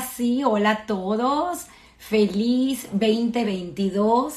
[0.00, 1.66] Sí, hola a todos.
[1.98, 4.34] Feliz 2022,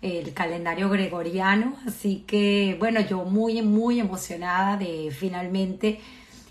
[0.00, 1.76] el calendario gregoriano.
[1.86, 6.00] Así que, bueno, yo muy, muy emocionada de finalmente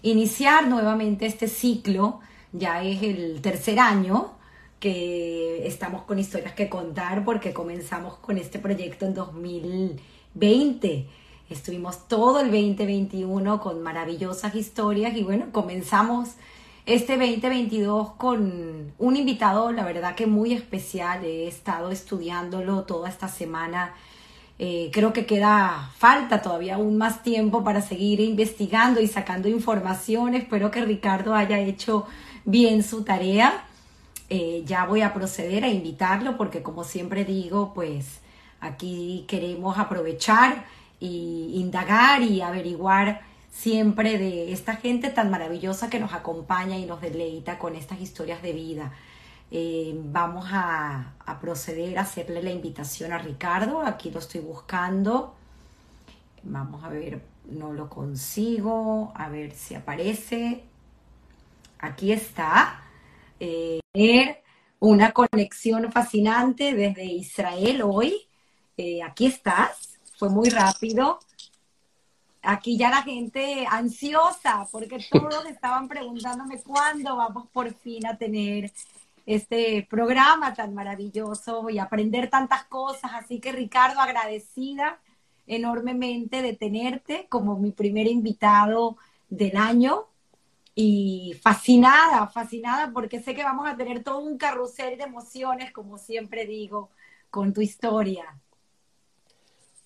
[0.04, 2.20] iniciar nuevamente este ciclo.
[2.52, 4.34] Ya es el tercer año
[4.80, 11.08] que estamos con historias que contar porque comenzamos con este proyecto en 2020.
[11.50, 16.36] Estuvimos todo el 2021 con maravillosas historias y bueno, comenzamos
[16.86, 21.26] este 2022 con un invitado, la verdad que muy especial.
[21.26, 23.94] He estado estudiándolo toda esta semana.
[24.60, 30.36] Eh, creo que queda falta todavía aún más tiempo para seguir investigando y sacando información.
[30.36, 32.06] Espero que Ricardo haya hecho
[32.46, 33.66] bien su tarea.
[34.30, 38.20] Eh, ya voy a proceder a invitarlo porque como siempre digo, pues
[38.60, 40.66] aquí queremos aprovechar
[41.00, 43.22] y indagar y averiguar
[43.56, 48.42] siempre de esta gente tan maravillosa que nos acompaña y nos deleita con estas historias
[48.42, 48.92] de vida.
[49.50, 53.82] Eh, vamos a, proceder a hacerle la invitación a Ricardo.
[53.82, 55.36] Aquí lo estoy buscando.
[56.44, 59.14] Vamos a ver, no lo consigo.
[59.16, 60.64] A ver si aparece.
[61.80, 62.82] Aquí está.
[63.40, 63.80] Eh,
[64.80, 68.28] una conexión fascinante desde Israel hoy.
[68.78, 69.98] Eh, aquí estás.
[70.18, 71.20] Fue muy rápido
[72.46, 78.72] aquí ya la gente ansiosa, porque todos estaban preguntándome cuándo vamos por fin a tener
[79.26, 83.12] este programa tan maravilloso y aprender tantas cosas.
[83.14, 85.00] Así que Ricardo, agradecida
[85.48, 88.98] enormemente de tenerte como mi primer invitado
[89.30, 90.06] del año
[90.74, 95.98] y fascinada, fascinada porque sé que vamos a tener todo un carrusel de emociones, como
[95.98, 96.90] siempre digo,
[97.30, 98.26] con tu historia.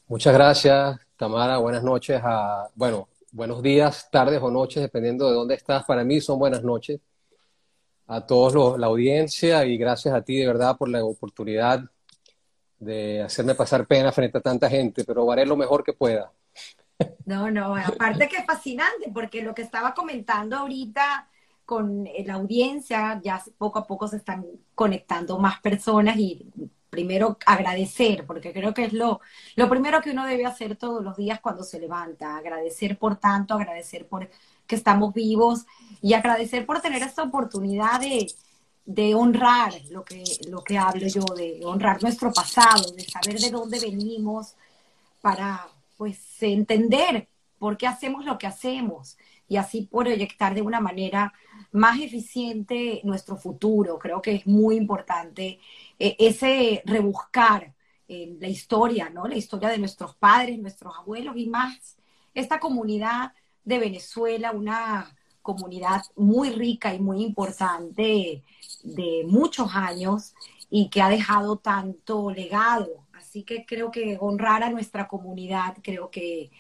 [0.07, 2.21] Muchas gracias, Tamara, buenas noches.
[2.23, 5.83] A, bueno, buenos días, tardes o noches, dependiendo de dónde estás.
[5.83, 7.01] Para mí son buenas noches.
[8.07, 11.81] A todos la audiencia y gracias a ti de verdad por la oportunidad
[12.79, 16.31] de hacerme pasar pena frente a tanta gente, pero haré lo mejor que pueda.
[17.25, 21.27] No, no, aparte que es fascinante, porque lo que estaba comentando ahorita
[21.65, 26.49] con la audiencia, ya poco a poco se están conectando más personas y
[26.89, 29.21] primero agradecer, porque creo que es lo,
[29.55, 33.53] lo primero que uno debe hacer todos los días cuando se levanta, agradecer por tanto,
[33.53, 34.29] agradecer por
[34.67, 35.65] que estamos vivos
[36.01, 38.31] y agradecer por tener esta oportunidad de,
[38.85, 43.49] de honrar lo que, lo que hablo yo, de honrar nuestro pasado, de saber de
[43.49, 44.55] dónde venimos
[45.21, 45.67] para
[45.97, 49.17] pues entender por qué hacemos lo que hacemos
[49.49, 51.33] y así proyectar de una manera
[51.71, 53.99] más eficiente nuestro futuro.
[53.99, 55.59] Creo que es muy importante
[55.97, 57.73] eh, ese rebuscar
[58.09, 59.27] la historia, ¿no?
[59.27, 61.97] La historia de nuestros padres, nuestros abuelos y más
[62.33, 63.33] esta comunidad
[63.63, 68.43] de Venezuela, una comunidad muy rica y muy importante
[68.83, 70.33] de muchos años
[70.69, 73.05] y que ha dejado tanto legado.
[73.13, 76.51] Así que creo que honrar a nuestra comunidad creo que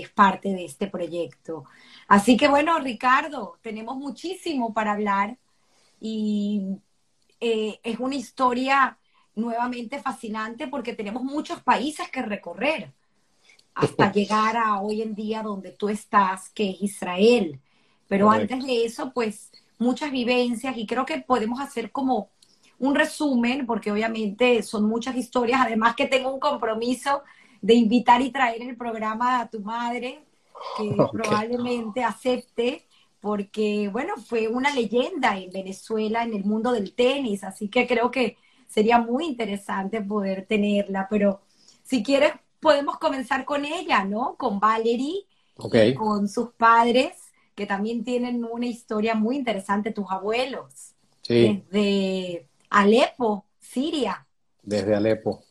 [0.00, 1.64] es parte de este proyecto.
[2.08, 5.38] Así que bueno, Ricardo, tenemos muchísimo para hablar
[6.00, 6.78] y
[7.40, 8.98] eh, es una historia
[9.34, 12.92] nuevamente fascinante porque tenemos muchos países que recorrer
[13.74, 17.60] hasta llegar a hoy en día donde tú estás, que es Israel.
[18.08, 22.30] Pero antes de eso, pues muchas vivencias y creo que podemos hacer como
[22.78, 27.22] un resumen, porque obviamente son muchas historias, además que tengo un compromiso
[27.62, 30.24] de invitar y traer el programa a tu madre,
[30.76, 32.84] que probablemente acepte
[33.20, 38.10] porque, bueno, fue una leyenda en Venezuela, en el mundo del tenis, así que creo
[38.10, 38.36] que
[38.66, 41.40] sería muy interesante poder tenerla, pero
[41.84, 44.34] si quieres podemos comenzar con ella, ¿no?
[44.36, 45.24] Con Valerie,
[45.96, 47.12] con sus padres,
[47.54, 51.62] que también tienen una historia muy interesante, tus abuelos, sí.
[51.70, 54.26] desde Alepo, Siria.
[54.62, 55.42] Desde Alepo.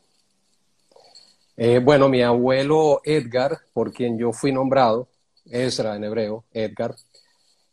[1.56, 5.08] Eh, bueno, mi abuelo Edgar, por quien yo fui nombrado,
[5.44, 6.94] Ezra en hebreo, Edgar,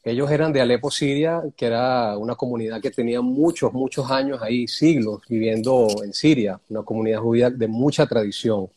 [0.04, 4.68] ellos eran de Alepo, Siria, que era una comunidad que tenía muchos, muchos años ahí,
[4.68, 8.70] siglos, viviendo en Siria, una comunidad judía de mucha tradición.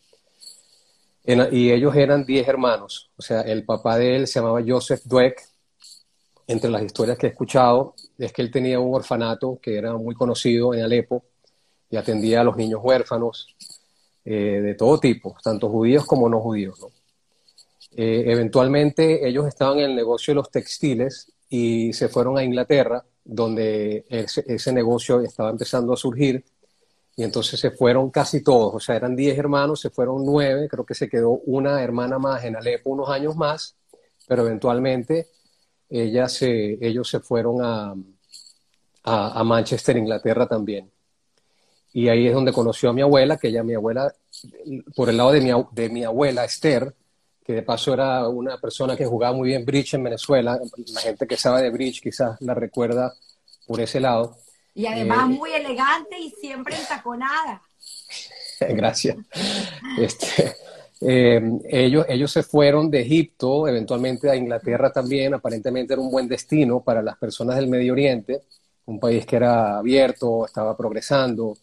[1.25, 5.41] y ellos eran diez hermanos, o sea, el papá de él se llamaba Joseph Dweck.
[6.49, 10.15] Entre las historias que he escuchado es que él tenía un orfanato que era muy
[10.15, 11.25] conocido en Alepo
[11.89, 13.47] y atendía a los niños huérfanos
[14.25, 16.79] eh, de todo tipo, tanto judíos como no judíos.
[17.95, 23.05] Eh, eventualmente ellos estaban en el negocio de los textiles y se fueron a Inglaterra,
[23.25, 26.45] donde ese, negocio estaba empezando a surgir.
[27.15, 30.87] Y entonces se fueron casi todos, o sea, eran 10 hermanos, se fueron 9, creo
[30.87, 33.77] que se quedó una hermana más en Alepo unos años más,
[34.27, 35.29] pero eventualmente
[35.91, 37.95] ella ellos se fueron a,
[39.05, 40.91] a, Manchester, Inglaterra también.
[41.93, 44.13] Y ahí es donde conoció a mi abuela, que ella, mi abuela,
[44.95, 46.95] por el lado de mi, de mi abuela Esther,
[47.45, 50.59] que de paso era una persona que jugaba muy bien bridge en Venezuela.
[50.95, 53.13] La gente que sabe de bridge quizás la recuerda
[53.67, 54.37] por ese lado.
[54.75, 57.63] Y además eh, muy elegante y siempre entaconada.
[58.61, 59.17] Gracias.
[59.99, 60.55] Este,
[61.01, 66.29] eh, ellos, ellos se fueron de Egipto, eventualmente a Inglaterra también, aparentemente era un buen
[66.29, 68.43] destino para las personas del Medio Oriente,
[68.87, 71.57] un país que era abierto, estaba progresando,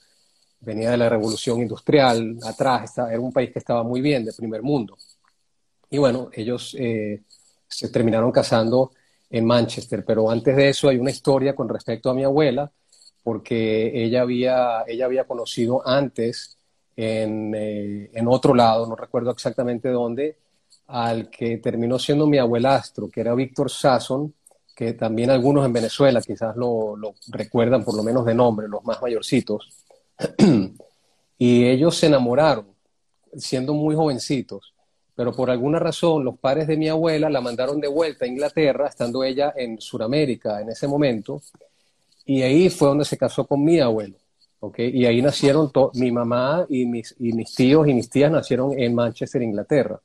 [0.62, 4.62] venía de la revolución industrial, atrás, era un país que estaba muy bien, de primer
[4.62, 4.98] mundo.
[5.90, 7.22] Y bueno, ellos eh,
[7.68, 8.92] se terminaron casando
[9.30, 12.72] en Manchester, pero antes de eso hay una historia con respecto a mi abuela,
[13.24, 16.58] porque ella había, ella había conocido antes
[16.96, 20.38] en, eh, en otro lado, no recuerdo exactamente dónde,
[20.88, 24.34] al que terminó siendo mi abuelastro, que era Víctor Sasson,
[24.76, 28.84] que también algunos en Venezuela quizás lo, lo, recuerdan por lo menos de nombre, los
[28.84, 29.79] más mayorcitos.
[31.38, 32.68] y ellos se enamoraron
[33.38, 34.74] siendo muy jovencitos
[35.20, 38.88] pero por alguna razón los padres de mi abuela la mandaron de vuelta a Inglaterra,
[38.88, 41.42] estando ella en Sudamérica en ese momento,
[42.26, 44.16] y ahí fue donde se casó con mi abuelo.
[44.62, 44.90] ¿okay?
[44.94, 48.96] Y ahí nacieron mi mamá y mis, y mis tíos y mis tías nacieron en
[48.96, 50.00] Manchester, Inglaterra.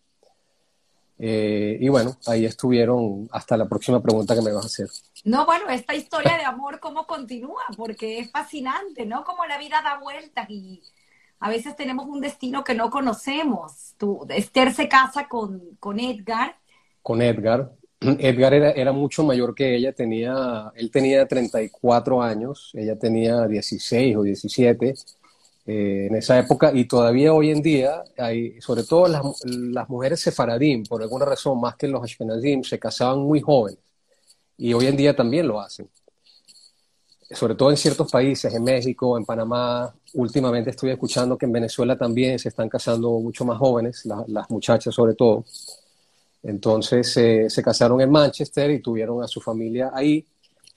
[1.19, 4.89] Eh, y bueno, ahí estuvieron hasta la próxima pregunta que me vas a hacer.
[5.25, 7.63] No, bueno, esta historia de amor, ¿cómo continúa?
[7.77, 9.25] Porque es fascinante, ¿no?
[9.25, 10.83] Como la vida da vueltas y
[11.39, 13.95] a veces tenemos un destino que no conocemos.
[13.97, 16.57] Tú, Esther se casa con, con Edgar.
[17.03, 17.73] Con Edgar.
[18.01, 24.17] Edgar era, era, mucho mayor que ella, tenía, él tenía 34 años, ella tenía 16
[24.17, 24.95] o 17
[25.67, 30.21] eh, en esa época y todavía hoy en día, hay, sobre todo las, las mujeres
[30.21, 33.81] sefaradín, por alguna razón, más que los ashkenazim, se casaban muy jóvenes
[34.57, 35.89] y hoy en día también lo hacen
[37.35, 41.97] sobre todo en ciertos países, en México, en Panamá, últimamente estoy escuchando que en Venezuela
[41.97, 45.45] también se están casando mucho más jóvenes, las muchachas sobre todo.
[46.43, 50.27] Entonces eh, se casaron en Manchester y tuvieron a su familia ahí.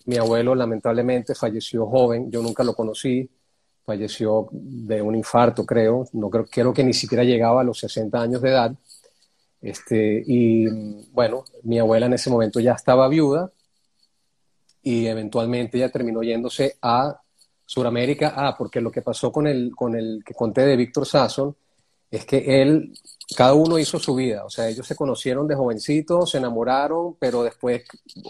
[0.06, 3.30] Mi abuelo lamentablemente falleció joven, yo nunca lo conocí,
[3.88, 8.22] falleció de un infarto creo, no creo, creo que ni siquiera llegaba a los 60
[8.22, 8.74] años de edad.
[9.62, 10.68] Este, y
[11.14, 13.50] bueno, mi abuela en ese momento ya estaba viuda
[14.84, 17.22] y eventualmente ella terminó yéndose a
[17.66, 18.34] Sudamérica.
[18.36, 21.56] Ah, porque lo que pasó con el, con el que conté de Víctor Sasson
[22.12, 22.94] es que él,
[23.38, 27.44] cada uno hizo su vida, o sea, ellos se conocieron de jovencitos, se enamoraron, pero
[27.44, 27.84] después,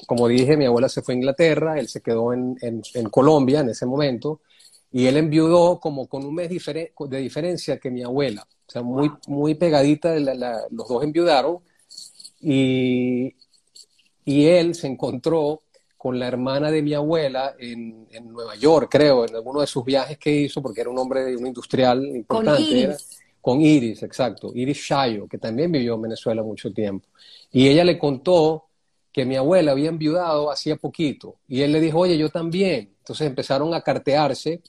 [0.06, 3.70] como dije, mi abuela se fue a Inglaterra, él se quedó en, en, Colombia en
[3.70, 4.42] ese momento,
[4.98, 9.12] y él enviudó como con un mes de diferencia que mi abuela, o sea, muy,
[9.28, 10.16] muy pegadita,
[10.72, 11.60] los dos enviudaron,
[12.42, 13.36] y,
[14.26, 15.62] y él se encontró
[15.98, 19.86] con la hermana de mi abuela en, en, Nueva York, creo, en alguno de sus
[19.86, 22.64] viajes que hizo, porque era un hombre de un industrial importante.
[22.64, 23.20] Con Iris.
[23.40, 24.52] con Iris, exacto.
[24.56, 27.08] Iris Shayo, que también vivió en Venezuela mucho tiempo.
[27.52, 28.66] Y ella le contó
[29.12, 31.36] que mi abuela había enviudado hacía poquito.
[31.48, 32.96] Y él le dijo, oye, yo también.
[32.98, 34.62] Entonces empezaron a cartearse.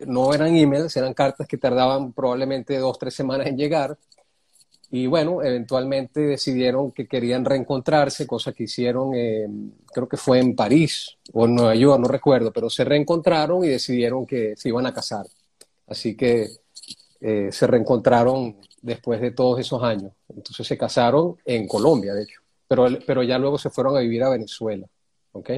[0.00, 3.96] No eran emails, eran cartas que tardaban probablemente dos, tres semanas en llegar.
[4.90, 9.12] Y bueno, eventualmente decidieron que querían reencontrarse, cosa que hicieron,
[9.92, 13.68] creo que fue en París o en Nueva York, no recuerdo, pero se reencontraron y
[13.68, 15.26] decidieron que se iban a casar.
[15.88, 16.48] Así que
[17.20, 20.12] eh, se reencontraron después de todos esos años.
[20.28, 24.22] Entonces se casaron en Colombia, de hecho, pero, pero ya luego se fueron a vivir
[24.22, 24.86] a Venezuela.
[25.36, 25.50] ¿ok?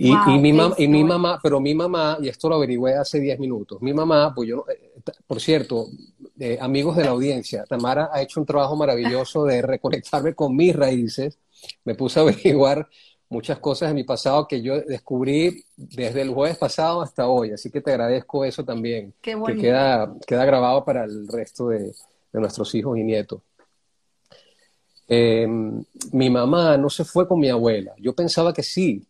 [0.00, 3.18] Y, y, mi mamá, y mi mamá, pero mi mamá, y esto lo averigüé hace
[3.18, 4.92] 10 minutos, mi mamá, pues yo, eh,
[5.26, 5.88] por cierto,
[6.60, 11.38] amigos de la audiencia, Tamara ha hecho un trabajo maravilloso de reconectarme con mis raíces.
[11.84, 12.88] Me puse a averiguar
[13.28, 17.52] muchas cosas de mi pasado que yo descubrí desde el jueves pasado hasta hoy.
[17.52, 19.12] Así que te agradezco eso también.
[19.20, 21.92] Qué Que queda, queda grabado para el resto de,
[22.32, 23.40] nuestros hijos y nietos.
[25.08, 27.94] Em, mi mamá no se fue con mi abuela.
[27.98, 29.04] Yo pensaba que sí,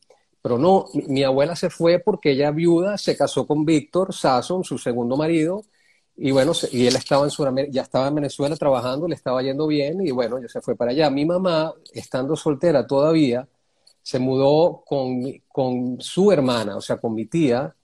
[0.49, 0.87] pero no.
[1.09, 5.63] Mi, abuela se fue porque ella viuda se casó con Víctor Sasson, su segundo marido,
[6.17, 9.67] y bueno, y él estaba en Sudamérica, ya estaba en Venezuela trabajando, le estaba yendo
[9.67, 11.11] bien y bueno, ya se fue para allá.
[11.11, 13.47] Mi mamá, estando soltera todavía,
[14.03, 17.75] se mudó con, con su hermana, o sea, con mi tía,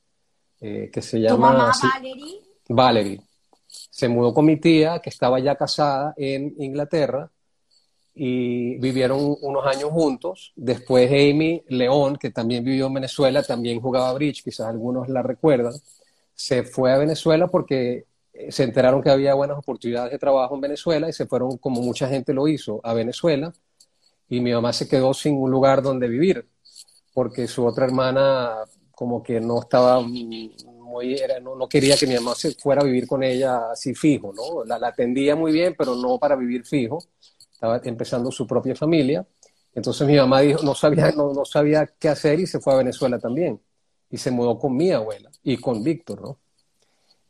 [0.60, 1.34] eh, que se llama...
[1.34, 2.40] ¿Tu mamá Valerie?
[2.70, 3.20] Valerie.
[3.68, 7.30] Se mudó con mi tía, que estaba ya casada en Inglaterra,
[8.14, 10.52] y vivieron unos años juntos.
[10.56, 15.74] Después Amy León, que también vivió en Venezuela, también jugaba bridge, quizás algunos la recuerdan,
[16.34, 18.06] se fue a Venezuela porque
[18.50, 22.08] se enteraron que había buenas oportunidades de trabajo en Venezuela y se fueron, como mucha
[22.08, 23.52] gente lo hizo, a Venezuela
[24.28, 26.46] y mi mamá se quedó sin un lugar donde vivir,
[27.12, 28.56] porque su otra hermana
[28.92, 30.54] como que no estaba muy,
[31.20, 34.32] era, no, no, quería que mi mamá se fuera a vivir con ella así fijo,
[34.32, 34.64] ¿no?
[34.64, 36.98] La, atendía muy bien, pero no para vivir fijo.
[37.64, 39.26] Estaba empezando su propia familia.
[39.74, 42.76] Entonces mi mamá dijo, no sabía, no, no sabía qué hacer y se fue a
[42.76, 43.58] Venezuela también.
[44.10, 46.38] Y se mudó con mi abuela y con Víctor, ¿no?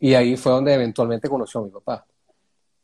[0.00, 2.04] Y ahí fue donde eventualmente conoció a mi papá.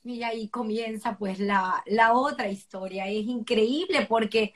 [0.05, 3.09] Y ahí comienza pues la, la otra historia.
[3.09, 4.55] Es increíble porque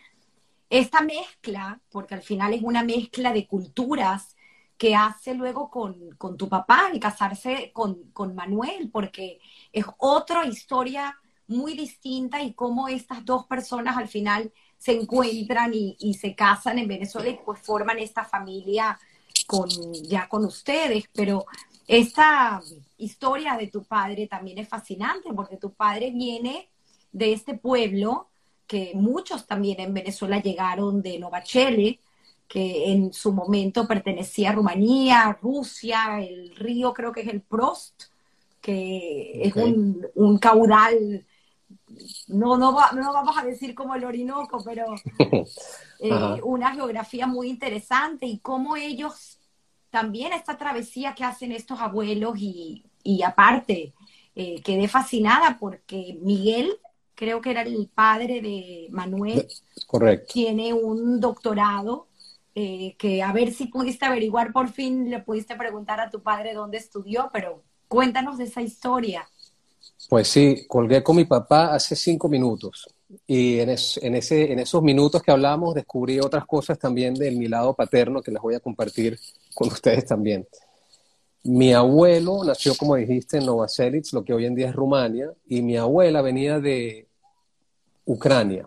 [0.71, 4.37] esta mezcla, porque al final es una mezcla de culturas
[4.79, 9.41] que hace luego con, con tu papá al casarse con, con, Manuel, porque
[9.73, 15.97] es otra historia muy distinta y cómo estas dos personas al final se encuentran y,
[15.99, 18.99] y se casan en Venezuela y pues forman esta familia
[19.47, 19.69] con,
[20.05, 21.47] ya con ustedes, pero
[21.87, 22.63] esta
[22.97, 26.69] historia de tu padre también es fascinante porque tu padre viene
[27.13, 28.29] de este pueblo
[28.67, 32.01] que muchos también en Venezuela llegaron de Novachele,
[32.49, 38.05] que en su momento pertenecía a Rumanía, Rusia, el río creo que es el Prost,
[38.61, 41.27] que es un, un, caudal,
[42.29, 44.95] no, no, no, vamos a decir como el Orinoco, pero
[46.01, 49.39] eh, una geografía muy interesante y cómo ellos
[49.91, 53.95] también esta travesía que hacen estos abuelos y, y aparte,
[54.35, 56.77] eh, quedé fascinada porque Miguel,
[57.15, 59.47] creo que era el padre de Manuel,
[59.87, 60.33] Correcto.
[60.33, 62.09] tiene un doctorado
[62.57, 66.55] eh, que a ver si pudiste averiguar por fin, le pudiste preguntar a tu padre
[66.55, 69.29] dónde estudió, pero cuéntanos de esa historia.
[70.09, 72.87] Pues sí, colgué con mi papá hace cinco minutos
[73.27, 77.49] y en, en, ese, en esos minutos que hablamos descubrí otras cosas también de mi
[77.49, 79.19] lado paterno que les voy a compartir
[79.55, 80.47] con ustedes también.
[81.45, 85.61] Mi abuelo nació, como dijiste, en Novoselic, lo que hoy en día es Rumania, y
[85.61, 87.07] mi abuela venía de
[88.07, 88.67] Ucrania,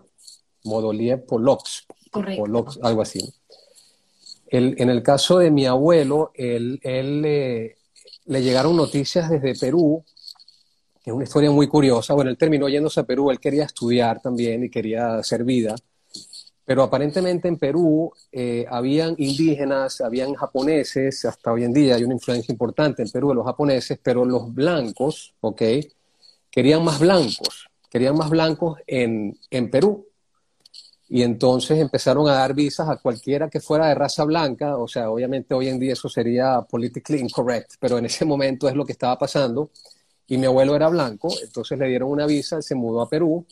[0.64, 3.34] Modolie Polox, Polox algo así.
[4.46, 7.76] El, en el caso de mi abuelo, él, él eh,
[8.26, 10.04] le llegaron noticias desde Perú
[11.08, 12.14] es una historia muy curiosa.
[12.14, 15.74] Bueno, él terminó yéndose a Perú, él quería estudiar también y quería hacer vida,
[16.64, 22.14] pero aparentemente en Perú eh, habían indígenas, habían japoneses, hasta hoy en día hay una
[22.14, 25.62] influencia importante en Perú de los japoneses, pero los blancos, ¿ok?
[26.50, 30.06] Querían más blancos, querían más blancos en, en Perú.
[31.10, 35.10] Y entonces empezaron a dar visas a cualquiera que fuera de raza blanca, o sea,
[35.10, 38.92] obviamente hoy en día eso sería politically incorrect, pero en ese momento es lo que
[38.92, 39.70] estaba pasando
[40.28, 43.46] y mi abuelo era blanco, entonces le dieron una visa, se mudó a Perú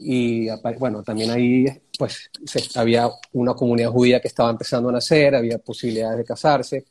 [0.00, 0.48] y
[0.78, 2.30] bueno, también ahí pues
[2.74, 6.84] había una comunidad judía que estaba empezando a nacer, había posibilidades de casarse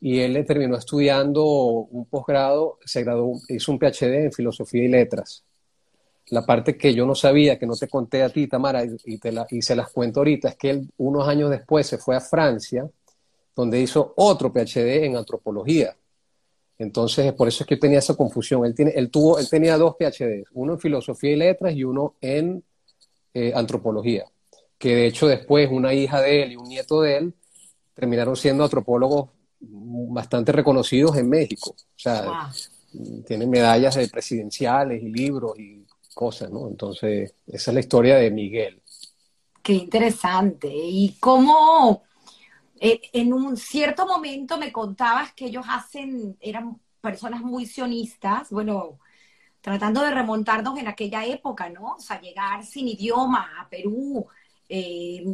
[0.00, 5.44] y él terminó estudiando un posgrado, se graduó, hizo un PhD en filosofía y letras.
[6.28, 9.30] La parte que yo no sabía, que no te conté a ti, Tamara, y, te
[9.30, 12.20] la, y se las cuento ahorita, es que él unos años después se fue a
[12.20, 12.88] Francia,
[13.54, 15.96] donde hizo otro PhD en antropología
[16.78, 18.64] entonces, por eso es que tenía esa confusión.
[18.66, 22.14] Él, tiene, él, tuvo, él tenía dos PhDs, uno en filosofía y letras y uno
[22.20, 22.62] en
[23.32, 24.26] eh, antropología,
[24.78, 27.34] que de hecho después una hija de él y un nieto de él
[27.94, 31.70] terminaron siendo antropólogos bastante reconocidos en México.
[31.70, 32.50] O sea,
[33.26, 36.68] tienen medallas presidenciales y libros y cosas, ¿no?
[36.68, 38.82] Entonces, esa es la historia de Miguel.
[39.62, 40.70] Qué interesante.
[40.70, 42.02] ¿Y cómo
[42.80, 48.98] en un cierto momento me contabas que ellos hacen, eran personas muy sionistas, bueno,
[49.60, 51.94] tratando de remontarnos en aquella época, ¿no?
[51.94, 54.26] O sea, llegar sin idioma a Perú,
[54.68, 55.24] eh,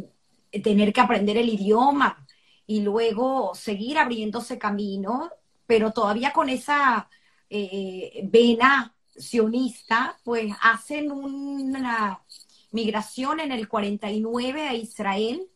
[0.63, 2.25] tener que aprender el idioma
[2.65, 5.31] y luego seguir abriéndose camino,
[5.65, 7.09] pero todavía con esa
[7.49, 12.23] eh, vena sionista, pues hacen una
[12.71, 15.47] migración en el 49 a Israel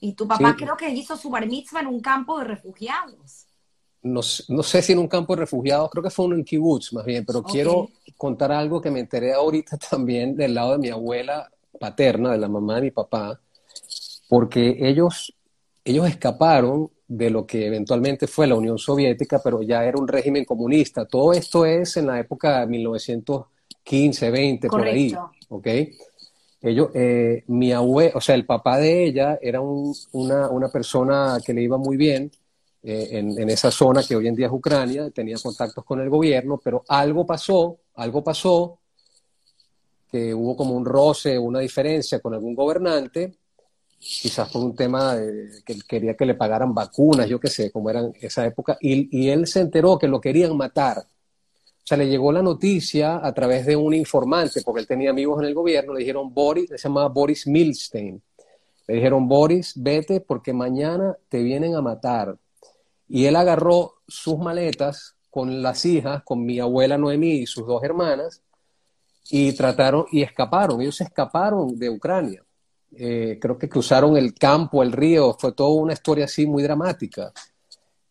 [0.00, 3.46] y tu papá creo que hizo su bar mitzvah en un campo de refugiados.
[4.02, 6.94] No, no, sé si en un campo de refugiados, creo que fue uno en kibbutz
[6.94, 10.88] más bien, pero quiero contar algo que me enteré ahorita también del lado de mi
[10.88, 13.38] abuela paterna, de la mamá de mi papá,
[14.28, 15.34] porque ellos,
[15.84, 20.44] ellos escaparon de lo que eventualmente fue la Unión Soviética, pero ya era un régimen
[20.44, 21.04] comunista.
[21.04, 25.14] Todo esto es en la época de 1915, 20, por ahí,
[25.48, 25.66] ¿ok?
[26.62, 31.62] Ellos, eh, mi abuelo, o sea, el papá de ella era una, persona que le
[31.62, 32.30] iba muy bien
[32.82, 36.60] eh, en, esa zona que hoy en día es Ucrania, tenía contactos con el gobierno,
[36.62, 38.78] pero algo pasó, algo pasó,
[40.10, 43.32] que hubo como un roce, una diferencia con algún gobernante,
[43.98, 47.88] quizás por un tema de que quería que le pagaran vacunas, yo qué sé, como
[47.88, 51.06] eran esa época, y él se enteró que lo querían matar
[51.82, 55.40] o sea, le llegó la noticia a través de un informante, porque él tenía amigos
[55.40, 58.22] en el gobierno, le dijeron Boris, se llamaba Boris Milstein.
[58.86, 62.36] Le dijeron, Boris, vete porque mañana te vienen a matar.
[63.08, 67.82] Y él agarró sus maletas con las hijas, con mi abuela Noemí y sus dos
[67.82, 68.42] hermanas,
[69.30, 70.80] y trataron y escaparon.
[70.80, 72.44] Ellos escaparon de Ucrania.
[72.92, 77.32] Eh, creo que cruzaron el campo, el río, fue toda una historia así muy dramática.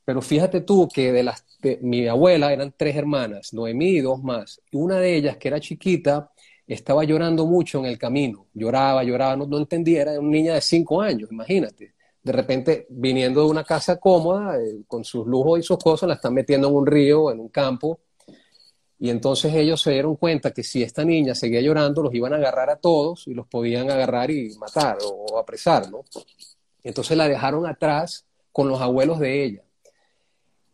[0.09, 1.45] Pero fíjate tú que de las
[1.81, 4.59] mi abuela eran tres hermanas, Noemí y dos más.
[4.71, 6.31] Una de ellas, que era chiquita,
[6.65, 8.47] estaba llorando mucho en el camino.
[8.55, 11.93] Lloraba, lloraba, no, no entendía, era una niña de cinco años, imagínate.
[12.23, 16.15] De repente, viniendo de una casa cómoda, eh, con sus lujos y sus cosas, la
[16.15, 17.99] están metiendo en un río, en un campo,
[18.97, 22.37] y entonces ellos se dieron cuenta que si esta niña seguía llorando, los iban a
[22.37, 26.03] agarrar a todos y los podían agarrar y matar o apresar, ¿no?
[26.81, 29.63] Entonces la dejaron atrás con los abuelos de ella.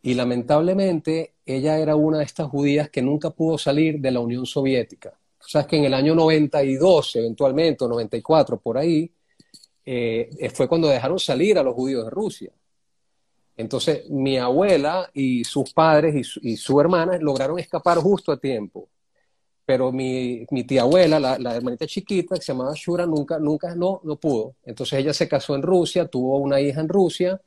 [0.06, 4.46] Y lamentablemente ella era una de estas judías que nunca pudo salir de la Unión
[4.46, 5.18] Soviética.
[5.40, 9.10] O sea, que en el año 92, eventualmente, o 94, por ahí,
[9.84, 12.52] eh, fue cuando dejaron salir a los judíos de Rusia.
[13.56, 18.88] Entonces, mi abuela y sus padres y su, hermana lograron escapar justo a tiempo.
[19.64, 24.14] Pero mi, tía abuela, la, hermanita chiquita, que se llamaba Shura, nunca, nunca no, no
[24.14, 24.54] pudo.
[24.62, 27.40] Entonces ella se casó en Rusia, tuvo una hija en Rusia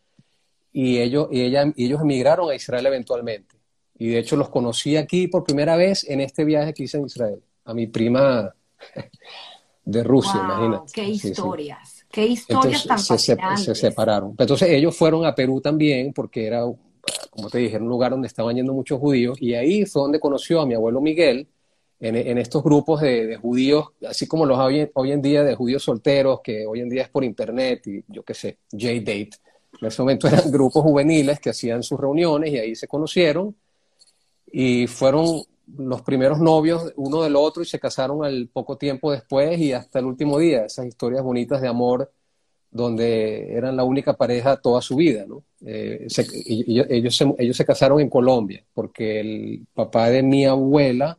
[0.81, 3.57] y ellos, y ella, y ellos emigraron a Israel eventualmente.
[3.97, 7.05] Y de hecho los conocí aquí por primera vez en este viaje que hice en
[7.05, 8.55] Israel, a mi prima
[9.83, 10.93] de Rusia, imagínate.
[10.93, 12.05] Qué historias.
[12.09, 14.35] Qué historias tan se, se, separaron.
[14.37, 18.55] Entonces ellos fueron a Perú también, porque era, como te dije, un lugar donde estaban
[18.55, 21.45] yendo muchos judíos, y ahí fue donde conoció a mi abuelo Miguel,
[21.99, 25.55] en, en estos grupos de, de, judíos, así como los hay hoy en día de
[25.55, 29.31] judíos solteros, que hoy en día es por internet y yo qué sé, J-Date.
[29.81, 33.55] En ese momento eran grupos juveniles que hacían sus reuniones y ahí se conocieron
[34.51, 35.43] y fueron
[35.77, 39.99] los primeros novios uno del otro y se casaron al poco tiempo después y hasta
[39.99, 42.11] el último día, esas historias bonitas de amor
[42.71, 45.43] donde eran la única pareja toda su vida, ¿no?
[45.65, 46.07] Eh,
[46.45, 51.17] ellos, se, ellos se casaron en Colombia porque el papá de mi abuela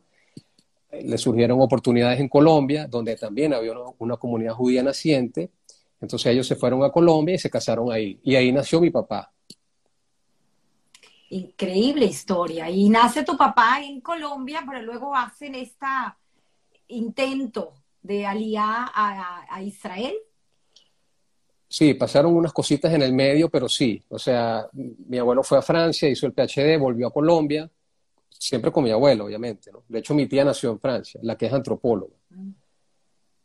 [0.91, 5.49] eh, le surgieron oportunidades en Colombia, donde también había una, comunidad judía naciente,
[6.01, 9.31] entonces ellos se fueron a Colombia y se casaron ahí, y ahí nació mi papá.
[11.29, 12.69] Increíble historia.
[12.69, 15.85] Y nace tu papá en Colombia, pero luego hacen este
[16.89, 20.15] intento de aliar a, Israel.
[21.69, 24.03] Sí, pasaron unas cositas en el medio, pero sí.
[24.09, 27.69] O sea, mi abuelo fue a Francia, hizo el PhD, volvió a Colombia,
[28.27, 29.71] siempre con mi abuelo, obviamente.
[29.71, 29.83] ¿no?
[29.87, 32.15] De hecho, mi tía nació en Francia, la que es antropóloga.
[32.31, 32.60] Mm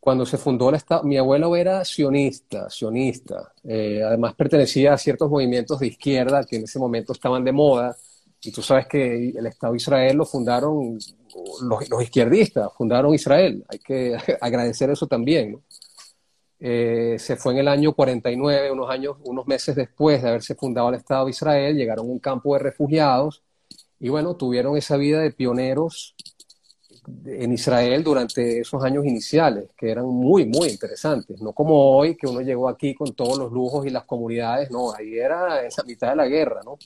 [0.07, 3.53] cuando se fundó el Estado, mi abuelo era sionista, sionista.
[3.65, 7.97] Eh, además pertenecía a ciertos movimientos de izquierda que en ese momento estaban de moda.
[8.41, 10.97] Y tú sabes que el Estado de Israel lo fundaron
[11.63, 13.65] los, izquierdistas, fundaron Israel.
[13.69, 15.61] Hay que agradecer eso también.
[16.61, 20.89] Eh, se fue en el año 49, unos años, unos meses después de haberse fundado
[20.89, 23.43] el Estado de Israel, llegaron a un campo de refugiados
[23.99, 26.15] y bueno, tuvieron esa vida de pioneros
[27.25, 31.41] en Israel durante esos años iniciales, que eran muy, muy interesantes.
[31.41, 34.93] No como hoy, que uno llegó aquí con todos los lujos y las comunidades, no,
[34.93, 36.79] ahí era en la mitad de la guerra, ¿no?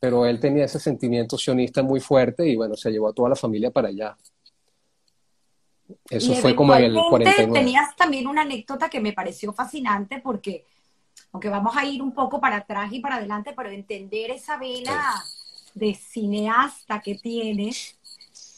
[0.00, 3.36] Pero él tenía ese sentimiento sionista muy fuerte y bueno, se llevó a toda la
[3.36, 4.16] familia para allá.
[6.08, 7.52] Eso fue como en el 49.
[7.52, 10.64] Tenías también una anécdota que me pareció fascinante porque,
[11.32, 15.22] aunque vamos a ir un poco para atrás y para adelante, pero entender esa vena
[15.74, 17.96] de cineasta que tienes,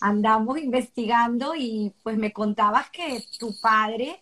[0.04, 4.20] andamos investigando y pues me contabas que tu padre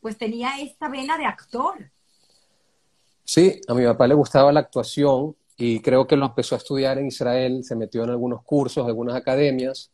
[0.00, 1.88] pues tenía esta vena de actor.
[3.22, 6.98] Sí, a mi papá le gustaba la actuación y creo que lo empezó a estudiar
[6.98, 9.88] en Israel, se metió en algunos cursos, algunas academias.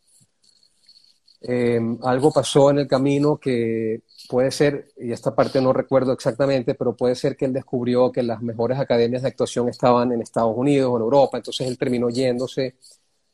[1.39, 6.73] Em, algo pasó en el camino que puede ser, y esta parte no recuerdo exactamente,
[6.73, 10.53] pero puede ser que él descubrió que las mejores academias de actuación estaban en Estados
[10.57, 12.75] Unidos o en Europa, entonces él terminó yéndose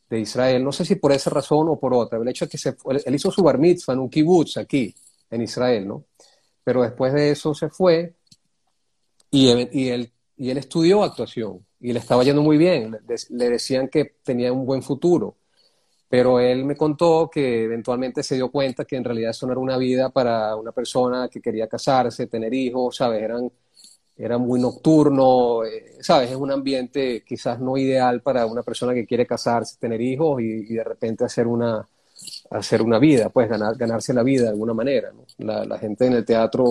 [0.09, 0.63] de Israel.
[0.63, 2.19] No sé si por esa razón o por otra.
[2.19, 4.93] El hecho es que él hizo su bar mitzvah en un kibbutz aquí,
[5.29, 6.05] en Israel, ¿no?
[6.63, 8.13] Pero después de eso se fue
[9.31, 12.97] y, él, y él estudió actuación y le estaba yendo muy bien.
[13.29, 15.37] Le, decían que tenía un buen futuro.
[16.09, 19.59] Pero él me contó que eventualmente se dio cuenta que en realidad eso no era
[19.61, 23.21] una vida para una persona que quería casarse, tener hijos, ¿sabes?
[23.21, 23.51] Eran
[24.17, 26.32] era muy nocturno, eh, ¿sabes?
[26.32, 30.73] Es un ambiente quizás no ideal para una persona que quiere casarse, tener hijos y,
[30.73, 31.88] de repente hacer una,
[32.49, 35.12] hacer una vida, pues ganar, ganarse la vida de alguna manera.
[35.38, 36.65] La, gente en el teatro,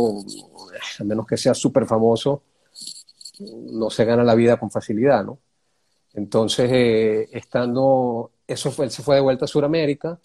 [0.99, 2.43] a menos que sea súper famoso,
[3.39, 5.39] no se gana la vida con facilidad, ¿no?
[6.15, 10.19] Entonces, eh, estando, eso fue, él se fue de vuelta a Sudamérica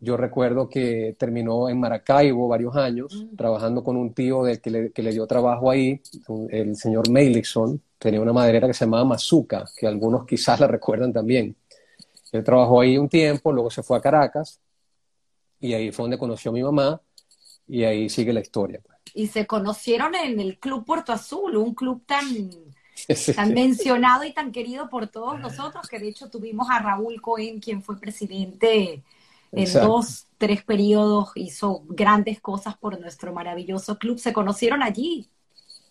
[0.00, 3.36] Yo recuerdo que terminó en Maracaibo varios años, mm.
[3.36, 6.00] trabajando con un tío del que, le, que le dio trabajo ahí,
[6.50, 7.82] el señor Meilixon.
[7.98, 11.56] Tenía una maderera que se llamaba Mazuca, que algunos quizás la recuerdan también.
[12.30, 14.60] Él trabajó ahí un tiempo, luego se fue a Caracas
[15.60, 17.00] y ahí fue donde conoció a mi mamá
[17.66, 18.80] y ahí sigue la historia.
[18.84, 18.98] Pues.
[19.14, 22.24] Y se conocieron en el Club Puerto Azul, un club tan,
[23.34, 27.58] tan mencionado y tan querido por todos nosotros, que de hecho tuvimos a Raúl Cohen,
[27.58, 29.02] quien fue presidente
[29.52, 34.18] en dos, tres periodos, hizo grandes cosas por nuestro maravilloso club.
[34.18, 35.28] Se conocieron allí.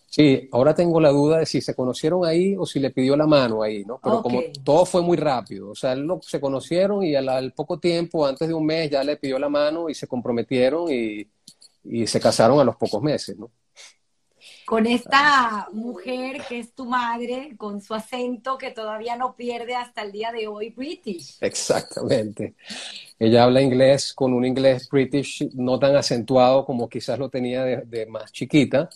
[0.10, 3.28] Sí, ahora tengo la duda de si se conocieron ahí o si le pidió la
[3.28, 4.00] mano ahí, ¿no?
[4.02, 8.48] Pero como todo fue muy rápido, o sea, se conocieron y al, poco tiempo, antes
[8.48, 11.28] de un mes, ya le pidió la mano y se comprometieron y,
[11.84, 13.52] y se casaron a los pocos meses, ¿no?
[14.68, 20.02] Con esta mujer que es tu madre, con su acento que todavía no pierde hasta
[20.02, 21.38] el día de hoy, British.
[21.40, 22.56] Exactamente.
[23.18, 28.06] Ella habla inglés con un inglés British no tan acentuado como quizás lo tenía de
[28.08, 28.90] más chiquita,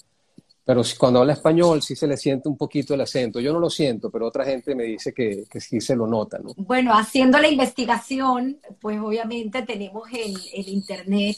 [0.66, 3.40] pero cuando habla español sí se le siente un poquito el acento.
[3.40, 6.38] Yo no lo siento, pero otra gente me dice que, que sí se lo nota,
[6.38, 6.54] ¿no?
[6.58, 11.38] Bueno, haciendo la investigación, pues obviamente tenemos el, el Internet,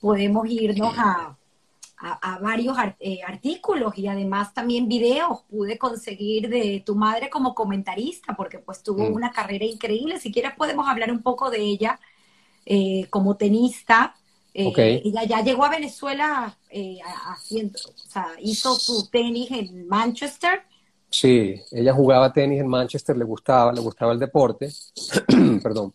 [0.00, 1.36] podemos irnos a,
[2.04, 8.34] a, varios eh, artículos y además también videos pude conseguir de tu madre como comentarista,
[8.36, 9.14] porque pues tuvo mm.
[9.14, 10.20] una carrera increíble.
[10.20, 11.98] Si quieres podemos hablar un poco de ella
[12.66, 14.14] eh, como tenista
[14.56, 20.62] eh, ella ya llegó a Venezuela eh, haciendo, o sea, hizo su tenis en Manchester.
[21.10, 24.68] Sí, ella jugaba tenis en Manchester, le gustaba, le gustaba el deporte,
[25.62, 25.92] perdón.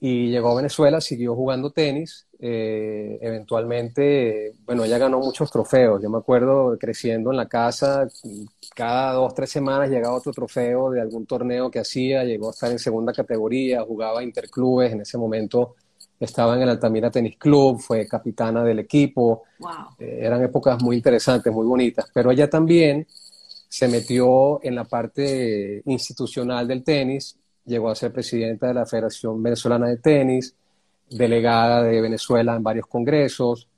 [0.00, 2.26] Y llegó a Venezuela, siguió jugando tenis.
[2.44, 6.02] Eh, eventualmente, bueno, ella ganó muchos trofeos.
[6.02, 8.08] Yo me acuerdo creciendo en la casa,
[8.74, 12.72] cada dos, tres semanas llegaba otro trofeo de algún torneo que hacía, llegó a estar
[12.72, 15.76] en segunda categoría, jugaba interclubes, en ese momento
[16.18, 19.44] estaba en el Altamira Tennis Club, fue capitana del equipo.
[20.00, 22.10] Eh, eran épocas muy interesantes, muy bonitas.
[22.12, 23.06] Pero ella también
[23.68, 29.40] se metió en la parte institucional del tenis, llegó a ser presidenta de la Federación
[29.40, 30.56] Venezolana de Tenis,
[31.16, 33.68] delegada de Venezuela en varios congresos.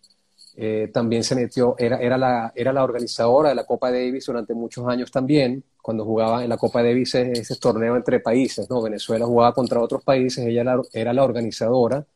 [0.56, 4.86] Eh, también se metió, era, era, la, era organizadora de la Copa Davis durante muchos
[4.86, 8.80] años también, cuando jugaba en la Copa Davis ese, torneo entre países, ¿no?
[8.80, 12.06] Venezuela jugaba contra otros países, ella era la organizadora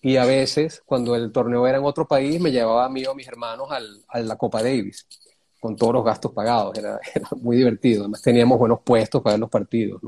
[0.00, 3.10] y a veces, cuando el torneo era en otro país, me llevaba a mí o
[3.10, 5.06] a mis hermanos al, a la Copa Davis,
[5.58, 6.78] con todos los gastos pagados.
[6.78, 7.00] Era,
[7.40, 8.02] muy divertido.
[8.02, 10.00] Además, teníamos buenos puestos para ver los partidos.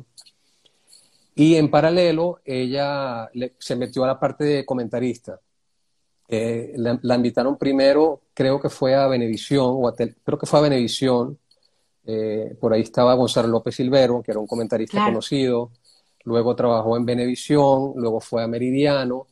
[1.35, 5.41] Y en paralelo, ella se metió a la parte de comentarista.
[6.29, 11.39] Eh, la, invitaron primero, creo que fue a Venevisión, o creo que fue a Venevisión.
[12.05, 15.71] Eh, por ahí estaba Gonzalo López Silvero, que era un comentarista conocido.
[16.25, 19.27] Luego trabajó en Venevisión, luego fue a Meridiano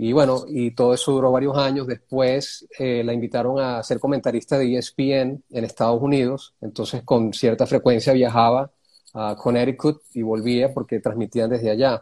[0.00, 1.88] y bueno, y todo eso duró varios años.
[1.88, 6.54] Después eh, la invitaron a ser comentarista de ESPN en Estados Unidos.
[6.60, 8.70] Entonces, con cierta frecuencia viajaba
[9.14, 12.00] a Connecticut y volvía porque transmitían desde allá.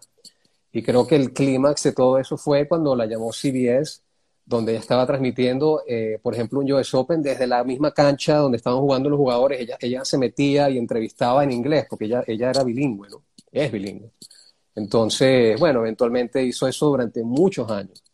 [0.72, 4.02] Y creo que el clímax de todo eso fue cuando la llamó CBS,
[4.44, 8.58] donde ella estaba transmitiendo, eh, por ejemplo, un US Open desde la misma cancha donde
[8.58, 9.60] estaban jugando los jugadores.
[9.60, 13.24] Ella, ella se metía y entrevistaba en inglés, porque ella, ella era bilingüe, ¿no?
[13.50, 14.10] Es bilingüe.
[14.74, 18.04] Entonces, bueno, eventualmente hizo eso durante muchos años.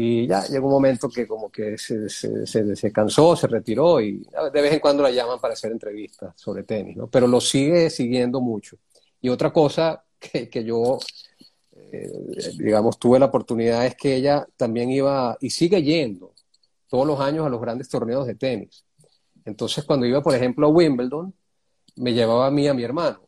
[0.00, 4.62] Y ya llegó un momento que como que se, se, cansó, se retiró y de
[4.62, 7.08] vez en cuando la llaman para hacer entrevistas sobre tenis, ¿no?
[7.08, 8.76] Pero lo sigue siguiendo mucho.
[9.20, 11.00] Y otra cosa que, que yo,
[11.90, 12.12] eh,
[12.56, 16.32] digamos, tuve la oportunidad es que ella también iba y sigue yendo
[16.86, 18.84] todos los años a los grandes torneos de tenis.
[19.44, 21.34] Entonces, cuando iba, por ejemplo, a Wimbledon,
[21.96, 23.27] me llevaba a mí a mi hermano.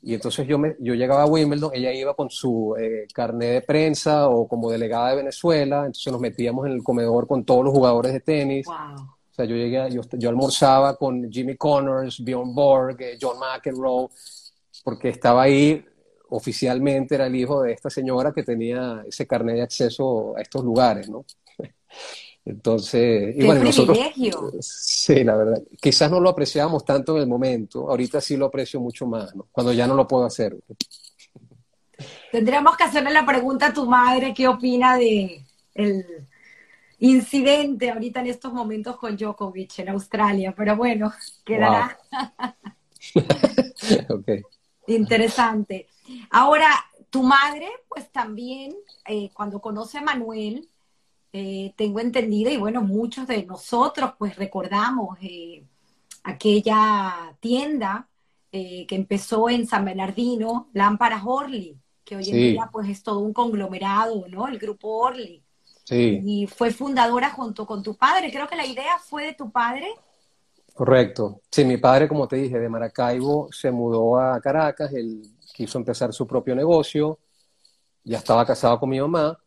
[0.00, 3.62] Y entonces yo, me, yo llegaba a Wimbledon, ella iba con su eh, carnet de
[3.62, 7.74] prensa o como delegada de Venezuela, entonces nos metíamos en el comedor con todos los
[7.74, 8.66] jugadores de tenis.
[8.68, 14.08] O sea, yo llegué, yo, yo, almorzaba con Jimmy Connors, Bjorn Borg, eh, John McEnroe,
[14.84, 15.84] porque estaba ahí
[16.30, 20.62] oficialmente, era el hijo de esta señora que tenía ese carnet de acceso a estos
[20.64, 21.24] lugares, ¿no?
[22.48, 23.98] Entonces, y bueno, nosotros,
[24.60, 28.80] sí, la verdad, quizás no lo apreciábamos tanto en el momento, ahorita sí lo aprecio
[28.80, 29.46] mucho más, ¿no?
[29.52, 30.56] cuando ya no lo puedo hacer.
[32.32, 36.06] Tendríamos que hacerle la pregunta a tu madre, ¿qué opina de el
[37.00, 40.54] incidente ahorita en estos momentos con Djokovic en Australia?
[40.56, 41.12] Pero bueno,
[41.44, 41.98] quedará.
[44.86, 45.86] Interesante.
[46.30, 46.68] Ahora,
[47.10, 48.74] tu madre, pues también,
[49.06, 50.66] eh, cuando conoce a Manuel,
[51.32, 55.62] eh, tengo entendido, y bueno, muchos de nosotros pues recordamos eh,
[56.24, 58.08] aquella tienda
[58.50, 63.18] eh, que empezó en San Bernardino, Lámpara Horley, que hoy en día pues es todo
[63.18, 64.48] un conglomerado, ¿no?
[64.48, 65.42] El grupo Orly.
[65.84, 66.22] Sí.
[66.24, 68.30] Y fue fundadora junto con tu padre.
[68.30, 69.86] Creo que la idea fue de tu padre.
[70.72, 71.42] Correcto.
[71.50, 76.12] Sí, mi padre, como te dije, de Maracaibo se mudó a Caracas, él quiso empezar
[76.12, 77.18] su propio negocio,
[78.04, 79.38] ya estaba casado con mi mamá,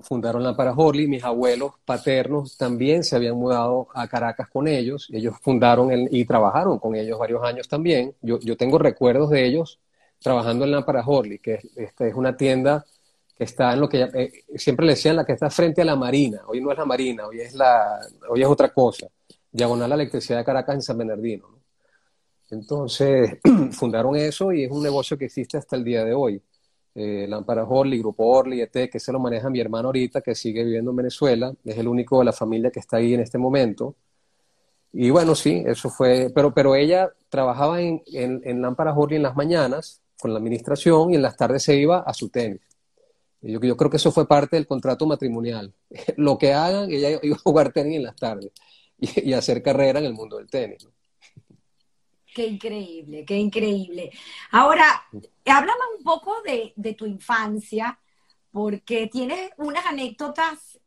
[0.00, 5.08] fundaron la Para Horley, mis abuelos paternos también se habían mudado a Caracas con ellos,
[5.12, 8.14] ellos fundaron y trabajaron con ellos varios años también.
[8.22, 9.80] Yo, yo tengo recuerdos de ellos
[10.20, 12.84] trabajando en la Para Horley, que esta es una tienda
[13.36, 15.96] que está en lo que eh, siempre le decían la que está frente a la
[15.96, 16.42] Marina.
[16.46, 19.06] Hoy no es la Marina, hoy es, la, hoy es otra cosa.
[19.50, 21.58] Diagonal electricidad de Caracas en San Bernardino.
[22.50, 23.38] Entonces
[23.72, 26.42] fundaron eso y es un negocio que existe hasta el día de hoy.
[26.94, 30.64] Eh, Lámpara Orly, Grupo Orly, ET, que se lo maneja mi hermano ahorita, que sigue
[30.64, 31.54] viviendo en Venezuela.
[31.64, 33.94] Es el único de la familia que está ahí en este momento.
[34.92, 39.36] Y bueno, sí, eso fue, pero, pero ella trabajaba en, en, Lámpara Orly en las
[39.36, 42.60] mañanas con la administración y en las tardes se iba a su tenis.
[43.40, 45.72] Yo, yo creo que eso fue parte del contrato matrimonial.
[46.16, 48.50] Lo que hagan, ella iba a jugar tenis en las tardes
[48.98, 50.86] y, hacer carrera en el mundo del tenis.
[52.34, 54.10] Qué increíble, qué increíble.
[54.50, 55.02] Ahora,
[55.46, 57.98] háblame un poco de, tu infancia,
[58.50, 60.78] porque tienes unas anécdotas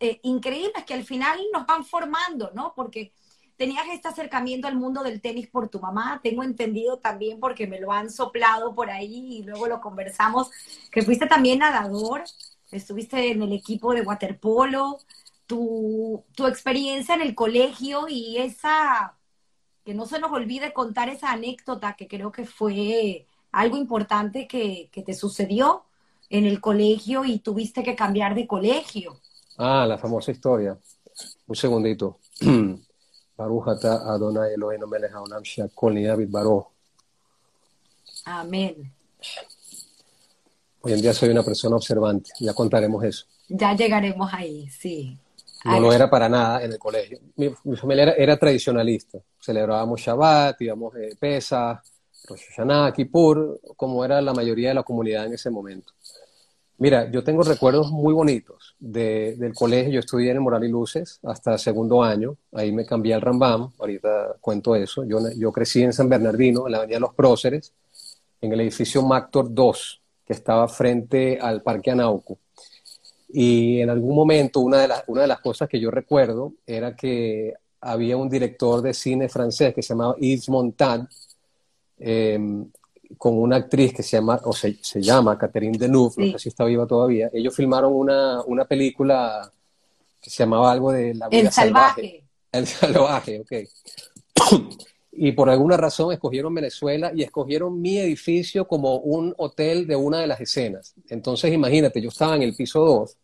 [0.00, 2.72] eh, increíbles que al final nos van formando, ¿no?
[2.74, 3.12] Porque
[3.56, 7.80] tenías este acercamiento al mundo del tenis por tu mamá, tengo entendido también porque me
[7.80, 10.50] lo han soplado por ahí y luego lo conversamos,
[10.92, 12.22] que fuiste también nadador,
[12.70, 14.98] estuviste en el equipo de waterpolo,
[15.46, 19.17] tu experiencia en el colegio y esa,
[19.88, 24.90] que no se nos olvide contar esa anécdota que creo que fue algo importante que,
[24.92, 25.82] que te sucedió
[26.28, 29.18] en el colegio y tuviste que cambiar de colegio.
[29.56, 30.76] Ah, la famosa historia.
[31.46, 32.18] Un segundito.
[33.38, 35.42] Adonai Eloheinu melech haolam
[35.80, 36.36] David
[38.26, 38.92] Amén.
[40.82, 43.24] Hoy en día soy una persona observante, ya contaremos eso.
[43.48, 45.16] Ya llegaremos ahí, sí.
[45.64, 47.18] No lo era para nada en el colegio.
[47.36, 49.18] Mi, familia era, tradicionalista.
[49.48, 51.82] Celebrábamos Shabbat, íbamos eh, Pesach,
[52.28, 55.94] Rosh Hashanah, Kippur, como era la mayoría de la comunidad en ese momento.
[56.76, 59.94] Mira, yo tengo recuerdos muy bonitos del colegio.
[59.94, 62.36] Yo estudié en Moral y Luces hasta segundo año.
[62.52, 63.70] Ahí me cambié al Rambam.
[63.78, 65.04] Ahorita cuento eso.
[65.04, 67.72] Yo, yo crecí en San Bernardino, en la Avenida Los Próceres,
[68.42, 72.36] en el edificio Mactor 2, que estaba frente al Parque Anauco.
[73.30, 76.94] Y en algún momento, una de, las, una de las cosas que yo recuerdo era
[76.94, 81.08] que había un director de cine francés que se llamaba Yves Montand,
[81.98, 82.38] eh,
[83.16, 86.48] con una actriz que se llama, o se, se llama Catherine Deneuve, no sé si
[86.50, 87.30] está viva todavía.
[87.32, 89.50] Ellos filmaron una, una película
[90.20, 92.24] que se llamaba algo de la vida El salvaje.
[92.52, 93.52] El salvaje, ok.
[95.12, 100.20] y por alguna razón escogieron Venezuela y escogieron mi edificio como un hotel de una
[100.20, 100.94] de las escenas.
[101.08, 103.16] Entonces, imagínate, yo estaba en el piso 2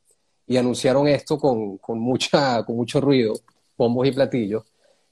[0.46, 3.34] y anunciaron esto con, con, mucha, con mucho ruido,
[3.76, 4.64] bombos y platillos.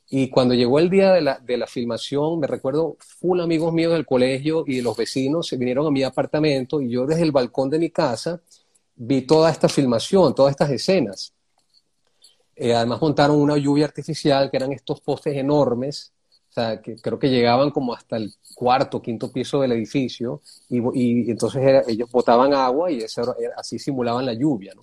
[0.09, 3.93] Y cuando llegó el día de la, de la, filmación, me recuerdo, full amigos míos
[3.93, 7.33] del colegio y de los vecinos se vinieron a mi apartamento y yo desde el
[7.33, 8.41] balcón de mi casa
[8.95, 11.33] vi toda esta filmación, todas estas escenas.
[12.55, 16.13] Eh, además montaron una lluvia artificial que eran estos postes enormes,
[16.51, 21.31] o sea, que creo que llegaban como hasta el cuarto, quinto piso del edificio y,
[21.31, 24.83] entonces ellos botaban agua y eso así simulaban la lluvia, ¿no?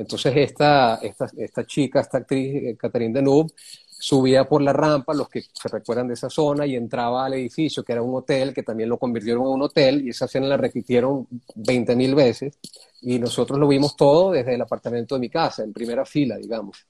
[0.00, 3.50] Entonces esta, esta, esta chica, esta actriz, eh, Catherine Deneuve,
[3.86, 7.84] subía por la rampa, los que se recuerdan de esa zona, y entraba al edificio,
[7.84, 10.56] que era un hotel, que también lo convirtieron en un hotel, y esa escena la
[10.56, 12.58] repitieron 20 mil veces,
[13.02, 16.86] y nosotros lo vimos todo desde el apartamento de mi casa, en primera fila, digamos.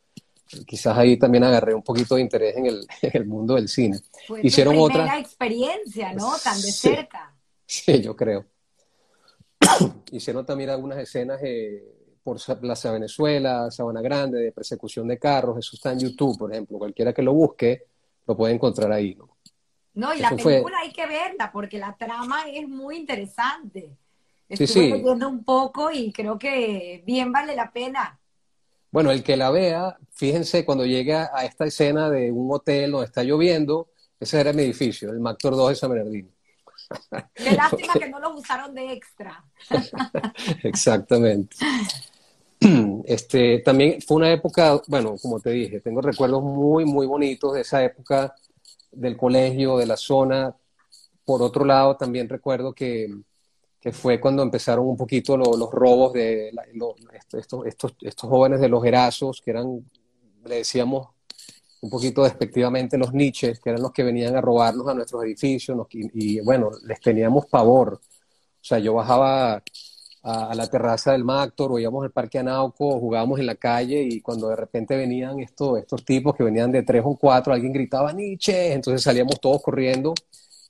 [0.64, 3.99] Quizás ahí también agarré un poquito de interés en el, en el mundo del cine.
[4.40, 6.33] Hicieron tu otra experiencia, ¿no?
[6.38, 7.35] Tan de cerca.
[7.66, 8.46] Sí, yo creo.
[10.12, 12.00] Hicieron también algunas escenas eh,
[12.31, 16.79] por Plaza Venezuela, Sabana Grande, de persecución de carros, eso está en YouTube, por ejemplo,
[16.79, 17.87] cualquiera que lo busque
[18.27, 19.29] lo puede encontrar ahí, ¿no?
[19.95, 23.90] No, y la película hay que verla porque la trama es muy interesante.
[24.49, 28.21] Estuve leyendo un poco y creo que bien vale la pena.
[28.93, 33.07] Bueno, el que la vea, fíjense cuando llega a esta escena de un hotel donde
[33.07, 33.88] está lloviendo,
[34.21, 36.29] ese era mi edificio, el Mactor 2 de San Bernardino.
[37.35, 39.45] Qué lástima que no lo usaron de extra.
[40.62, 41.57] Exactamente.
[43.04, 47.62] Este, también fue una época, bueno, como te dije, tengo recuerdos muy, muy bonitos de
[47.62, 48.35] esa época
[48.92, 50.54] del colegio, de la zona.
[51.24, 53.09] Por otro lado, también recuerdo que,
[53.80, 56.52] que fue cuando empezaron un poquito los robos de
[57.33, 59.85] estos, estos, estos jóvenes de los Erazos, que eran,
[60.44, 61.09] le decíamos
[61.80, 65.78] un poquito despectivamente los niches, que eran los que venían a robarnos a nuestros edificios,
[65.92, 68.00] y, y, bueno, les teníamos pavor, O
[68.61, 69.62] sea, yo bajaba
[70.22, 74.20] a, la terraza del Mactor o íbamos al Parque Anauco, jugábamos en la calle y
[74.20, 78.12] cuando de repente venían estos, estos tipos que venían de tres o cuatro, alguien gritaba
[78.12, 80.14] Nietzsche, entonces salíamos todos corriendo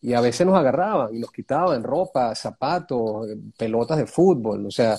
[0.02, 4.98] y a veces nos agarraban y nos quitaban ropa, zapatos, pelotas de fútbol, o sea,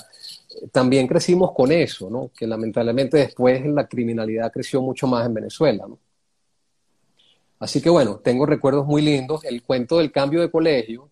[0.71, 2.29] también crecimos con eso, ¿no?
[2.37, 5.97] Que lamentablemente después la criminalidad creció mucho más en Venezuela, ¿no?
[7.59, 9.45] Así que bueno, tengo recuerdos muy lindos.
[9.45, 11.09] El cuento del cambio de colegio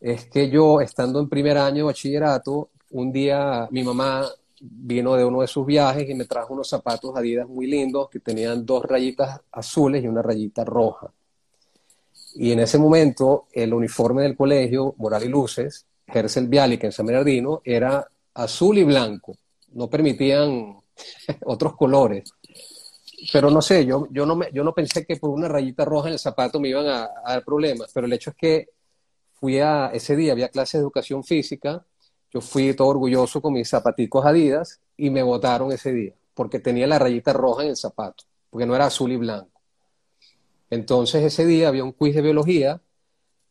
[0.00, 4.26] es que yo, estando en primer año de bachillerato, un día mi mamá
[4.60, 8.20] vino de uno de sus viajes y me trajo unos zapatos Adidas muy lindos que
[8.20, 11.10] tenían dos rayitas azules y una rayita roja.
[12.34, 17.06] Y en ese momento el uniforme del colegio, Moral y Luces, Hersel Bialik en San
[17.06, 19.36] Bernardino, era azul y blanco.
[19.72, 20.76] No permitían
[21.44, 22.32] otros colores.
[23.32, 26.08] Pero no sé, yo, yo, no me, yo no pensé que por una rayita roja
[26.08, 28.68] en el zapato me iban a, a dar problemas, pero el hecho es que
[29.40, 31.84] fui a, ese día había clase de educación física,
[32.32, 36.86] yo fui todo orgulloso con mis zapaticos Adidas y me votaron ese día, porque tenía
[36.86, 39.60] la rayita roja en el zapato, porque no era azul y blanco.
[40.68, 42.80] Entonces ese día había un quiz de biología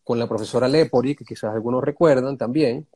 [0.03, 2.87] con la profesora Lepori, que quizás algunos recuerdan también,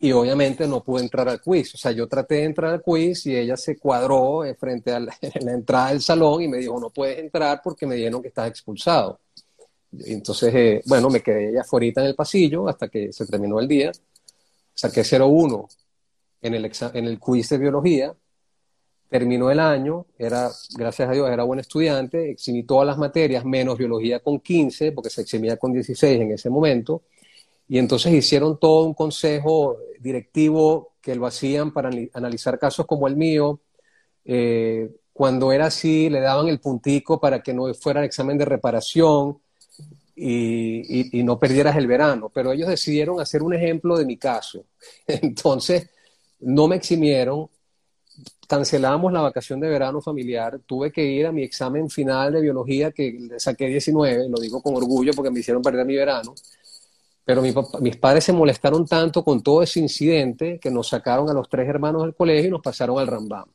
[0.00, 1.74] y obviamente no pude entrar al quiz.
[1.74, 5.12] O sea, yo traté de entrar al quiz y ella se cuadró frente a la,
[5.52, 9.20] entrada del salón y me dijo, no puedes entrar porque me dijeron que estás expulsado.
[9.92, 13.68] Entonces, eh, bueno, me quedé ya afuera en el pasillo hasta que se terminó el
[13.68, 13.92] día.
[14.74, 15.68] Saqué 0-1
[16.42, 18.14] en el, en el quiz de biología
[19.08, 23.78] terminó el año, era, gracias a Dios, era buen estudiante, eximí todas las materias, menos
[23.78, 27.02] biología con 15, porque se eximía con 16 en ese momento,
[27.68, 33.16] y entonces hicieron todo un consejo directivo que lo hacían para analizar casos como el
[33.16, 33.60] mío.
[34.24, 39.38] Eh, cuando era así, le daban el puntico para que no fuera examen de reparación
[40.18, 44.64] y, y no perdieras el verano, pero ellos decidieron hacer un ejemplo de mi caso.
[45.06, 45.90] Entonces,
[46.40, 47.48] no me eximieron,
[48.46, 52.90] cancelamos la vacación de verano familiar, tuve que ir a mi examen final de biología,
[52.90, 56.34] que le saqué 19, lo digo con orgullo porque me hicieron perder mi verano,
[57.24, 61.48] pero mis padres se molestaron tanto con todo ese incidente que nos sacaron a los
[61.48, 63.46] tres hermanos del colegio y nos pasaron al Rambam.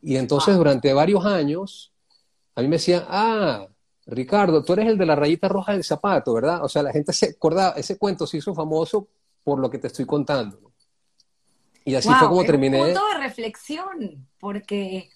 [0.00, 1.92] Y entonces durante varios años,
[2.54, 3.66] a mí me decían, ah,
[4.08, 6.64] Ricardo, tú eres el de la rayita roja del zapato, ¿verdad?
[6.64, 9.06] O sea, la gente se acordaba, ese cuento se hizo famoso
[9.44, 10.58] por lo que te estoy contando.
[11.84, 12.80] Y así fue como terminé.
[12.80, 15.10] Un punto de reflexión, porque,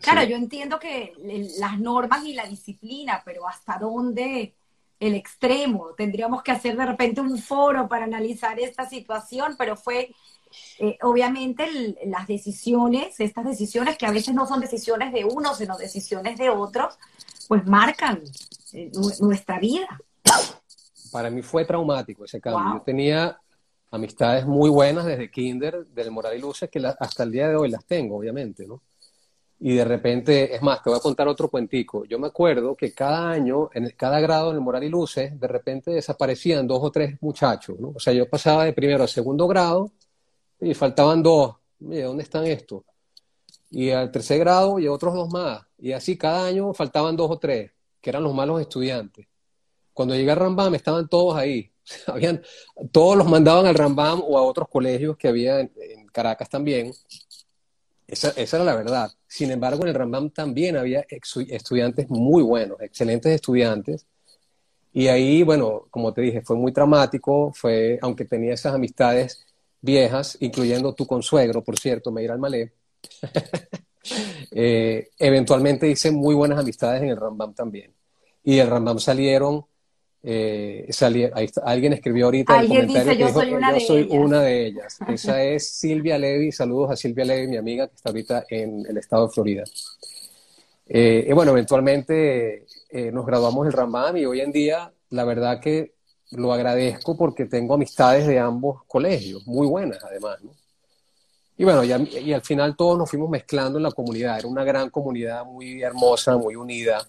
[0.00, 1.12] claro, yo entiendo que
[1.58, 4.54] las normas y la disciplina, pero hasta dónde
[5.00, 5.94] el extremo.
[5.96, 10.14] Tendríamos que hacer de repente un foro para analizar esta situación, pero fue
[10.78, 15.76] eh, obviamente las decisiones, estas decisiones que a veces no son decisiones de uno, sino
[15.76, 16.98] decisiones de otros,
[17.48, 18.22] pues marcan
[18.72, 19.88] eh, nuestra vida.
[21.10, 22.74] Para mí fue traumático ese cambio.
[22.74, 23.38] Yo tenía
[23.90, 27.70] amistades muy buenas desde kinder, del Moral y Luces, que hasta el día de hoy
[27.70, 28.82] las tengo, obviamente, ¿no?
[29.60, 32.04] Y de repente, es más, te voy a contar otro cuentico.
[32.04, 35.48] Yo me acuerdo que cada año, en cada grado en el Moral y Luces, de
[35.48, 37.92] repente desaparecían dos o tres muchachos, ¿no?
[37.96, 39.90] O sea, yo pasaba de primero a segundo grado
[40.60, 41.56] y faltaban dos.
[41.80, 42.82] Mira, ¿dónde están estos?
[43.70, 45.62] Y al tercer grado y otros dos más.
[45.78, 49.26] Y así cada año faltaban dos o tres, que eran los malos estudiantes.
[49.92, 51.70] Cuando llegué a Rambam estaban todos ahí.
[52.06, 52.42] Habían,
[52.92, 55.70] todos los mandaban al Rambam o a otros colegios que había en,
[56.12, 56.92] Caracas también.
[58.06, 59.10] Esa, era la verdad.
[59.26, 64.06] Sin embargo, en el Rambam también había estudiantes muy buenos, excelentes estudiantes.
[64.92, 69.47] Y ahí, bueno, como te dije, fue muy traumático, fue, aunque tenía esas amistades
[69.80, 72.72] viejas, incluyendo tu consuegro, por cierto, Meir Almalé,
[74.50, 77.92] eh, eventualmente hice muy buenas amistades en el Rambam también.
[78.42, 79.64] Y del Rambam salieron
[80.20, 80.88] eh,
[81.62, 84.98] alguien escribió ahorita el comentario que yo soy, una, yo de soy una de ellas.
[85.08, 86.50] Esa es Silvia Levy.
[86.50, 89.64] Saludos a Silvia Levy, mi amiga que está ahorita en el estado de Florida.
[90.86, 95.60] Eh, y bueno, eventualmente eh, nos graduamos del Rambam y hoy en día la verdad
[95.60, 95.94] que
[96.30, 100.38] lo agradezco porque tengo amistades de ambos colegios, muy buenas además.
[101.56, 104.38] Y bueno, y al final todos nos fuimos mezclando en la comunidad.
[104.38, 107.04] Era una gran comunidad muy hermosa, muy unida.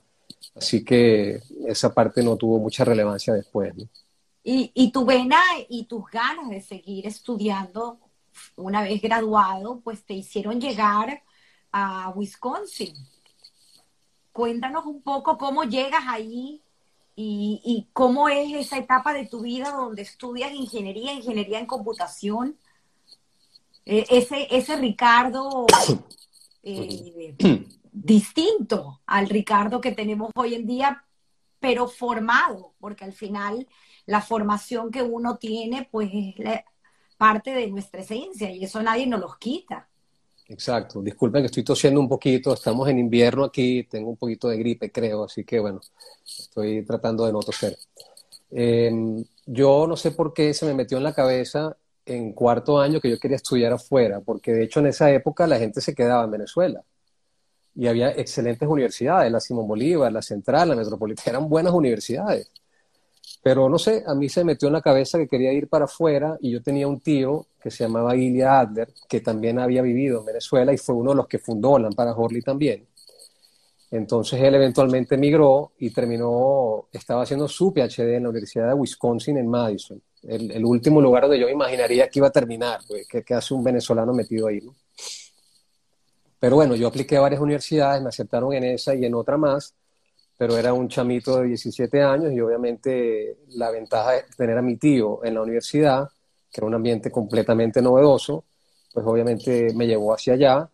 [0.56, 3.74] Así que esa parte no tuvo mucha relevancia después.
[4.44, 8.00] Y, tu vena y tus ganas de seguir estudiando
[8.56, 11.22] una vez graduado, pues te hicieron llegar
[11.72, 12.96] a Wisconsin.
[14.32, 16.64] Cuéntanos un poco cómo llegas ahí
[17.16, 22.58] y, cómo es esa etapa de tu vida donde estudias ingeniería, ingeniería en computación.
[23.86, 25.66] E, ese, ese Ricardo
[26.64, 27.36] eh,
[27.92, 31.06] distinto al Ricardo que tenemos hoy en día,
[31.60, 33.68] pero formado, porque al final
[34.06, 36.62] la formación que uno tiene, pues es
[37.18, 39.89] parte de nuestra esencia y eso nadie nos los quita.
[40.50, 41.02] Exacto.
[41.02, 42.54] Disculpen que estoy tosiendo un poquito.
[42.54, 43.84] Estamos en invierno aquí.
[43.84, 45.24] Tengo un poquito de gripe, creo.
[45.26, 45.80] Así que, bueno,
[46.26, 47.78] estoy tratando de no toser.
[48.52, 53.00] Em, yo no sé por qué se me metió en la cabeza en cuarto año
[53.00, 56.24] que yo quería estudiar afuera, porque de hecho en esa época la gente se quedaba
[56.24, 56.84] en Venezuela
[57.76, 62.52] y había excelentes universidades, la Simón Bolívar, la Central, la Metropolitana, eran buenas universidades.
[63.42, 66.38] Pero no sé, a mí se metió en la cabeza que quería ir para afuera
[66.42, 70.26] y yo tenía un tío que se llamaba Ilya Adler, que también había vivido en
[70.26, 72.86] Venezuela y fue uno de los que fundó Lampara Horley también.
[73.92, 79.38] Entonces él eventualmente emigró y terminó, estaba haciendo su PhD en la Universidad de Wisconsin
[79.38, 83.54] en Madison, el, último lugar donde yo imaginaría que iba a terminar, pues, que, hace
[83.54, 84.62] un venezolano metido ahí.
[86.40, 89.74] Pero bueno, yo apliqué a varias universidades, me aceptaron en esa y en otra más,
[90.40, 94.78] pero era un chamito de 17 años y obviamente la ventaja de tener a mi
[94.78, 96.08] tío en la universidad,
[96.50, 98.46] que era un ambiente completamente novedoso,
[98.94, 100.70] pues obviamente me llevó hacia allá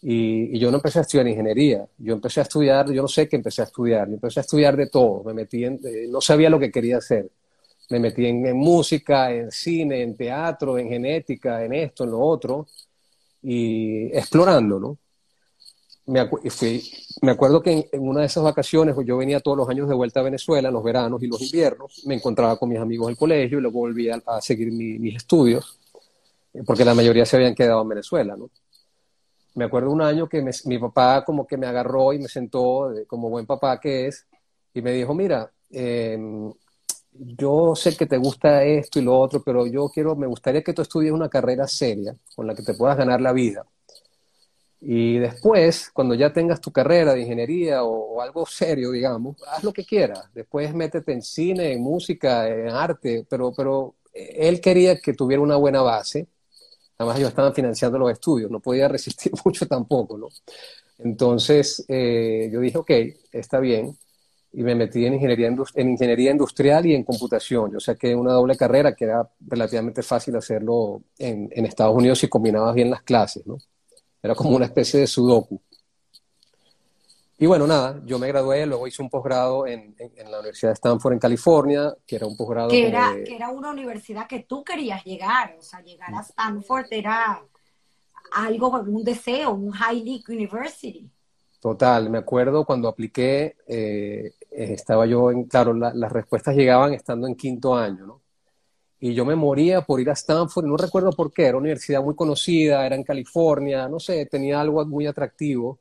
[0.00, 3.36] y, yo no empecé a estudiar ingeniería, yo empecé a estudiar, yo no sé qué
[3.36, 6.48] empecé a estudiar, yo empecé a estudiar de todo, me metí en, eh, no sabía
[6.48, 7.30] lo que quería hacer,
[7.90, 12.66] me metí en, música, en cine, en teatro, en genética, en esto, en lo otro,
[13.42, 14.98] y explorando, ¿no?
[16.06, 16.82] Me, fui,
[17.22, 19.94] me acuerdo que en, una de esas vacaciones, pues yo venía todos los años de
[19.94, 23.16] vuelta a Venezuela, en los veranos y los inviernos, me encontraba con mis amigos del
[23.16, 25.78] colegio y luego volvía a, seguir mis estudios,
[26.66, 28.50] porque la mayoría se habían quedado en Venezuela, ¿no?
[29.54, 33.28] me acuerdo un año que mi papá como que me agarró y me sentó, como
[33.28, 34.26] buen papá que es,
[34.74, 36.52] y me dijo, mira, em,
[37.12, 40.72] yo sé que te gusta esto y lo otro, pero yo quiero, me gustaría que
[40.72, 43.66] tú estudies una carrera seria con la que te puedas ganar la vida.
[44.84, 49.72] Y después, cuando ya tengas tu carrera de ingeniería o, algo serio, digamos, haz lo
[49.72, 50.28] que quieras.
[50.34, 55.56] Después métete en cine, en música, en arte, pero, pero él quería que tuviera una
[55.56, 56.28] buena base
[57.02, 60.28] Además, ellos estaban financiando los estudios, no podía resistir mucho tampoco, ¿no?
[60.98, 62.90] Entonces, eh, yo dije, ok,
[63.32, 63.96] está bien,
[64.52, 67.72] y me metí en ingeniería, en ingeniería industrial y en computación.
[67.72, 72.28] Yo saqué una doble carrera que era relativamente fácil hacerlo en, en Estados Unidos si
[72.28, 73.58] combinabas bien las clases, ¿no?
[74.22, 75.60] Era como una especie de sudoku.
[77.38, 79.96] Y bueno, nada, yo me gradué, luego hice un posgrado en,
[80.30, 82.68] la Universidad de Stanford en California, que era un posgrado...
[82.68, 86.86] Que era, que era una universidad que tú querías llegar, o sea, llegar a Stanford
[86.92, 87.42] era
[88.32, 91.10] algo, un deseo, un High League University.
[91.58, 97.34] Total, me acuerdo cuando apliqué, eh, estaba yo en, claro, las respuestas llegaban estando en
[97.34, 98.21] quinto año, ¿no?
[99.04, 102.00] Y yo me moría por ir a Stanford, no recuerdo por qué, era una universidad
[102.04, 105.80] muy conocida, era en California, no sé, tenía algo muy atractivo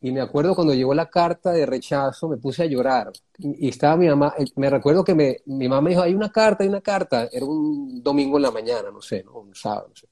[0.00, 3.12] y me acuerdo cuando llegó la carta de rechazo, me puse a llorar.
[3.38, 6.32] Y estaba mi mamá, eh, me recuerdo que me, mi mamá me dijo, hay una
[6.32, 7.28] carta, hay una carta.
[7.30, 9.40] Era un domingo en la mañana, no sé, ¿no?
[9.40, 10.06] un sábado, no sé.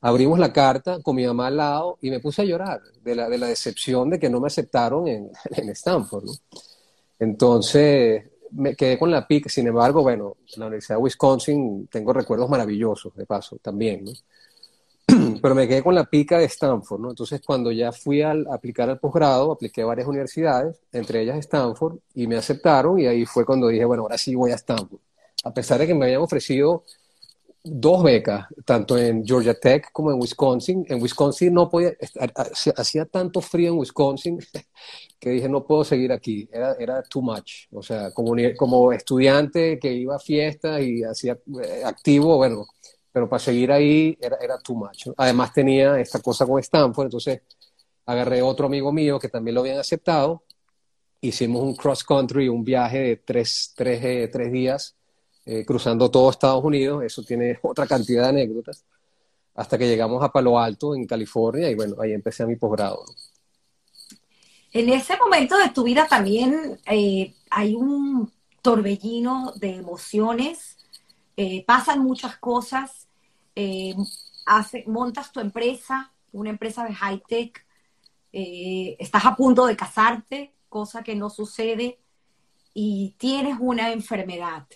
[0.00, 3.28] Abrimos la carta con mi mamá al lado y me puse a llorar de la,
[3.28, 6.24] de la decepción de que no me aceptaron en, en Stanford.
[6.26, 6.32] ¿no?
[7.18, 9.48] Entonces me quedé con la pica.
[9.48, 14.04] Sin embargo, bueno, en la Universidad de Wisconsin tengo recuerdos maravillosos, de paso, también.
[14.04, 14.12] ¿no?
[15.42, 17.10] pero me quedé con la pica de Stanford, ¿no?
[17.10, 21.98] Entonces, cuando ya fui a aplicar al posgrado, apliqué a varias universidades, entre ellas Stanford,
[22.14, 25.00] y me aceptaron, y ahí fue cuando dije, bueno, ahora sí voy a Stanford.
[25.44, 26.84] A pesar de que me habían ofrecido
[27.70, 30.84] dos becas, tanto en Georgia Tech como en Wisconsin.
[30.88, 31.92] En Wisconsin no podía,
[32.76, 34.38] hacía tanto frío en Wisconsin
[35.20, 37.66] que dije, no puedo seguir aquí, era, era too much.
[37.72, 42.66] O sea, como, como estudiante que iba a fiestas y hacía eh, activo, bueno,
[43.12, 45.08] pero para seguir ahí era, era too much.
[45.16, 47.42] Además tenía esta cosa con Stanford, entonces
[48.06, 50.44] agarré otro amigo mío que también lo habían aceptado,
[51.20, 54.97] hicimos un cross country, un viaje de tres, tres, eh, tres días
[55.48, 58.84] eh, cruzando todo Estados Unidos, eso tiene otra cantidad de anécdotas,
[59.54, 63.04] hasta que llegamos a Palo Alto, en California, y bueno, ahí empecé mi posgrado.
[64.72, 68.30] En ese momento de tu vida también eh, hay un
[68.62, 70.78] torbellino de emociones
[71.40, 73.06] eh, pasan muchas cosas,
[73.54, 73.94] eh,
[74.86, 77.64] montas tu empresa, una empresa de high tech,
[78.32, 82.00] eh, estás a punto de casarte, cosa que no sucede,
[82.74, 84.66] y tienes una enfermedad.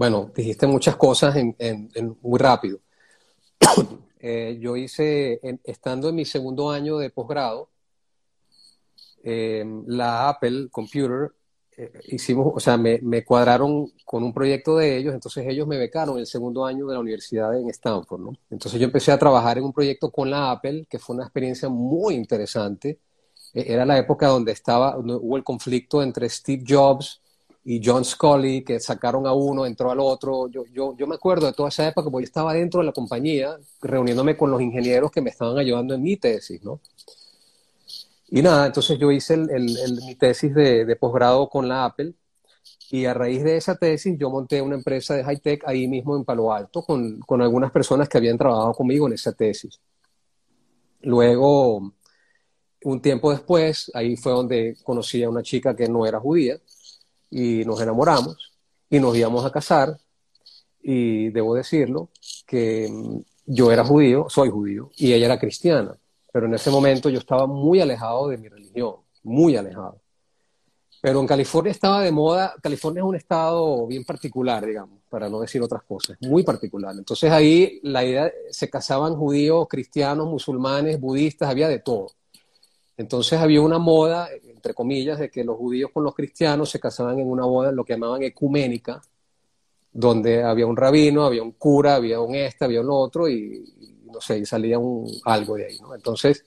[0.00, 2.78] Bueno, dijiste muchas cosas en, muy rápido.
[4.58, 7.68] yo hice, estando en mi segundo año de posgrado,
[9.22, 11.32] la Apple Computer
[11.76, 15.76] eh, hicimos, o sea, me, me, cuadraron con un proyecto de ellos, entonces ellos me
[15.76, 18.32] becaron el segundo año de la universidad en Stanford, ¿no?
[18.48, 21.68] Entonces yo empecé a trabajar en un proyecto con la Apple, que fue una experiencia
[21.68, 23.00] muy interesante.
[23.52, 27.20] E, era la época donde estaba, hubo el conflicto entre Steve Jobs
[27.64, 30.48] y John Scully, que sacaron a uno, entró al otro.
[30.48, 32.92] Yo, yo, yo me acuerdo de toda esa época porque yo estaba dentro de la
[32.92, 36.80] compañía reuniéndome con los ingenieros que me estaban ayudando en mi tesis, ¿no?
[38.28, 42.14] Y nada, entonces yo hice el, el, mi tesis de, de posgrado con la Apple
[42.90, 46.24] y a raíz de esa tesis yo monté una empresa de high-tech ahí mismo en
[46.24, 49.80] Palo Alto con, con algunas personas que habían trabajado conmigo en esa tesis.
[51.02, 51.92] Luego,
[52.84, 56.60] un tiempo después, ahí fue donde conocí a una chica que no era judía
[57.30, 58.52] y nos enamoramos
[58.88, 59.96] y nos íbamos a casar
[60.82, 62.10] y debo decirlo
[62.46, 65.96] que mm, yo era judío, soy judío y ella era cristiana,
[66.32, 70.00] pero en ese momento yo estaba muy alejado de mi religión, muy alejado.
[71.02, 75.40] Pero en California estaba de moda, California es un estado bien particular, digamos, para no
[75.40, 76.94] decir otras cosas, muy particular.
[76.96, 82.08] Entonces ahí la idea, se casaban judíos, cristianos, musulmanes, budistas, había de todo.
[82.98, 84.28] Entonces había una moda,
[84.60, 87.82] entre comillas, de que los judíos con los cristianos se casaban en una boda, lo
[87.82, 89.00] que llamaban ecuménica,
[89.90, 93.64] donde había un rabino, había un cura, había un este, había un otro, y,
[94.04, 95.94] no sé, y salía un, algo de ahí, ¿no?
[95.94, 96.44] Entonces,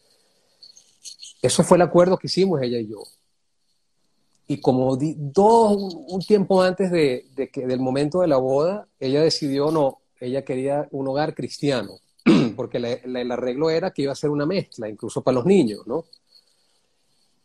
[1.42, 3.02] eso fue el acuerdo que hicimos ella y yo.
[4.48, 9.72] Y como dos, un tiempo antes de, que, del momento de la boda, ella decidió
[9.72, 11.98] no, ella quería un hogar cristiano,
[12.56, 16.06] porque el arreglo era que iba a ser una mezcla, incluso para los niños, ¿no?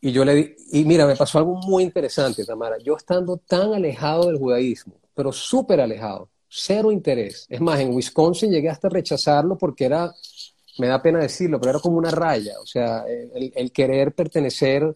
[0.01, 2.79] Y yo le di, y mira, me pasó algo muy interesante, Tamara.
[2.79, 7.47] Yo estando tan alejado del judaísmo, pero súper alejado, cero interés.
[7.49, 10.15] Es más, en Wisconsin llegué hasta rechazarlo porque era,
[10.79, 12.55] me da pena decirlo, pero era como una raya.
[12.63, 14.93] O sea, el, querer pertenecer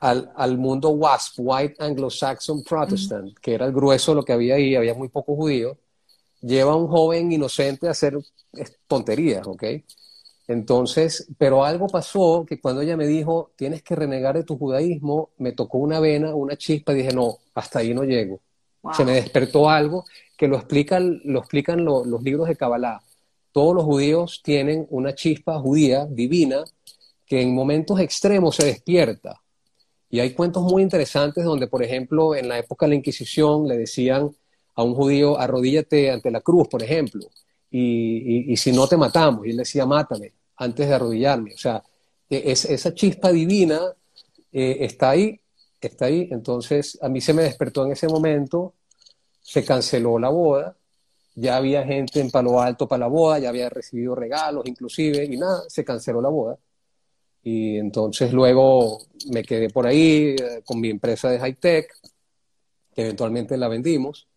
[0.00, 4.54] al, al, mundo WASP, White Anglo-Saxon Protestant, que era el grueso de lo que había
[4.54, 5.76] ahí, había muy pocos judíos,
[6.40, 8.16] lleva a un joven inocente a hacer
[8.86, 9.64] tonterías, ¿ok?
[10.48, 15.28] Entonces, pero algo pasó que cuando ella me dijo, tienes que renegar de tu judaísmo,
[15.36, 18.40] me tocó una vena, una chispa, y dije, no, hasta ahí no llego.
[18.94, 20.06] Se me despertó algo
[20.38, 23.02] que lo explican, lo explican los libros de Kabbalah.
[23.52, 26.64] Todos los judíos tienen una chispa judía divina
[27.26, 29.42] que en momentos extremos se despierta.
[30.08, 33.76] Y hay cuentos muy interesantes donde, por ejemplo, en la época de la Inquisición le
[33.76, 34.34] decían
[34.74, 37.26] a un judío, arrodíllate ante la cruz, por ejemplo,
[37.70, 39.46] y, y si no te matamos.
[39.46, 41.54] Y él decía, mátame antes de arrodillarme.
[41.54, 41.82] O sea,
[42.28, 43.80] e, es, esa chispa divina
[44.52, 45.40] eh, está ahí,
[45.80, 46.28] está ahí.
[46.30, 48.74] Entonces, a mí se me despertó en ese momento,
[49.40, 50.76] se canceló la boda,
[51.34, 55.36] ya había gente en Palo Alto para la boda, ya había recibido regalos inclusive, y
[55.36, 56.58] nada, se canceló la boda.
[57.42, 61.88] Y entonces luego me quedé por ahí eh, con mi empresa de high tech,
[62.94, 64.28] que eventualmente la vendimos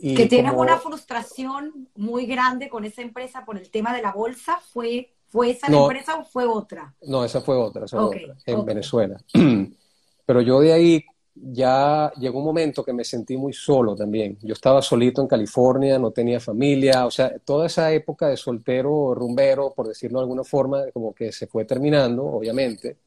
[0.00, 4.58] que tienes una frustración muy grande con esa empresa por el tema de la bolsa,
[4.72, 6.92] ¿fue, fue esa la empresa o fue otra?
[7.02, 9.16] No, esa fue otra, esa otra, en Venezuela.
[10.26, 11.04] Pero yo de ahí
[11.34, 14.36] ya llegó un momento que me sentí muy solo también.
[14.42, 19.14] Yo estaba solito en California, no tenía familia, o sea, toda esa época de soltero,
[19.14, 22.98] rumbero, por decirlo de alguna forma, como que se fue terminando, obviamente.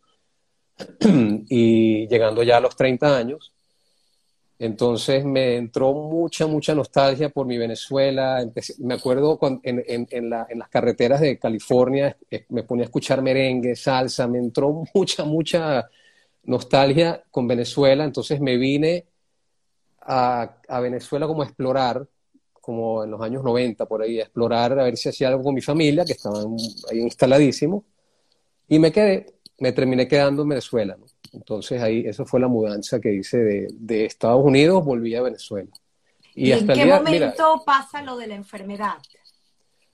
[1.49, 3.53] y llegando ya a los 30 años,
[4.64, 8.49] entonces me entró mucha, mucha nostalgia por mi Venezuela.
[8.80, 12.16] me acuerdo en, las carreteras de California,
[12.47, 15.89] me ponía a escuchar merengue, salsa, me entró mucha, mucha
[16.43, 18.05] nostalgia con Venezuela.
[18.05, 19.05] Entonces me vine
[19.99, 22.07] a, Venezuela como a explorar,
[22.53, 25.55] como en los años 90 por ahí, a explorar, a ver si hacía algo con
[25.55, 26.55] mi familia, que estaban
[26.89, 27.84] ahí instaladísimos.
[28.70, 29.26] Y me quedé,
[29.59, 30.97] me terminé quedando en Venezuela.
[31.34, 35.69] Entonces ahí, eso fue la mudanza que hice de, Estados Unidos, volví a Venezuela.
[36.36, 38.97] ¿Y, en qué momento pasa lo de la enfermedad?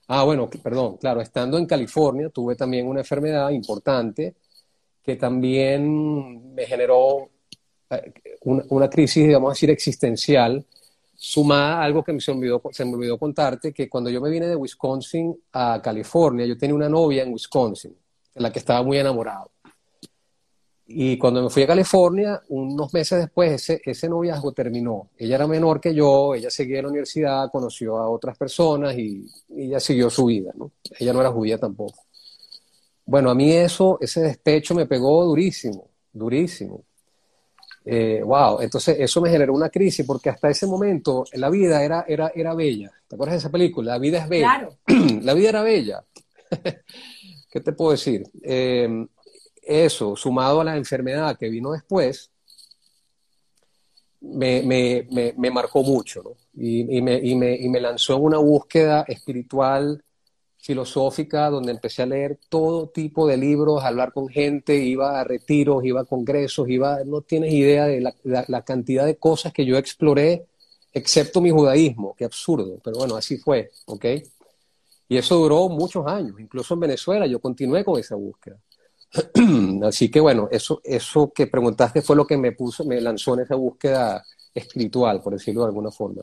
[0.08, 4.34] Ah, bueno, perdón, claro, estando en California tuve también una enfermedad importante
[5.02, 7.30] que también me generó
[7.90, 8.12] eh,
[8.42, 10.64] una, crisis, digamos decir, existencial,
[11.14, 14.30] sumada a algo que se me, olvidó, se me olvidó contarte, que cuando yo me
[14.30, 17.96] vine de Wisconsin a California, yo tenía una novia en Wisconsin,
[18.34, 19.50] en la que estaba muy enamorado.
[20.92, 25.10] Y cuando me fui a California, unos meses después, ese, ese noviazgo terminó.
[25.16, 29.24] Ella era menor que yo, ella seguía en la universidad, conoció a otras personas y,
[29.56, 30.72] ella siguió su vida, ¿no?
[30.98, 31.94] Ella no era judía tampoco.
[33.06, 36.82] Bueno, a mí eso, ese despecho me pegó durísimo, durísimo.
[37.84, 42.04] Eh, wow, entonces eso me generó una crisis porque hasta ese momento la vida era,
[42.08, 42.90] era, era bella.
[43.06, 43.92] ¿Te acuerdas de esa película?
[43.92, 44.68] La vida es bella.
[44.86, 45.20] Claro.
[45.22, 46.04] la vida era bella.
[47.50, 48.24] ¿Qué te puedo decir?
[48.42, 49.06] Eh,
[49.70, 52.30] eso, sumado a la enfermedad que vino después,
[54.20, 56.30] me, marcó mucho, ¿no?
[56.54, 60.02] Y, me, lanzó en una búsqueda espiritual
[60.58, 65.24] filosófica donde empecé a leer todo tipo de libros, a hablar con gente, iba a
[65.24, 69.64] retiros, iba a congresos, iba, no tienes idea de la, la, cantidad de cosas que
[69.64, 70.46] yo exploré,
[70.92, 74.04] excepto mi judaísmo, qué absurdo, pero bueno, así fue, ¿ok?
[75.08, 78.60] Y eso duró muchos años, incluso en Venezuela yo continué con esa búsqueda.
[79.84, 83.40] Así que bueno, eso, eso que preguntaste fue lo que me puso, me lanzó en
[83.40, 86.22] esa búsqueda espiritual, por decirlo de alguna forma.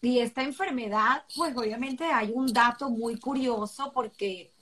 [0.00, 4.52] Y esta enfermedad, pues obviamente hay un dato muy curioso porque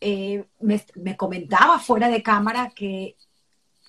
[0.00, 3.16] eh, me, me, comentaba fuera de cámara que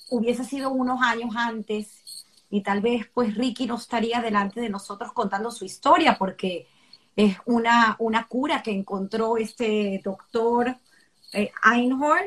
[0.10, 5.14] hubiese sido unos años antes y tal vez pues Ricky no estaría delante de nosotros
[5.14, 6.68] contando su historia porque
[7.16, 10.76] es una, una cura que encontró este doctor
[11.34, 12.26] eh, Einhorn,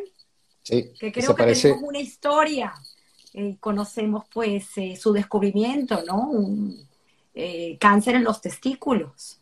[0.64, 2.74] que creo que tenemos una historia.
[3.32, 6.30] Eh, conocemos pues eh, su descubrimiento, ¿no?
[6.30, 6.88] Un
[7.80, 9.38] cáncer en los testículos.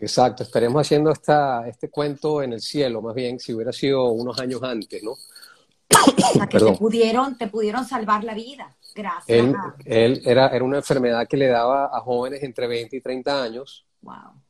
[0.00, 4.40] Exacto, estaremos haciendo esta, este cuento en el cielo, más bien, si hubiera sido unos
[4.40, 5.12] años antes, ¿no?
[5.12, 9.28] O que te pudieron, te pudieron salvar la vida, gracias.
[9.28, 9.54] Él,
[9.84, 13.84] él era, era una enfermedad que le daba a jóvenes entre 20 y 30 años,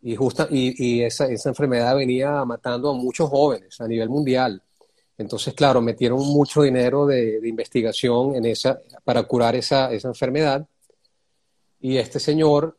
[0.02, 4.62] y, justa, y, esa, esa, enfermedad venía matando a muchos jóvenes a nivel mundial.
[5.20, 10.66] Entonces, claro, metieron mucho dinero de, investigación en esa, para curar esa, esa, enfermedad.
[11.78, 12.78] Y este señor,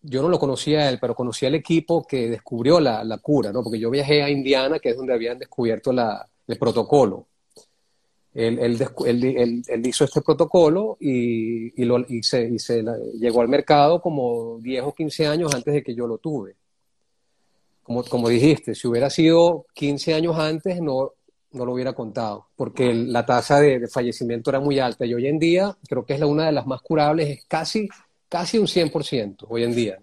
[0.00, 3.64] yo no lo conocía él, pero conocía al equipo que descubrió la, la, cura, ¿no?
[3.64, 7.26] Porque yo viajé a Indiana, que es donde habían descubierto la, el protocolo.
[8.32, 12.84] Él, él, él, hizo este protocolo y, y, lo, y se, y se
[13.18, 16.54] llegó al mercado como 10 o 15 años antes de que yo lo tuve.
[17.82, 21.12] Como, como dijiste, si hubiera sido 15 años antes, no,
[21.54, 25.06] no lo hubiera contado, porque la tasa de, fallecimiento era muy alta.
[25.06, 27.88] Y hoy en día, creo que es la, una de las más curables, es casi,
[28.28, 29.98] casi un 100% hoy en día,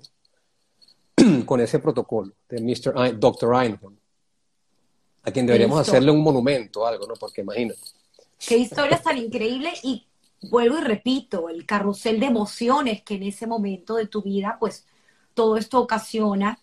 [1.45, 3.19] con ese protocolo de Mr.
[3.19, 3.63] Dr.
[3.63, 3.99] Einhorn,
[5.23, 7.13] a quien deberíamos hacerle un monumento o algo, ¿no?
[7.15, 7.79] Porque imagínate.
[8.39, 10.07] Qué historia tan increíble y
[10.49, 14.87] vuelvo y repito, el carrusel de emociones que en ese momento de tu vida, pues
[15.33, 16.59] todo esto ocasiona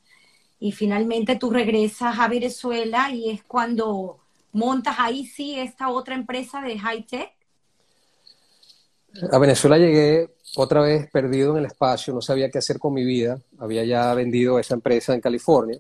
[0.59, 4.19] y finalmente tú regresas a Venezuela y es cuando
[4.53, 7.33] montas ahí sí esta otra empresa de high tech.
[9.33, 13.05] A Venezuela llegué otra vez perdido en el espacio, no sabía qué hacer con mi
[13.05, 15.79] vida, había ya vendido esa empresa en California.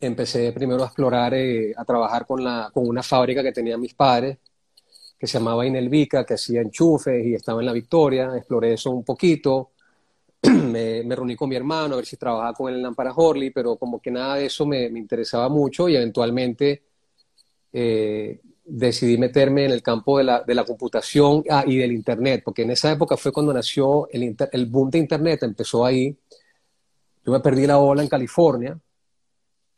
[0.00, 3.94] Empecé primero a explorar, eh, a trabajar con, la, con una fábrica que tenían mis
[3.94, 4.38] padres,
[5.18, 8.32] que se llamaba Inelvica, que hacía enchufes y estaba en La Victoria.
[8.34, 9.72] Exploré eso un poquito.
[10.42, 13.76] me, reuní con mi hermano a ver si trabajaba con él en Lampara Horley, pero
[13.76, 16.84] como que nada de eso me, interesaba mucho y eventualmente
[17.72, 22.42] eh, decidí meterme en el campo de la, de la computación ah, y del Internet,
[22.44, 26.16] porque en esa época fue cuando nació el, el boom de Internet, empezó ahí.
[27.24, 28.78] Yo me perdí la ola en California,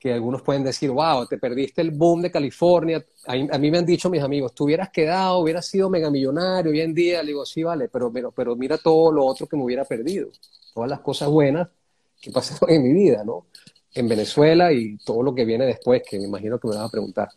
[0.02, 3.04] que algunos pueden decir, wow, te perdiste el boom de California.
[3.24, 6.80] A, mí me han dicho mis amigos, tú hubieras quedado, hubieras sido mega millonario hoy
[6.80, 7.22] en día.
[7.22, 10.30] Le digo, sí, vale, pero, pero, pero mira todo lo otro que me hubiera perdido.
[10.74, 11.68] Todas las cosas buenas
[12.20, 13.46] que pasaron en mi vida, ¿no?
[13.94, 16.90] En Venezuela y todo lo que viene después, que me imagino que me vas a
[16.90, 17.28] preguntar.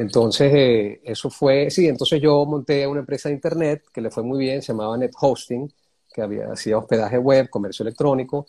[0.00, 4.22] Entonces, eh, eso fue, sí, entonces yo monté una empresa de internet que le fue
[4.22, 5.70] muy bien, se llamaba Net Hosting,
[6.14, 8.46] que había, hacía hospedaje web, comercio electrónico,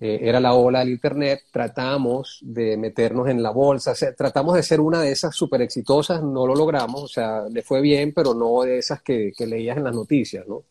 [0.00, 4.80] eh, era la ola del Internet, tratamos de meternos en la bolsa, tratamos de ser
[4.80, 8.62] una de esas súper exitosas, no lo logramos, o sea, le fue bien, pero no
[8.62, 10.64] de esas que, que leías en las noticias, ¿no?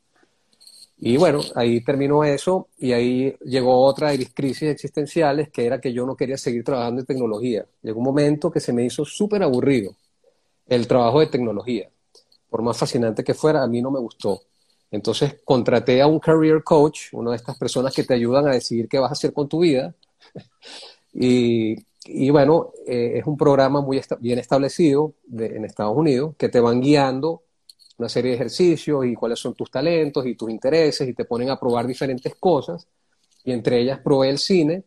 [0.98, 5.80] Y bueno, ahí terminó eso y ahí llegó otra de mis crisis existenciales, que era
[5.80, 7.66] que yo no quería seguir trabajando en tecnología.
[7.84, 9.96] Llegó un momento que se me hizo súper aburrido
[10.68, 11.90] el trabajo de tecnología.
[12.50, 14.42] Por más fascinante que fuera, a mí no me gustó.
[14.92, 18.88] Entonces contraté a un career coach, una de estas personas que te ayudan a decidir
[18.88, 19.94] qué vas a hacer con tu vida.
[21.14, 26.60] y, y, bueno, eh, es un programa muy bien establecido en Estados Unidos que te
[26.60, 27.44] van guiando
[27.98, 31.50] una serie de ejercicios y cuáles son tus talentos y tus intereses y te ponen
[31.50, 32.88] a probar diferentes cosas.
[33.44, 34.84] Y entre ellas probé el cine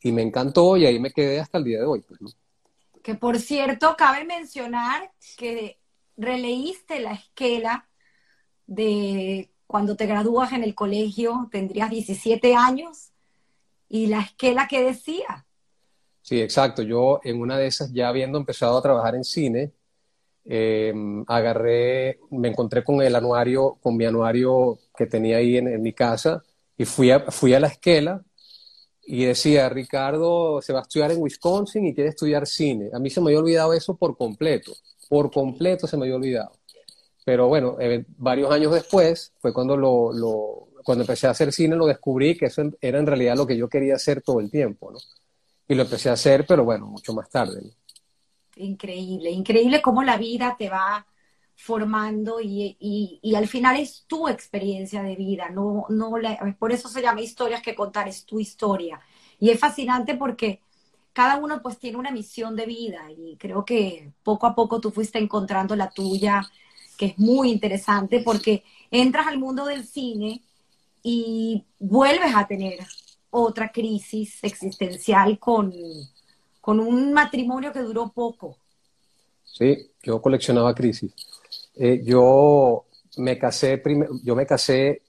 [0.00, 2.00] y me encantó y ahí me quedé hasta el día de hoy.
[2.00, 2.36] Pues,
[3.08, 5.78] que por cierto, cabe mencionar que
[6.18, 7.88] releíste la esquela
[8.66, 13.12] de cuando te gradúas en el colegio, tendrías 17 años,
[13.88, 15.46] y la esquela que decía.
[16.20, 16.82] Sí, exacto.
[16.82, 19.72] Yo en una de esas, ya habiendo empezado a trabajar en cine,
[20.44, 25.94] em, agarré, me encontré con el anuario, con mi anuario que tenía ahí en, mi
[25.94, 26.42] casa,
[26.76, 28.22] y fui fui a la esquela
[29.10, 32.90] y decía, Ricardo se va a estudiar en Wisconsin y quiere estudiar cine.
[32.92, 34.72] A mí se me había olvidado eso por completo,
[35.08, 36.52] por completo se me había olvidado.
[37.24, 41.86] Pero bueno, eh, varios años después fue cuando, lo, cuando empecé a hacer cine, lo
[41.86, 44.98] descubrí que eso era en realidad lo que yo quería hacer todo el tiempo, ¿no?
[45.66, 47.62] y lo empecé a hacer, pero bueno, mucho más tarde.
[48.56, 51.06] Increíble, increíble cómo la vida te va
[51.60, 52.76] formando y,
[53.20, 56.12] y, al final es tu experiencia de vida, no, no
[56.56, 59.00] por eso se llama historias que contar, es tu historia.
[59.40, 60.62] Y es fascinante porque
[61.12, 64.92] cada uno pues tiene una misión de vida y creo que poco a poco tú
[64.92, 66.48] fuiste encontrando la tuya,
[66.96, 70.44] que es muy interesante porque entras al mundo del cine
[71.02, 72.78] y vuelves a tener
[73.30, 75.74] otra crisis existencial con,
[76.60, 78.58] con un matrimonio que duró poco.
[79.42, 81.12] Sí, yo coleccionaba crisis.
[81.78, 82.86] Eh, yo
[83.18, 83.82] me casé
[84.24, 85.02] yo me casé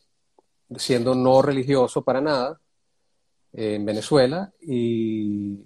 [0.78, 2.62] siendo no religioso para nada
[3.54, 5.58] eh, en Venezuela y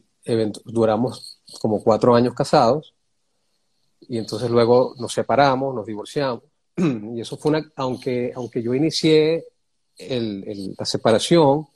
[0.65, 2.95] duramos como cuatro años casados
[4.07, 6.43] y entonces luego nos separamos, nos divorciamos
[6.77, 9.45] y eso fue una, aunque, aunque yo inicié
[9.97, 11.67] la separación,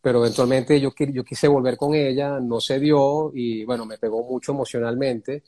[0.00, 4.22] pero eventualmente yo, yo quise volver con ella, no se dio y bueno, me pegó
[4.24, 5.42] mucho emocionalmente.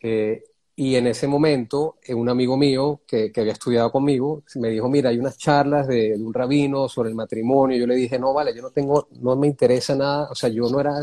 [0.00, 0.42] Eh,
[0.76, 4.88] y en ese momento, eh, un amigo mío que, que, había estudiado conmigo me dijo,
[4.88, 7.78] mira, hay unas charlas de, un rabino sobre el matrimonio.
[7.78, 10.68] Yo le dije, no, vale, yo no tengo, no me interesa nada, o sea, yo
[10.68, 11.00] no era,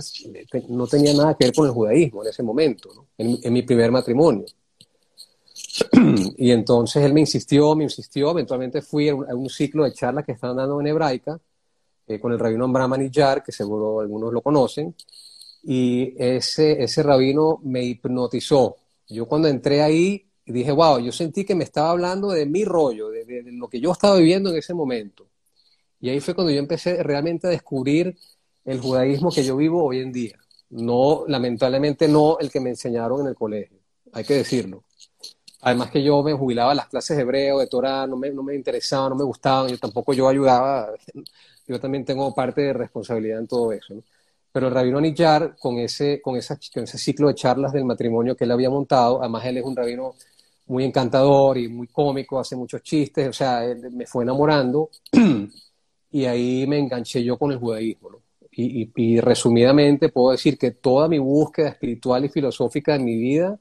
[0.68, 3.08] no tenía nada que ver con el judaísmo en ese momento, ¿no?
[3.18, 4.46] en, mi primer matrimonio.
[6.38, 10.34] y entonces él me insistió, me insistió, eventualmente fui a un, ciclo de charlas que
[10.34, 11.40] estaban dando en hebraica
[12.08, 14.94] eh, con el rabino Brahmaniyar, que seguro algunos lo conocen,
[15.64, 18.76] y ese, ese rabino me hipnotizó
[19.14, 23.10] yo cuando entré ahí dije, wow, yo sentí que me estaba hablando de mi rollo,
[23.10, 25.28] de, lo que yo estaba viviendo en ese momento.
[26.00, 28.18] Y ahí fue cuando yo empecé realmente a descubrir
[28.66, 30.38] el judaísmo que yo vivo hoy en día.
[30.70, 33.80] No, lamentablemente no el que me enseñaron en el colegio,
[34.14, 34.84] hay que decirlo.
[35.62, 38.56] Además que yo me jubilaba las clases de hebreo, de Torah, no me, no me
[38.56, 40.90] interesaban, no me gustaban, yo tampoco yo ayudaba,
[41.68, 44.04] yo también tengo parte de responsabilidad en todo eso.
[44.52, 48.36] Pero el rabino Anillar, con ese, con, esa, con ese ciclo de charlas del matrimonio
[48.36, 50.16] que él había montado, además él es un rabino
[50.68, 54.90] muy encantador y muy cómico, hace muchos chistes, o sea, él me fue enamorando
[56.12, 58.10] y ahí me enganché yo con el judaísmo.
[58.54, 63.58] Y, y, resumidamente puedo decir que toda mi búsqueda espiritual y filosófica en mi vida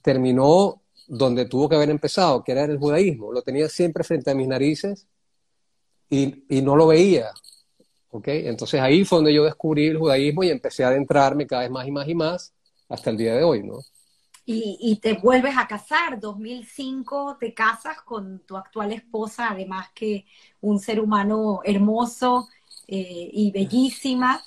[0.00, 3.32] terminó donde tuvo que haber empezado, que era en el judaísmo.
[3.32, 5.08] Lo tenía siempre frente a mis narices
[6.08, 7.30] y, y no lo veía.
[8.12, 11.86] Entonces ahí fue donde yo descubrí el judaísmo y empecé a adentrarme cada vez más
[11.86, 12.52] y más y más
[12.88, 13.78] hasta el día de hoy, ¿no?
[14.52, 20.24] Y, te vuelves a casar, 2005 te casas con tu actual esposa, además que
[20.60, 22.48] un ser humano hermoso
[22.88, 24.42] eh, y bellísima,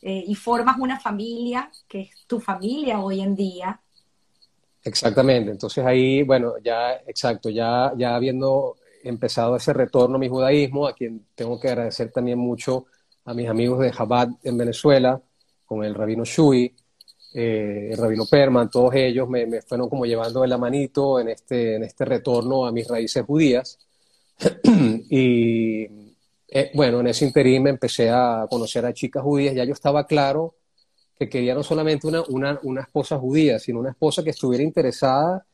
[0.00, 3.80] eh, y formas una familia que es tu familia hoy en día.
[4.84, 10.86] Exactamente, entonces ahí, bueno, ya, exacto, ya, ya habiendo empezado ese retorno a mi judaísmo,
[10.86, 12.86] a quien tengo que agradecer también mucho
[13.28, 15.20] a mis amigos de Chabad en Venezuela,
[15.66, 16.74] con el rabino Shui,
[17.34, 21.76] eh, el rabino Perman, todos ellos me, fueron como llevando de la manito en este,
[21.76, 23.78] en este retorno a mis raíces judías.
[25.10, 25.82] y
[26.48, 30.06] eh, bueno, en ese interín me empecé a conocer a chicas judías, ya yo estaba
[30.06, 30.54] claro
[31.18, 35.44] que quería no solamente una, una, una esposa judía, sino una esposa que estuviera interesada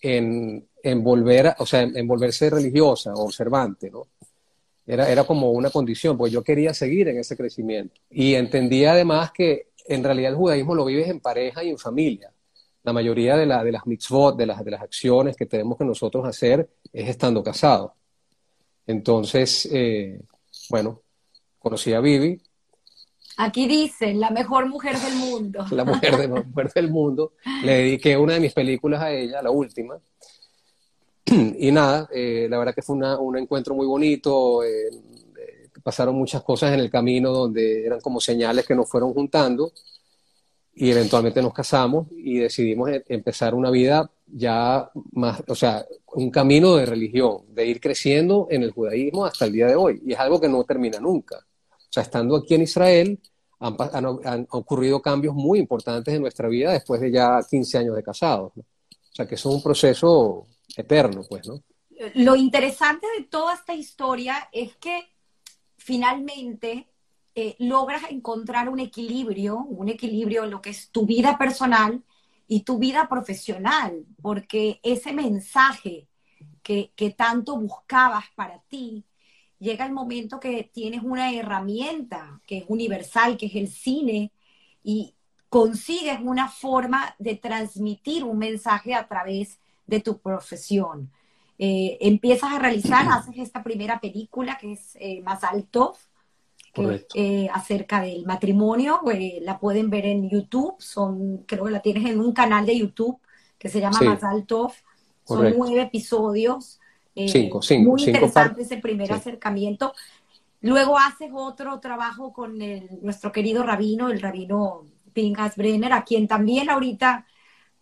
[0.00, 4.06] en, en volver, o sea, en volverse religiosa, observante, ¿no?
[4.86, 8.00] Era, era como una condición, pues yo quería seguir en ese crecimiento.
[8.10, 12.32] Y entendía además que en realidad el judaísmo lo vives en pareja y en familia.
[12.82, 15.84] La mayoría de, la, de las mitzvot, de las, de las acciones que tenemos que
[15.84, 17.92] nosotros hacer es estando casados.
[18.86, 20.20] Entonces, eh,
[20.68, 21.00] bueno,
[21.58, 22.40] conocí a Vivi.
[23.36, 25.64] Aquí dice, la mejor mujer del mundo.
[25.70, 27.32] la mujer, de, mujer del mundo.
[27.64, 29.98] Le dediqué una de mis películas a ella, la última.
[31.58, 34.62] y nada, eh, la verdad que fue un encuentro muy bonito.
[34.62, 34.90] Eh,
[35.82, 39.72] pasaron muchas cosas en el camino donde eran como señales que nos fueron juntando
[40.74, 46.30] y eventualmente nos casamos y decidimos e, empezar una vida ya más, o sea, un
[46.30, 50.02] camino de religión, de ir creciendo en el judaísmo hasta el día de hoy.
[50.04, 51.36] Y es algo que no termina nunca.
[51.36, 53.20] O sea, estando aquí en Israel,
[53.60, 53.76] han,
[54.24, 58.52] han, ocurrido cambios muy importantes en nuestra vida después de ya 15 años de casados.
[58.56, 60.46] O sea, que eso es un proceso
[60.76, 61.62] eterno, pues, ¿no?
[62.14, 65.08] Lo interesante de toda esta historia es que
[65.76, 66.88] finalmente
[67.34, 72.02] eh, logras encontrar un equilibrio, un equilibrio en lo que es tu vida personal
[72.46, 76.08] y tu vida profesional, porque ese mensaje
[76.62, 79.04] que, que tanto buscabas para ti,
[79.58, 84.32] llega el momento que tienes una herramienta que es universal, que es el cine,
[84.82, 85.14] y
[85.48, 91.10] consigues una forma de transmitir un mensaje a través de tu profesión.
[91.58, 95.94] Eh, empiezas a realizar, haces esta primera película que es eh, Más Alto.
[97.14, 99.00] eh, acerca del matrimonio.
[99.12, 102.78] Eh, la pueden ver en YouTube, son, creo que la tienes en un canal de
[102.78, 103.18] YouTube
[103.58, 104.72] que se llama Mazal Tov.
[105.24, 106.80] Son nueve episodios.
[107.14, 109.94] Eh, cinco, cinco, muy interesante ese primer acercamiento.
[110.60, 112.58] Luego haces otro trabajo con
[113.02, 117.26] nuestro querido rabino, el rabino Pingas Brenner, a quien también ahorita,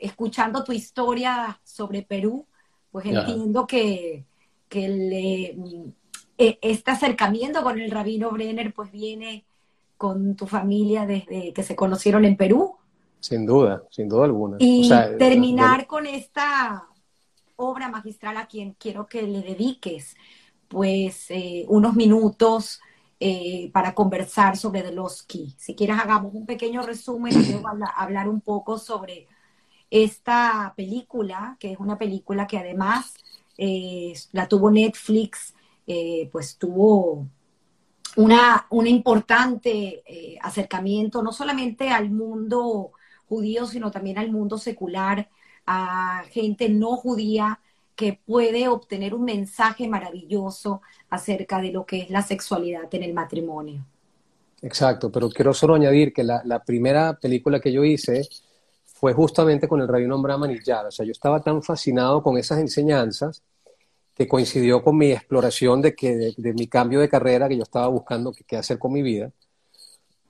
[0.02, 2.44] escuchando tu historia sobre Perú,
[2.90, 4.24] pues entiendo que,
[4.68, 5.56] que le,
[6.36, 9.44] e, este acercamiento con el rabino Brenner pues viene
[9.96, 12.76] con tu familia desde que se conocieron en Perú.
[13.20, 14.56] Sin duda, sin duda alguna.
[14.58, 16.88] Y terminar con esta
[17.54, 20.16] obra magistral a quien quiero que le dediques
[20.66, 22.80] pues eh, unos minutos
[23.20, 25.54] eh, para conversar sobre Deloski.
[25.56, 29.28] Si quieres hagamos un pequeño resumen y luego hablar un poco sobre
[29.92, 33.14] esta película, que es una película que además
[33.56, 35.54] eh, la tuvo Netflix,
[36.30, 37.26] pues tuvo
[38.16, 40.02] una, un importante
[40.40, 42.92] acercamiento no solamente al mundo
[43.28, 45.28] judío, sino también al mundo secular,
[45.66, 47.60] a gente no judía
[47.96, 53.14] que puede obtener un mensaje maravilloso acerca de lo que es la sexualidad en el
[53.14, 53.84] matrimonio.
[54.62, 58.28] Exacto, pero quiero solo añadir que la, primera película que yo hice
[59.02, 63.42] fue justamente con el rabino Brahman O sea, yo estaba tan fascinado con esas enseñanzas
[64.14, 67.88] que coincidió con mi exploración de, que, de, mi cambio de carrera que yo estaba
[67.88, 69.32] buscando qué hacer con mi vida.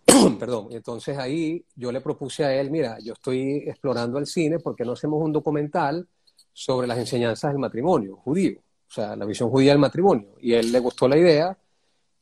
[0.39, 4.87] Perdón, entonces ahí yo le propuse a él, mira, yo estoy explorando el cine, porque
[4.87, 6.09] no hacemos un documental
[6.55, 8.59] sobre las enseñanzas del matrimonio judío?
[8.89, 10.31] O sea, la visión judía del matrimonio.
[10.41, 11.59] Y él le gustó la idea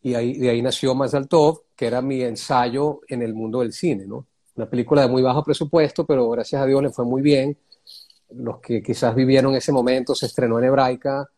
[0.03, 3.73] y ahí, de ahí nació Mazal Tov, que era mi ensayo en el mundo del
[3.73, 4.27] cine, ¿no?
[4.57, 7.59] Una película de muy bajo presupuesto, pero gracias a Dios le fue muy bien.
[8.31, 11.29] Los que quizás vivieron ese momento se estrenó en hebraica,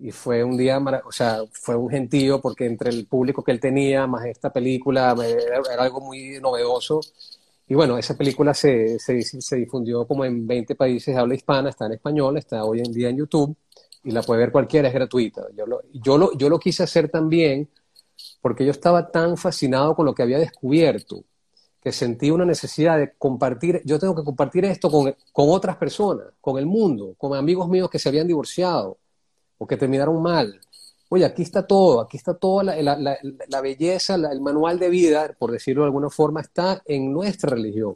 [0.00, 3.60] y fue un día, o sea, fue un gentío porque entre el público que él
[3.60, 7.00] tenía, más esta película, era, algo muy novedoso.
[7.66, 11.92] Y bueno, esa película se, se, difundió como en 20 países habla hispana, está en
[11.94, 13.56] español, está hoy en día en YouTube
[14.04, 15.46] y la puede ver cualquiera, es gratuita.
[15.56, 17.68] Yo lo, yo lo, yo lo quise hacer también
[18.40, 21.24] porque yo estaba tan fascinado con lo que había descubierto
[21.80, 26.26] que sentí una necesidad de compartir, yo tengo que compartir esto con, con otras personas,
[26.40, 28.98] con el mundo, con amigos míos que se habían divorciado,
[29.58, 30.60] o que terminaron mal.
[31.10, 35.82] Oye, aquí está todo, aquí está toda la, belleza, el manual de vida, por decirlo
[35.82, 37.94] de alguna forma, está en nuestra religión.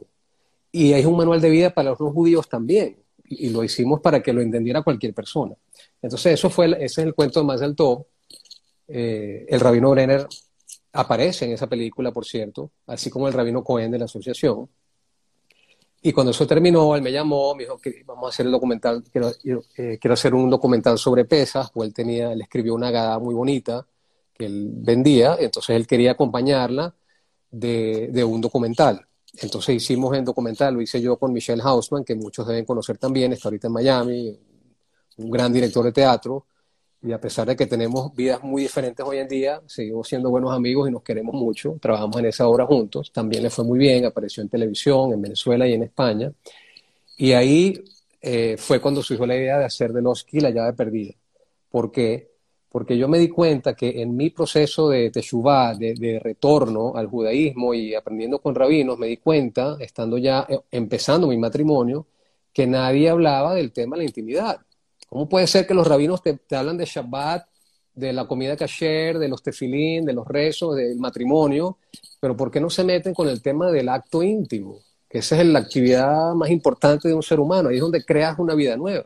[0.71, 2.97] Y es un manual de vida para los judíos también.
[3.25, 5.55] Y, lo hicimos para que lo entendiera cualquier persona.
[6.01, 8.07] Entonces, eso fue, ese es el cuento de Más del Top.
[8.87, 10.27] Eh, el rabino Brenner
[10.93, 14.69] aparece en esa película, por cierto, así como el rabino Cohen de la asociación.
[16.01, 19.03] Y cuando eso terminó, él me llamó, me dijo que vamos a hacer el documental,
[19.11, 19.31] quiero,
[19.77, 23.33] eh, quiero hacer un documental sobre pesas, pues él tenía, él escribió una gada muy
[23.33, 23.85] bonita
[24.33, 26.93] que él vendía, entonces él quería acompañarla
[27.49, 29.05] de, de un documental.
[29.41, 33.33] Entonces hicimos el documental, lo hice yo con Michelle Hausman, que muchos deben conocer también,
[33.33, 34.39] está ahorita en Miami,
[35.17, 36.45] un gran director de teatro,
[37.03, 40.53] y a pesar de que tenemos vidas muy diferentes hoy en día, seguimos siendo buenos
[40.53, 41.77] amigos y nos queremos mucho.
[41.81, 43.11] Trabajamos en esa obra juntos.
[43.11, 46.31] También le fue muy bien, apareció en televisión, en Venezuela y en España.
[47.17, 47.83] Y ahí
[48.21, 51.13] eh, fue cuando surgió la idea de hacer de Loski la llave perdida.
[51.69, 52.31] ¿Por qué?
[52.69, 57.07] Porque yo me di cuenta que en mi proceso de teshuvah, de, de retorno al
[57.07, 62.07] judaísmo y aprendiendo con rabinos, me di cuenta, estando ya eh, empezando mi matrimonio,
[62.53, 64.61] que nadie hablaba del tema de la intimidad
[65.07, 67.47] ¿Cómo puede ser que los rabinos te, hablan de Shabbat,
[67.93, 71.77] de la comida kasher, de los tefilín, de los rezos, del matrimonio,
[72.19, 74.79] pero ¿por qué no se meten con el tema del acto íntimo?
[75.07, 78.39] Que esa es la actividad más importante de un ser humano, ahí es donde creas
[78.39, 79.05] una vida nueva.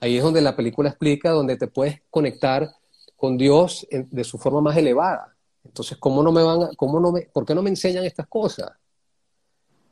[0.00, 2.70] Ahí es donde la película explica, donde te puedes conectar
[3.16, 5.34] con Dios de su forma más elevada.
[5.64, 8.70] Entonces, ¿cómo no me van cómo no me, ¿por qué no me enseñan estas cosas?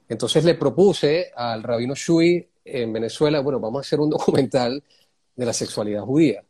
[0.09, 4.83] Entonces le propuse al rabino Shui en Venezuela, bueno, vamos a hacer un documental
[5.35, 6.43] de la sexualidad judía.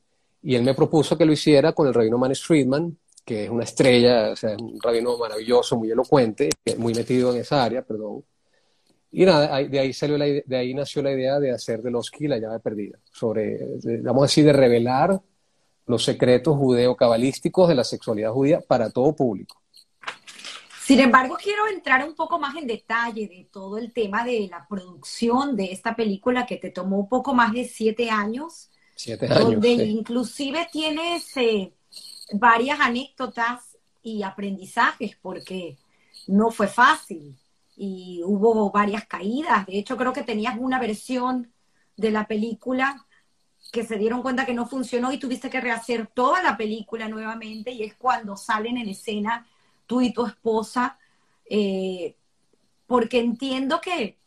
[0.42, 3.64] Y él me propuso que lo hiciera con el rabino Manis Friedman, que es una
[3.64, 8.24] estrella, o sea, es un rabino maravilloso, muy elocuente, muy metido en esa área, perdón.
[9.10, 12.10] Y nada, de ahí, salió la, de ahí nació la idea de hacer de los
[12.20, 13.58] la llave perdida, sobre,
[14.02, 15.20] vamos a decir, de revelar
[15.86, 19.62] los secretos judeo-cabalísticos de la sexualidad judía para todo público.
[20.86, 24.68] Sin embargo, quiero entrar un poco más en detalle de todo el tema de la
[24.68, 28.70] producción de esta película que te tomó un poco más de siete años.
[28.94, 29.50] Siete años.
[29.50, 31.72] Donde inclusive tienes eh,
[32.34, 35.76] varias anécdotas y aprendizajes porque
[36.28, 37.36] no fue fácil
[37.76, 39.66] y hubo varias caídas.
[39.66, 41.52] De hecho, creo que tenías una versión
[41.96, 43.04] de la película
[43.72, 47.72] que se dieron cuenta que no funcionó y tuviste que rehacer toda la película nuevamente
[47.72, 49.48] y es cuando salen en escena
[49.86, 50.98] tú y tu esposa,
[51.48, 52.14] eh,
[52.86, 54.18] porque entiendo que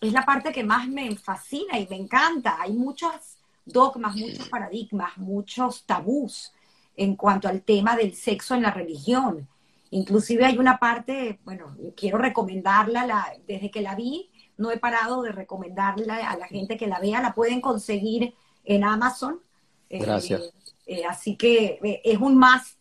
[0.00, 2.56] es la parte que más me fascina y me encanta.
[2.60, 6.52] Hay muchos dogmas, muchos paradigmas, muchos tabús
[6.96, 9.48] en cuanto al tema del sexo en la religión.
[9.90, 15.32] Inclusive hay una parte, bueno, quiero recomendarla, desde que la vi, no he parado de
[15.32, 18.34] recomendarla a la gente que la vea, la pueden conseguir
[18.64, 19.40] en Amazon.
[19.88, 20.52] Eh, Gracias.
[20.86, 22.77] Eh, así que es un must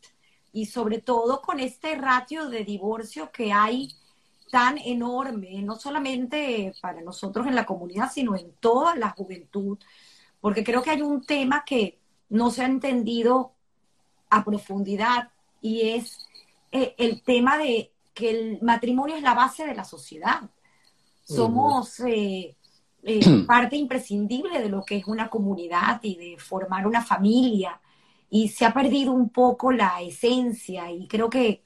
[0.54, 3.94] y sobre todo con este ratio de divorcio que hay
[4.52, 9.78] tan enorme, no solamente para nosotros en la comunidad, sino en toda la juventud,
[10.40, 13.54] porque creo que hay un tema que no se ha entendido
[14.30, 15.30] a profundidad
[15.62, 16.26] y es
[16.72, 20.50] el tema de que el matrimonio es la base de la sociedad.
[21.24, 22.56] Somos eh,
[23.04, 27.80] eh, parte imprescindible de lo que es una comunidad y de formar una familia.
[28.30, 31.64] Y se ha perdido un poco la esencia y creo que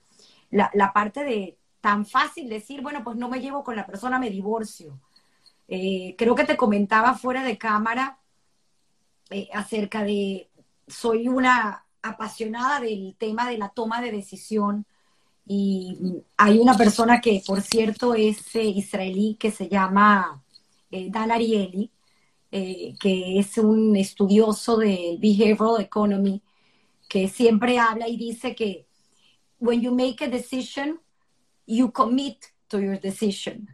[0.49, 4.29] la, parte de tan fácil decir, bueno, pues no me llevo con la persona, me
[4.29, 4.99] divorcio.
[5.67, 8.19] Eh, creo que te comentaba fuera de cámara
[9.53, 10.49] acerca de,
[10.87, 14.85] soy una apasionada del tema de la toma de decisión
[15.45, 20.41] y hay una persona que, por cierto, es eh, israelí que se llama
[20.91, 21.89] eh, Dan Ariely,
[22.51, 26.41] eh, que es un estudioso del behavioral economy,
[27.11, 28.87] que siempre habla y dice que
[29.59, 31.01] when you make a decision,
[31.67, 32.37] you commit
[32.69, 33.67] to your decision.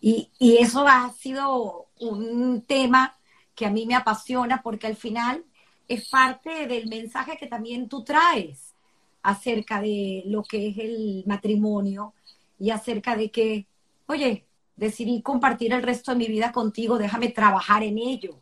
[0.00, 3.18] Y, y eso ha sido un tema
[3.54, 5.44] que a mí me apasiona porque al final
[5.86, 8.74] es parte del mensaje que también tú traes
[9.22, 12.14] acerca de lo que es el matrimonio
[12.58, 13.66] y acerca de que,
[14.06, 18.40] oye, decidí compartir el resto de mi vida contigo, déjame trabajar en ello.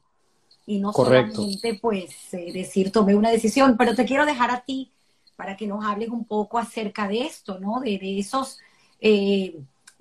[0.69, 4.91] Y no solamente pues eh, decir tomé una decisión, pero te quiero dejar a ti
[5.35, 7.81] para que nos hables un poco acerca de esto, ¿no?
[7.81, 8.59] De, esos
[9.01, 9.59] eh,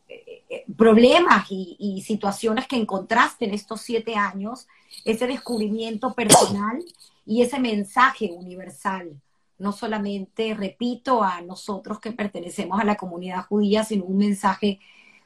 [0.09, 4.67] eh, problemas y, y, situaciones que encontraste en estos siete años,
[5.05, 6.83] ese descubrimiento personal
[7.25, 9.21] y ese mensaje universal
[9.59, 14.79] no solamente, repito, a nosotros que pertenecemos a la comunidad judía, sino un mensaje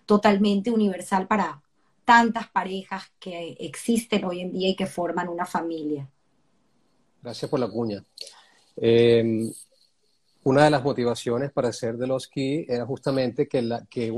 [0.05, 1.61] totalmente universal para
[2.12, 6.05] tantas parejas que existen hoy en día y que forman una familia.
[7.24, 8.03] Gracias por la cuña.
[8.76, 9.49] Em,
[10.43, 14.12] una de las motivaciones para hacer de los Key era justamente que, la, que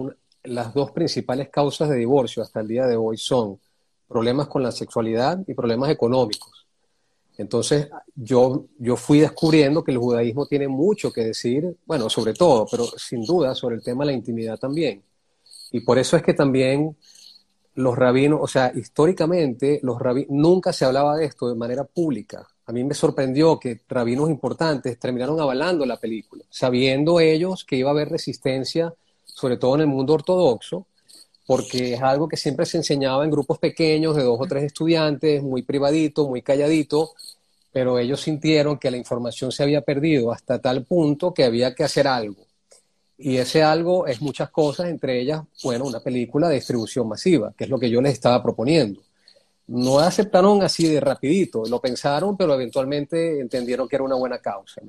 [0.46, 3.60] las dos principales causas de divorcio hasta el día de hoy son
[4.08, 6.66] problemas con la sexualidad y problemas económicos.
[7.38, 12.66] Entonces, yo, yo fui descubriendo que el judaísmo tiene mucho que decir, bueno, sobre todo,
[12.72, 15.04] pero sin duda sobre el tema de la intimidad también.
[15.72, 16.98] Y por eso es que también
[17.76, 22.48] los rabinos, o sea, históricamente los rabinos, nunca se hablaba de esto de manera pública.
[22.66, 27.90] A mí me sorprendió que rabinos importantes terminaron avalando la película, sabiendo ellos que iba
[27.90, 28.94] a haber resistencia,
[29.26, 30.86] sobre todo en el mundo ortodoxo,
[31.46, 35.44] porque es algo que siempre se enseñaba en grupos pequeños de dos o tres estudiantes,
[35.44, 37.12] muy privadito, muy calladito,
[37.72, 41.84] pero ellos sintieron que la información se había perdido hasta tal punto que había que
[41.84, 42.43] hacer algo.
[43.26, 47.64] Y ese algo es muchas cosas, entre ellas, bueno, una película de distribución masiva, que
[47.64, 49.00] es lo que yo les estaba proponiendo.
[49.68, 54.82] No aceptaron así de rapidito, lo pensaron, pero eventualmente entendieron que era una buena causa.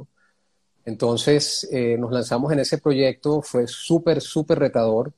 [0.84, 5.12] Entonces eh, nos lanzamos en ese proyecto, fue súper, súper retador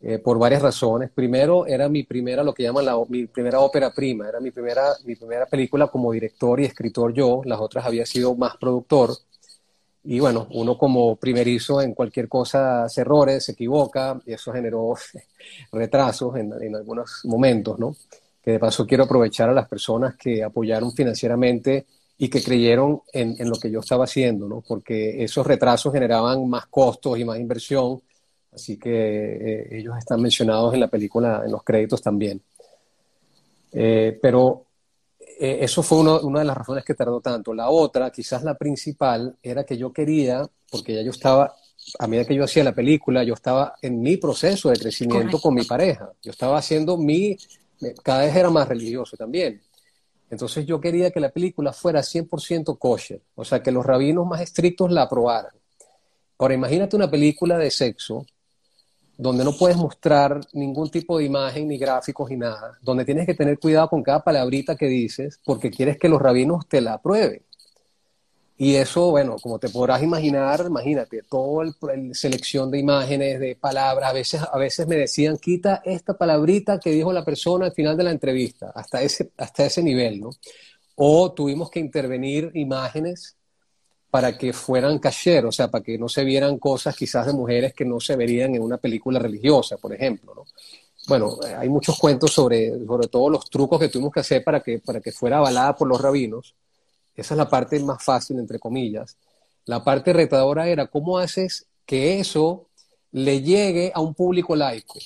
[0.00, 1.10] eh, por varias razones.
[1.14, 4.94] Primero, era mi primera, lo que llaman la, mi primera ópera prima, era mi primera,
[5.04, 9.10] mi primera película como director y escritor yo, las otras había sido más productor.
[10.06, 14.94] Y bueno, uno como primerizo en cualquier cosa hace errores, se equivoca, y eso generó
[15.72, 17.96] retrasos en, en algunos momentos, ¿no?
[18.42, 21.86] Que de paso quiero aprovechar a las personas que apoyaron financieramente
[22.18, 24.62] y que creyeron en, en, lo que yo estaba haciendo, ¿no?
[24.66, 28.00] Porque esos retrasos generaban más costos y más inversión
[28.56, 32.40] Así que eh, ellos están mencionados en la película, en los créditos también.
[33.70, 34.65] Eh, pero
[35.38, 37.52] eh, eso fue una de las razones que tardó tanto.
[37.52, 41.54] La otra, quizás la principal, era que yo quería, porque ya yo estaba,
[41.98, 45.54] a medida que yo hacía la película, yo estaba en mi proceso de crecimiento con
[45.54, 46.10] mi pareja.
[46.22, 47.36] Yo estaba haciendo mi,
[48.02, 49.60] cada vez era más religioso también.
[50.30, 54.40] Entonces yo quería que la película fuera 100% kosher, o sea, que los rabinos más
[54.40, 55.52] estrictos la aprobaran.
[56.38, 58.26] Ahora imagínate una película de sexo
[59.18, 63.34] donde no puedes mostrar ningún tipo de imagen, ni gráficos, ni nada, donde tienes que
[63.34, 67.42] tener cuidado con cada palabrita que dices, porque quieres que los rabinos te la aprueben.
[68.58, 71.74] Y eso, bueno, como te podrás imaginar, imagínate, toda la
[72.14, 76.90] selección de imágenes, de palabras, a veces, a veces me decían, quita esta palabrita que
[76.90, 80.30] dijo la persona al final de la entrevista, hasta ese, hasta ese nivel, ¿no?
[80.94, 83.36] O tuvimos que intervenir imágenes
[84.16, 87.74] para que fueran cacher, o sea, para que no se vieran cosas quizás de mujeres
[87.74, 90.46] que no se verían en una película religiosa, por ejemplo, ¿no?
[91.06, 94.78] Bueno, hay muchos cuentos sobre, sobre todos los trucos que tuvimos que hacer para que,
[94.78, 96.54] para que fuera avalada por los rabinos.
[97.14, 99.18] Esa es la parte más fácil, entre comillas.
[99.66, 102.68] La parte retadora era cómo haces que eso
[103.12, 104.98] le llegue a un público laico.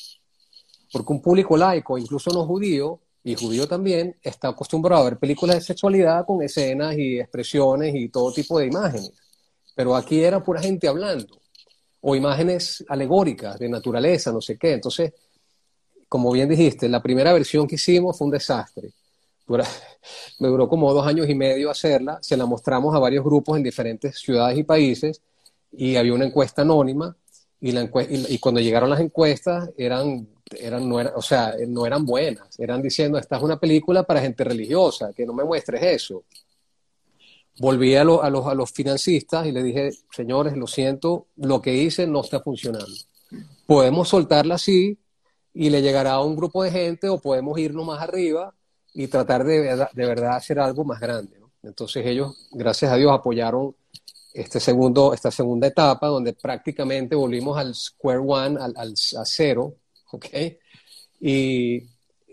[0.93, 5.57] Porque un público laico, incluso no judío, y judío también, está acostumbrado a ver películas
[5.57, 9.13] de sexualidad con escenas y expresiones y todo tipo de imágenes.
[9.75, 11.41] Pero aquí era pura gente hablando,
[12.01, 14.73] o imágenes alegóricas de naturaleza, no sé qué.
[14.73, 15.13] Entonces,
[16.09, 18.91] como bien dijiste, la primera versión que hicimos fue un desastre.
[20.39, 23.63] me duró como dos años y medio hacerla, se la mostramos a varios grupos en
[23.63, 25.21] diferentes ciudades y países
[25.73, 27.17] y había una encuesta anónima
[27.61, 32.59] y, la y, cuando llegaron las encuestas eran, eran, no o sea, no eran buenas,
[32.59, 36.25] eran diciendo, esta es una película para gente religiosa, que no me muestres eso.
[37.59, 41.75] Volví a, a, los, a los financistas y le dije, señores, lo siento, lo que
[41.75, 42.95] hice no está funcionando.
[43.67, 44.99] Podemos soltarla así
[45.53, 48.55] y le llegará a un grupo de gente o podemos irnos más arriba
[48.95, 51.39] y tratar de, de verdad hacer algo más grande.
[51.63, 53.75] Entonces ellos, gracias a Dios, apoyaron
[54.33, 59.75] este segundo, esta segunda etapa donde prácticamente volvimos al square one, al, al a cero,
[60.13, 60.27] ¿ok?
[61.21, 61.83] Y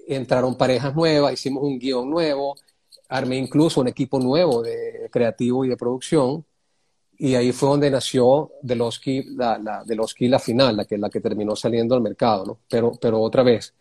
[0.07, 2.55] entraron parejas nuevas, hicimos un guion nuevo,
[3.09, 6.45] armé incluso un equipo nuevo de creativo y de producción,
[7.19, 11.55] y ahí fue donde nació Deloski, la, la, la final, la que, la que terminó
[11.55, 12.59] saliendo al mercado, ¿no?
[12.69, 13.73] Pero, pero otra vez,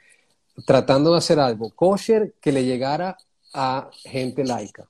[0.67, 3.17] tratando de hacer algo kosher que le llegara
[3.53, 4.89] a gente laica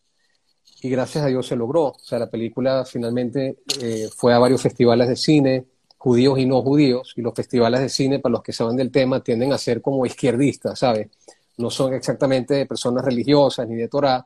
[0.83, 1.87] y gracias a Dios se logró.
[1.87, 5.67] O sea, la película finalmente eh, fue a varios festivales de cine,
[6.07, 9.25] judíos y no judíos, y los festivales de cine, para los que saben del tema,
[9.25, 11.09] tienden a ser como izquierdistas, ¿sabes?
[11.57, 14.25] No son exactamente personas religiosas ni de Torah.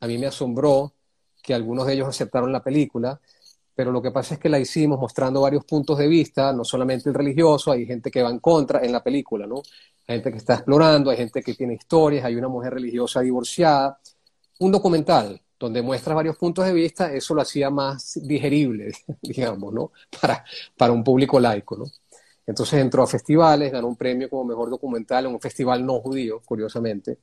[0.00, 0.92] A mí me asombró
[1.42, 3.18] que algunos de ellos aceptaron la película,
[3.74, 7.08] pero lo que pasa es que la hicimos mostrando varios puntos de vista, no solamente
[7.08, 9.62] el religioso, hay gente que va en contra en la película, ¿no?
[10.06, 13.98] Hay gente que está explorando, hay gente que tiene historias, hay una mujer religiosa divorciada.
[14.58, 18.92] Un documental, donde muestra varios puntos de vista, eso lo hacía más digerible,
[19.22, 19.92] digamos, ¿no?
[20.20, 20.44] Para,
[20.76, 21.84] para un público laico, ¿no?
[22.44, 26.42] Entonces entró a festivales, ganó un premio como mejor documental en un festival no judío,
[26.44, 27.16] curiosamente.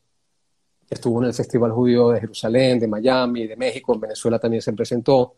[0.89, 4.71] Estuvo en el Festival Judío de Jerusalén, de Miami, de México, en Venezuela también se
[4.71, 5.35] presentó.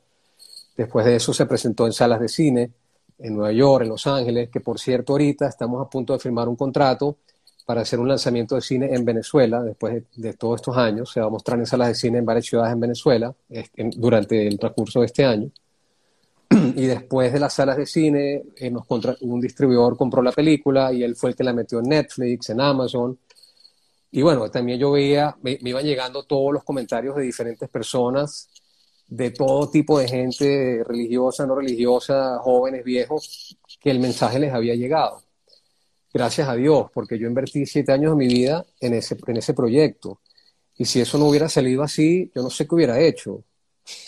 [0.77, 2.71] Después de eso se presentó en salas de cine
[3.17, 6.47] en Nueva York, en Los Ángeles, que por cierto ahorita estamos a punto de firmar
[6.47, 7.17] un contrato
[7.65, 11.11] para hacer un lanzamiento de cine en Venezuela, después de, todos estos años.
[11.11, 13.33] Se va a mostrar en salas de cine en varias ciudades en Venezuela
[13.95, 15.51] durante el transcurso de este año.
[16.75, 18.85] Y después de las salas de cine, eh, nos
[19.21, 22.61] un distribuidor compró la película y él fue el que la metió en Netflix, en
[22.61, 23.17] Amazon.
[24.11, 28.49] Y bueno, también yo veía, me, me iban llegando todos los comentarios de diferentes personas,
[29.07, 34.75] de todo tipo de gente, religiosa, no religiosa, jóvenes, viejos, que el mensaje les había
[34.75, 35.21] llegado
[36.13, 39.53] gracias a Dios, porque yo invertí siete años de mi vida en ese, en ese
[39.53, 40.19] proyecto.
[40.77, 43.43] Y si eso no hubiera salido así, yo no sé qué hubiera hecho.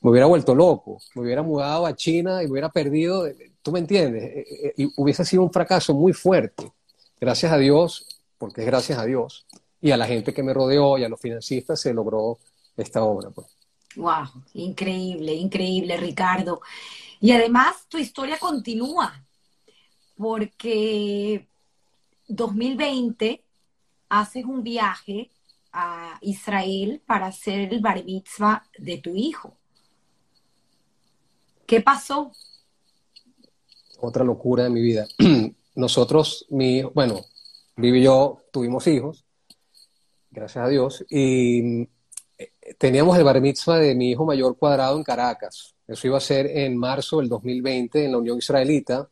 [0.00, 3.26] me hubiera vuelto loco, me hubiera mudado a China y me hubiera perdido,
[3.62, 6.70] tú me entiendes, eh, eh, y hubiese sido un fracaso muy fuerte.
[7.18, 8.06] Gracias a Dios,
[8.36, 9.46] porque es gracias a Dios,
[9.80, 12.38] y a la gente que me rodeó y a los financistas se logró
[12.76, 13.30] esta obra.
[13.30, 13.46] Pues.
[13.96, 16.60] Wow, increíble, increíble, Ricardo.
[17.20, 19.23] Y además tu historia continúa
[20.16, 21.46] porque
[22.28, 23.42] 2020
[24.08, 25.30] haces un viaje
[25.72, 29.56] a Israel para hacer el bar mitzvah de tu hijo.
[31.66, 32.30] ¿Qué pasó?
[34.00, 35.06] Otra locura de mi vida.
[35.74, 37.20] Nosotros, mi, bueno,
[37.76, 39.24] Vivi y yo tuvimos hijos,
[40.30, 41.88] gracias a Dios, y
[42.38, 45.74] eh, teníamos el bar mitzvah de mi hijo mayor cuadrado en Caracas.
[45.88, 49.08] Eso iba a ser en marzo del 2020 en la Unión Israelita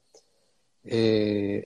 [0.84, 1.64] eh,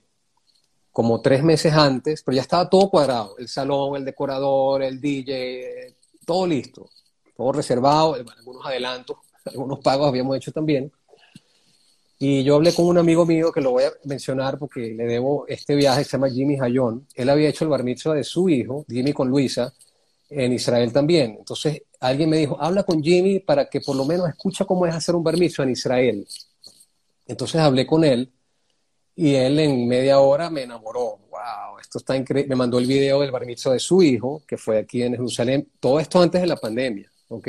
[0.91, 5.93] como tres meses antes, pero ya estaba todo cuadrado, el salón, el decorador, el DJ,
[6.25, 6.89] todo listo,
[7.35, 10.91] todo reservado, algunos adelantos, algunos pagos habíamos hecho también.
[12.19, 15.45] Y yo hablé con un amigo mío que lo voy a mencionar porque le debo
[15.47, 17.05] este viaje, se llama Jimmy Hayón.
[17.13, 19.71] Él había hecho el bar mitzvah de su hijo, Jimmy con Luisa,
[20.29, 21.35] en Israel también.
[21.37, 24.95] Entonces alguien me dijo, habla con Jimmy para que por lo menos escucha cómo es
[24.95, 26.27] hacer un bar mitzvah en Israel.
[27.27, 28.31] Entonces hablé con él
[29.19, 31.17] y él en media hora me enamoró.
[31.31, 31.79] ¡Wow!
[31.81, 32.49] Esto está increíble.
[32.49, 35.67] Me mandó el video del bar de su hijo, que fue aquí en Jerusalén.
[35.79, 37.47] Todo esto antes de la pandemia, ¿ok?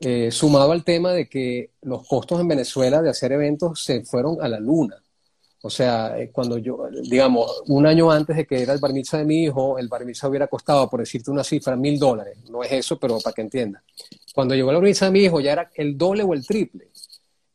[0.00, 4.42] Eh, sumado al tema de que los costos en Venezuela de hacer eventos se fueron
[4.42, 5.00] a la luna.
[5.62, 9.24] O sea, eh, cuando yo, digamos, un año antes de que era el bar de
[9.24, 12.38] mi hijo, el bar hubiera costado, por decirte una cifra, mil dólares.
[12.50, 13.84] No es eso, pero para que entienda.
[14.34, 16.88] Cuando llegó la bar mitzvah de mi hijo ya era el doble o el triple.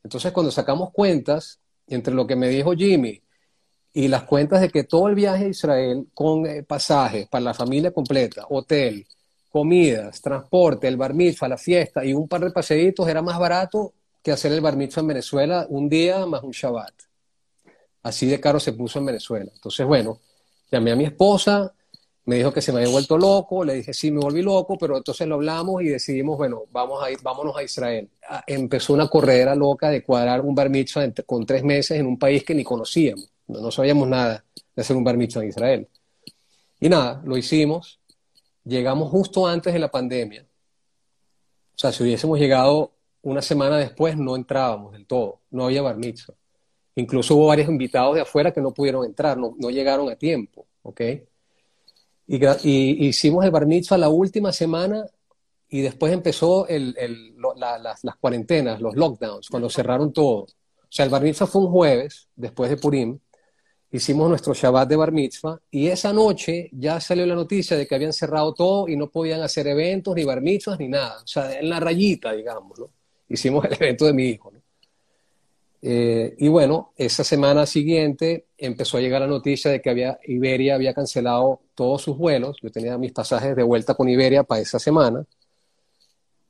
[0.01, 3.21] Entonces, cuando sacamos cuentas entre lo que me dijo Jimmy
[3.93, 7.53] y las cuentas de que todo el viaje a Israel con eh, pasajes para la
[7.53, 9.07] familia completa, hotel,
[9.49, 13.93] comidas, transporte, el bar mitzvah, la fiesta y un par de paseitos era más barato
[14.21, 16.93] que hacer el bar mitzvah en Venezuela un día más un Shabbat.
[18.03, 19.49] Así de caro se puso en Venezuela.
[19.53, 20.19] Entonces, bueno,
[20.69, 21.73] llamé a mi esposa,
[22.25, 24.97] me dijo que se me había vuelto loco, le dije, sí, me volví loco, pero
[24.97, 28.09] entonces lo hablamos y decidimos, bueno, vamos a ir, vámonos a Israel.
[28.27, 32.17] Ah, empezó una corredera loca de cuadrar un bar mitzvah con tres meses en un
[32.17, 34.43] país que ni conocíamos, no, sabíamos nada
[34.75, 35.87] de hacer un bar mitzvah en Israel.
[36.79, 37.99] Y nada, lo hicimos,
[38.63, 40.45] llegamos justo antes de la pandemia.
[41.75, 42.91] O sea, si hubiésemos llegado
[43.21, 46.33] una semana después, no entrábamos del todo, no había bar mitzvah.
[46.95, 50.65] Incluso hubo varios invitados de afuera que no pudieron entrar, no, no llegaron a tiempo,
[50.81, 51.01] ¿ok?
[52.27, 55.05] Y, hicimos el bar mitzvah la última semana
[55.69, 56.95] y después empezó el,
[57.57, 60.43] las, cuarentenas, los lockdowns, cuando cerraron todo.
[60.43, 60.47] O
[60.89, 63.19] sea, el bar mitzvah fue un jueves, después de Purim,
[63.95, 67.95] hicimos nuestro Shabbat de Bar Mitzvah y esa noche ya salió la noticia de que
[67.95, 71.21] habían cerrado todo y no podían hacer eventos, ni Bar Mitzvahs, ni nada.
[71.23, 72.89] O sea, en la rayita, digamos, ¿no?
[73.29, 74.51] Hicimos el evento de mi hijo.
[75.87, 80.73] Eh, y bueno, esa semana siguiente empezó a llegar la noticia de que había, Iberia
[80.73, 82.57] había cancelado todos sus vuelos.
[82.59, 85.23] Yo tenía mis pasajes de vuelta con Iberia para esa semana.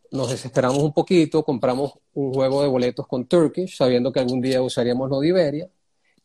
[0.10, 4.62] Nos desesperamos un poquito, compramos un juego de boletos con Turkish, sabiendo que algún día
[4.62, 5.70] usaríamos lo de Iberia.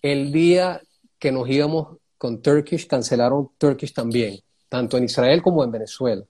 [0.01, 0.81] El día
[1.19, 4.39] que nos íbamos con Turkish, cancelaron Turkish también,
[4.69, 6.23] tanto en Israel como en Venezuela.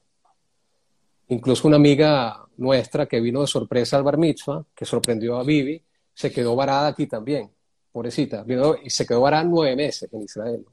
[1.29, 5.83] Incluso una amiga nuestra que vino de sorpresa al bar mitzvah, que sorprendió a Vivi,
[6.21, 7.51] se quedó varada aquí también,
[7.91, 8.45] pobrecita,
[8.85, 10.67] y se quedó varada nueve meses en Israel.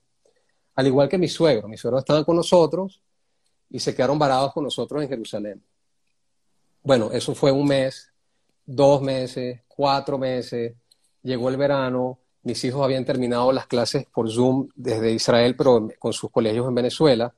[0.76, 3.02] Al igual que mi suegro, mi suegro estaba con nosotros
[3.69, 5.64] y se quedaron varados con nosotros en Jerusalén.
[6.84, 8.11] Bueno, eso fue un mes,
[8.65, 10.76] dos meses, cuatro meses,
[11.24, 16.11] llegó el verano, mis hijos habían terminado las clases por Zoom desde Israel, pero con
[16.11, 17.34] sus colegios en Venezuela.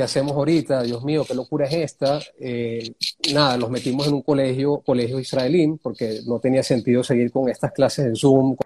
[0.00, 0.82] ¿Qué hacemos ahorita?
[0.82, 2.22] Dios mío, qué locura es esta.
[2.38, 2.94] Eh,
[3.34, 7.70] nada, los metimos en un colegio, colegio israelí, porque no tenía sentido seguir con estas
[7.72, 8.56] clases en Zoom.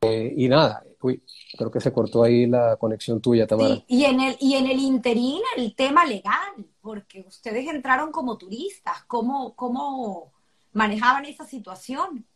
[0.00, 1.22] Eh, y nada, uy,
[1.56, 3.84] creo que se cortó ahí la conexión tuya, Tamara.
[3.86, 9.04] y, en el, y en el interín, el tema legal, porque ustedes entraron como turistas,
[9.06, 10.32] ¿cómo, cómo,
[10.72, 12.26] manejaban esa situación.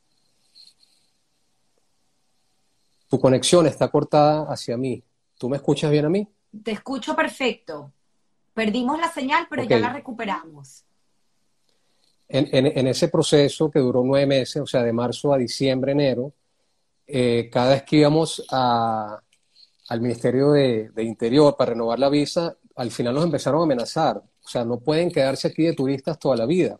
[3.08, 5.02] Tu conexión está cortada hacia mí.
[5.38, 6.28] ¿Tú me escuchas bien a mí?
[6.62, 7.92] Te escucho perfecto.
[8.52, 10.84] Perdimos la señal, pero ya la recuperamos.
[12.28, 16.34] En, ese proceso que duró nueve meses, o sea, de marzo a diciembre, enero,
[17.06, 22.90] eh, cada vez que íbamos al Ministerio de, de, Interior para renovar la visa, al
[22.90, 24.18] final nos empezaron a amenazar.
[24.18, 26.78] O sea, no pueden quedarse aquí de turistas toda la vida.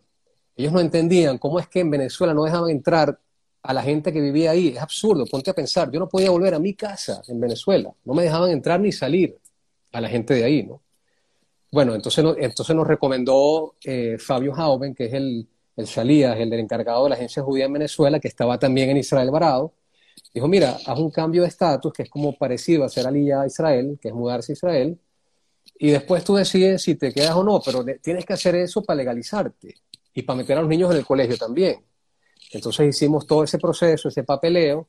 [0.55, 3.17] Ellos no entendían cómo es que en Venezuela no dejaban entrar
[3.61, 4.69] a la gente que vivía ahí.
[4.69, 5.91] Es absurdo, ponte a pensar.
[5.91, 7.93] Yo no podía volver a mi casa en Venezuela.
[8.05, 9.37] No me dejaban entrar ni salir
[9.91, 10.81] a la gente de ahí, ¿no?
[11.71, 16.61] Bueno, entonces, entonces nos recomendó eh, Fabio Hauben, que es el, el Shalías, el del
[16.61, 19.73] encargado de la agencia judía en Venezuela, que estaba también en Israel varado.
[20.33, 23.47] Dijo, mira, haz un cambio de estatus que es como parecido a hacer aliyah a
[23.47, 24.99] Israel, que es mudarse a Israel,
[25.77, 28.97] y después tú decides si te quedas o no, pero tienes que hacer eso para
[28.97, 29.75] legalizarte
[30.13, 31.77] y para meter a los niños en el colegio también.
[32.51, 34.87] Entonces hicimos todo ese proceso, ese papeleo.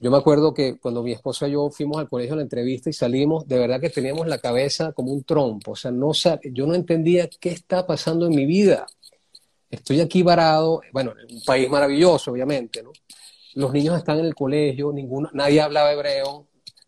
[0.00, 2.88] Yo me acuerdo que cuando mi esposa y yo fuimos al colegio a la entrevista
[2.88, 5.72] y salimos, de verdad que teníamos la cabeza como un trompo.
[5.72, 8.86] O sea, no, yo no entendía qué está pasando en mi vida.
[9.68, 12.92] Estoy aquí varado, bueno, en un país maravilloso, obviamente, ¿no?
[13.54, 16.46] Los niños están en el colegio, ninguno, nadie hablaba hebreo,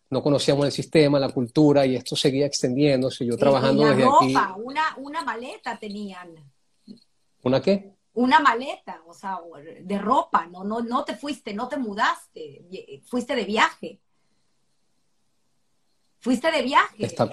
[0.09, 3.25] no conocíamos el sistema, la cultura, y esto seguía extendiéndose.
[3.25, 4.33] Yo trabajando desde aquí.
[4.57, 6.35] Una, una maleta tenían.
[7.43, 7.92] ¿Una qué?
[8.15, 9.39] Una maleta, o sea,
[9.81, 13.99] de ropa, no, no, no te fuiste, no te mudaste, fuiste de viaje.
[16.19, 17.05] Fuiste de viaje.
[17.05, 17.29] Está,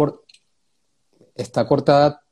[1.35, 2.23] está cortada,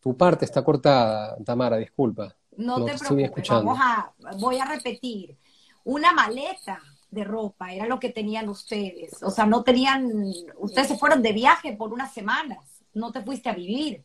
[0.00, 2.34] tu parte está cortada, Tamara, disculpa.
[2.56, 5.36] No, te, preocupes, vamos a, voy a repetir.
[5.84, 6.80] Una maleta
[7.10, 9.22] de ropa era lo que tenían ustedes.
[9.22, 13.48] O sea, no tenían, ustedes se fueron de viaje por unas semanas, no te fuiste
[13.48, 14.04] a vivir.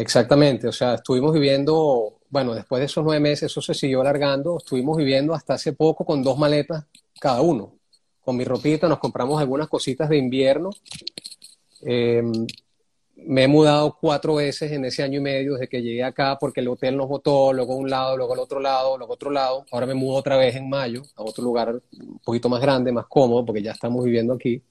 [0.00, 4.56] Exactamente, o sea, estuvimos viviendo, bueno, después de esos nueve meses, eso se siguió alargando,
[4.56, 6.86] estuvimos viviendo hasta hace poco con dos maletas
[7.20, 7.74] cada uno.
[8.22, 10.70] Con mi ropita nos compramos algunas cositas de invierno.
[11.82, 12.32] Em,
[13.16, 16.60] me he mudado cuatro veces en ese año y medio desde que llegué acá porque
[16.60, 19.66] el hotel nos botó, luego un lado, luego al otro lado, luego otro lado.
[19.70, 23.06] Ahora me mudo otra vez en mayo a otro lugar un poquito más grande, más
[23.06, 24.62] cómodo, porque ya estamos viviendo aquí.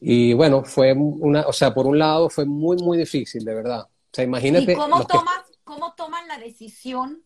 [0.00, 3.86] Y bueno, fue una, o sea, por un lado fue muy, muy difícil, de verdad.
[4.10, 4.72] O sea, imagínate.
[4.72, 7.22] ¿Y cómo, tomas, cómo toman la decisión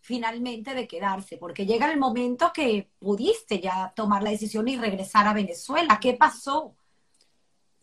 [0.00, 1.38] finalmente de quedarse?
[1.38, 5.98] Porque llega el momento que pudiste ya tomar la decisión y regresar a Venezuela.
[6.00, 6.74] ¿Qué pasó?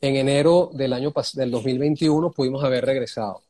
[0.01, 3.41] En enero del año del 2021 pudimos haber regresado.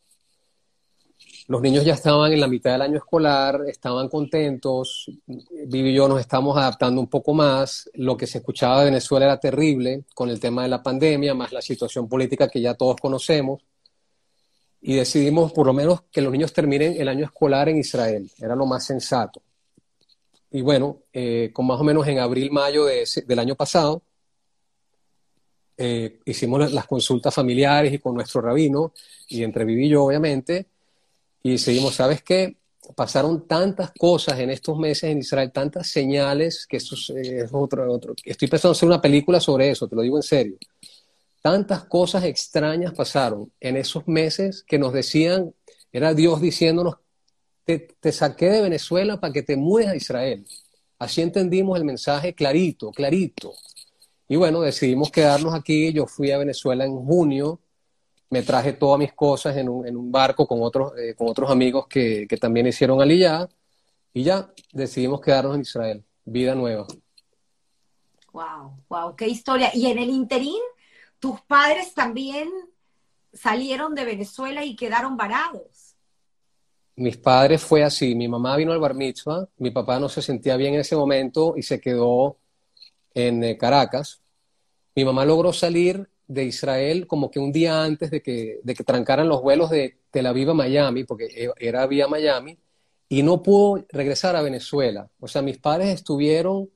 [1.50, 6.08] Los niños ya estaban en la mitad del año escolar, estaban contentos, Vivi y yo
[6.08, 7.90] nos estamos adaptando un poco más.
[7.96, 11.52] Lo que se escuchaba de Venezuela era terrible con el tema de la pandemia, más
[11.52, 13.62] la situación política que ya todos conocemos.
[14.82, 18.56] Y decidimos por lo menos que los niños terminen el año escolar en Israel, era
[18.56, 19.42] lo más sensato.
[20.52, 24.02] Y bueno, eh, con más o menos en abril, mayo del año pasado,
[25.78, 28.94] eh, hicimos las consultas familiares y con nuestro rabino,
[29.28, 30.66] y entre Vivi y yo, obviamente,
[31.44, 32.58] y seguimos, ¿sabes qué?
[32.96, 38.14] Pasaron tantas cosas en estos meses en Israel, tantas señales, que eso es otro, otro.
[38.26, 40.58] Estoy pensando hacer una película sobre eso, te lo digo en serio.
[41.42, 45.54] Tantas cosas extrañas pasaron en esos meses que nos decían,
[45.92, 46.96] era Dios diciéndonos,
[47.66, 50.46] te, saqué de Venezuela para que te mudes a Israel.
[50.98, 53.54] Así entendimos el mensaje clarito, clarito.
[54.28, 55.94] Y bueno, decidimos quedarnos aquí.
[55.94, 57.60] Yo fui a Venezuela en junio
[58.30, 61.50] me traje todas mis cosas en un, en un barco con otros, eh, con otros
[61.50, 63.50] amigos que, que también hicieron aliyah
[64.14, 66.04] y ya decidimos quedarnos en Israel.
[66.26, 66.86] Vida nueva.
[68.32, 69.72] Wow, wow, qué historia.
[69.74, 70.62] Y en el interín,
[71.20, 72.50] tus padres también
[73.34, 75.96] salieron de Venezuela y quedaron varados.
[76.96, 78.16] Mis padres fue así.
[78.16, 81.54] Mi mamá vino al bar mitzvah, mi papá no se sentía bien en ese momento
[81.56, 82.38] y se quedó
[83.14, 84.22] en eh, Caracas.
[84.96, 88.84] Mi mamá logró salir de Israel como que un día antes de que, de que
[88.84, 92.58] trancaran los vuelos de Tel Aviv a Miami, porque e, era vía Miami,
[93.08, 95.10] y no pudo regresar a Venezuela.
[95.20, 96.70] O sea, mis padres estuvieron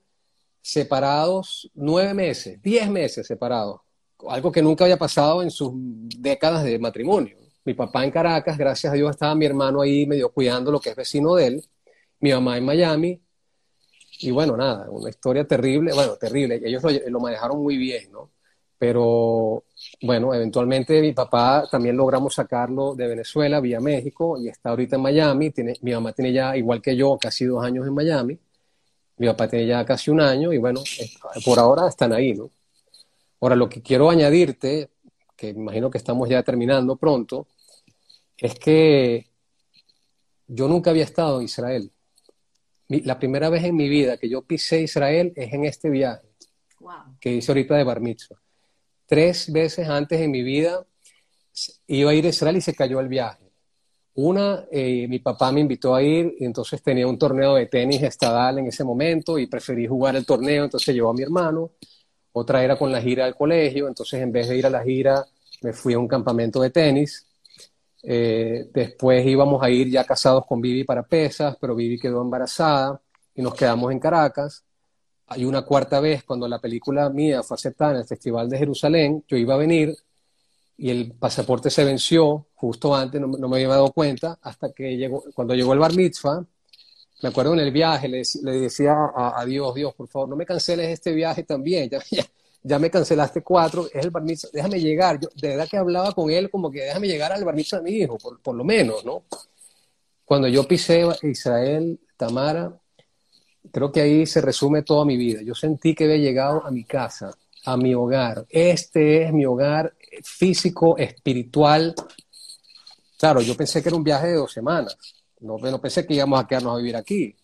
[0.61, 3.81] separados nueve meses, diez meses separados,
[4.29, 7.37] algo que nunca había pasado en sus décadas de matrimonio.
[7.65, 10.89] Mi papá en Caracas, gracias a Dios estaba mi hermano ahí medio cuidando lo que
[10.89, 11.65] es vecino de él,
[12.19, 13.21] mi mamá en Miami,
[14.19, 18.31] y bueno, nada, una historia terrible, bueno, terrible, ellos lo, lo manejaron muy bien, ¿no?
[18.83, 19.63] pero
[20.01, 25.01] bueno, eventualmente mi papá también logramos sacarlo de Venezuela vía México y está ahorita en
[25.01, 25.51] Miami.
[25.51, 28.37] Tiene, mi mamá tiene ya, igual que yo, casi dos años en Miami.
[29.19, 30.81] Mi papá tiene ya casi un año y bueno,
[31.45, 32.51] por ahora están ahí, ¿no?
[33.43, 34.91] Ahora, lo que quiero añadirte,
[35.35, 37.49] que imagino que estamos ya terminando pronto,
[38.37, 39.27] es que
[40.47, 41.91] yo nunca había estado en Israel.
[42.87, 46.25] la primera vez en mi vida que yo pisé Israel es en este viaje
[47.19, 48.39] que hice ahorita de Bar Mitzvah
[49.05, 50.85] tres veces antes en mi vida
[51.87, 53.43] iba a ir a Israel y se cayó el viaje.
[54.15, 58.03] Una, eh, mi papá me invitó a ir y entonces tenía un torneo de tenis
[58.03, 61.71] estadal en ese momento y preferí jugar el torneo, entonces llevó a mi hermano.
[62.33, 65.25] Otra era con la gira del colegio, entonces en vez de ir a la gira
[65.61, 67.25] me fui a un campamento de tenis.
[68.03, 72.99] Eh, después íbamos a ir ya casados con Vivi para pesas, pero Vivi quedó embarazada
[73.33, 74.63] y nos quedamos en Caracas
[75.27, 79.23] hay una cuarta vez cuando la película mía fue aceptada en el Festival de Jerusalén,
[79.27, 79.95] yo iba a venir
[80.77, 85.53] y el pasaporte se venció justo antes, no, me había dado cuenta, hasta que cuando
[85.55, 86.45] llegó el bar mitzvah,
[87.23, 88.21] me acuerdo en el viaje, le,
[88.59, 91.89] decía a, Dios, Dios, por favor, no me canceles este viaje también,
[92.61, 96.29] ya, me cancelaste cuatro, es el bar mitzvah, déjame llegar, de verdad que hablaba con
[96.29, 99.05] él como que déjame llegar al bar mitzvah de mi hijo, por, por lo menos,
[99.05, 99.23] ¿no?
[100.25, 102.77] Cuando yo pisé Israel, Tamara,
[103.71, 105.41] creo que ahí se resume toda mi vida.
[105.43, 107.31] Yo sentí que había llegado a mi casa,
[107.65, 108.45] a mi hogar.
[108.49, 109.93] Este es mi hogar
[110.23, 111.93] físico, espiritual.
[113.17, 115.22] Claro, yo pensé que era un viaje de dos semanas.
[115.43, 117.35] No, no pensé que íbamos a quedarnos a vivir aquí.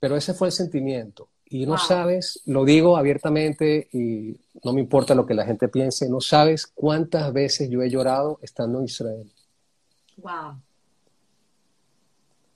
[0.00, 1.28] Pero ese fue el sentimiento.
[1.46, 6.08] Y no sabes, lo digo abiertamente y no me importa lo que la gente piense,
[6.08, 9.30] no sabes cuántas veces yo he llorado estando en Israel.
[10.16, 10.56] Wow.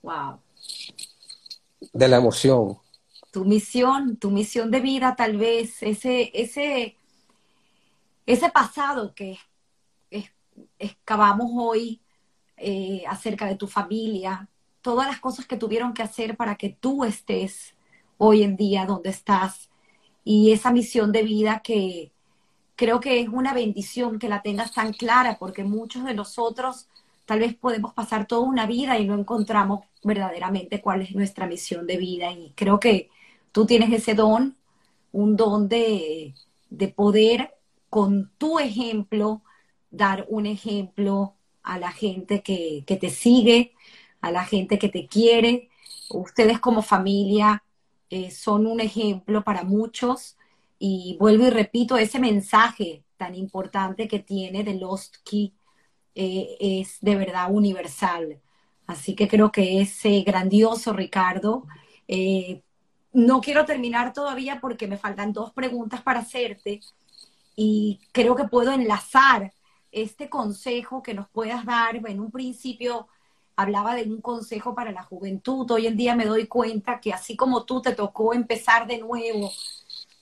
[0.01, 0.39] Wow.
[1.93, 2.77] De la emoción
[3.31, 6.97] tu misión, tu misión de vida tal vez, ese, ese,
[8.25, 9.37] ese pasado que
[10.77, 12.01] excavamos hoy
[12.57, 14.47] eh, acerca de tu familia,
[14.81, 17.75] todas las cosas que tuvieron que hacer para que tú estés
[18.17, 19.69] hoy en día donde estás.
[20.23, 22.11] Y esa misión de vida que
[22.75, 26.87] creo que es una bendición que la tengas tan clara porque muchos de nosotros
[27.25, 31.85] tal vez podemos pasar toda una vida y no encontramos verdaderamente cuál es nuestra misión
[31.87, 32.31] de vida.
[32.31, 33.09] Y creo que
[33.51, 34.55] Tú tienes ese don,
[35.11, 36.33] un don de,
[36.95, 37.55] poder
[37.89, 39.41] con tu ejemplo
[39.89, 43.73] dar un ejemplo a la gente que, te sigue,
[44.21, 45.69] a la gente que te quiere.
[46.09, 47.63] Ustedes como familia
[48.09, 50.35] eh, son un ejemplo para muchos
[50.79, 55.53] Y vuelvo y repito, ese mensaje tan importante que tiene de Lost Key
[56.15, 58.39] eh, es de verdad universal.
[58.87, 61.65] Así que creo que es eh, grandioso, Ricardo.
[63.11, 66.79] No quiero terminar todavía porque me faltan dos preguntas para hacerte
[67.55, 69.51] y creo que puedo enlazar
[69.91, 71.95] este consejo que nos puedas dar.
[71.97, 73.07] En un principio
[73.59, 75.69] hablaba de un consejo para la juventud.
[75.69, 79.51] Hoy en día me doy cuenta que así como tú te tocó empezar de nuevo,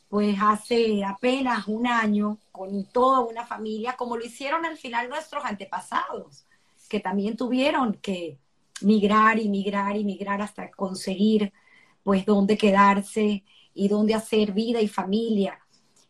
[0.10, 5.46] pues hace apenas un año con toda una familia, como lo hicieron al final nuestros
[5.46, 6.48] antepasados,
[6.90, 8.40] que también tuvieron que
[8.82, 11.54] migrar y migrar y migrar hasta conseguir
[12.02, 13.44] pues dónde quedarse
[13.76, 15.60] y dónde hacer vida y familia.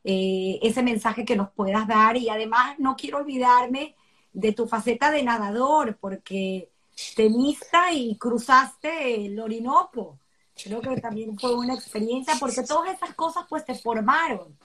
[0.06, 3.96] Eh, ese mensaje que nos puedas dar y además no quiero olvidarme
[4.32, 6.70] de tu faceta de nadador porque
[7.16, 10.20] tenista y cruzaste el Orinoco.
[10.56, 14.58] Creo que también fue una experiencia porque todas esas cosas pues te formaron.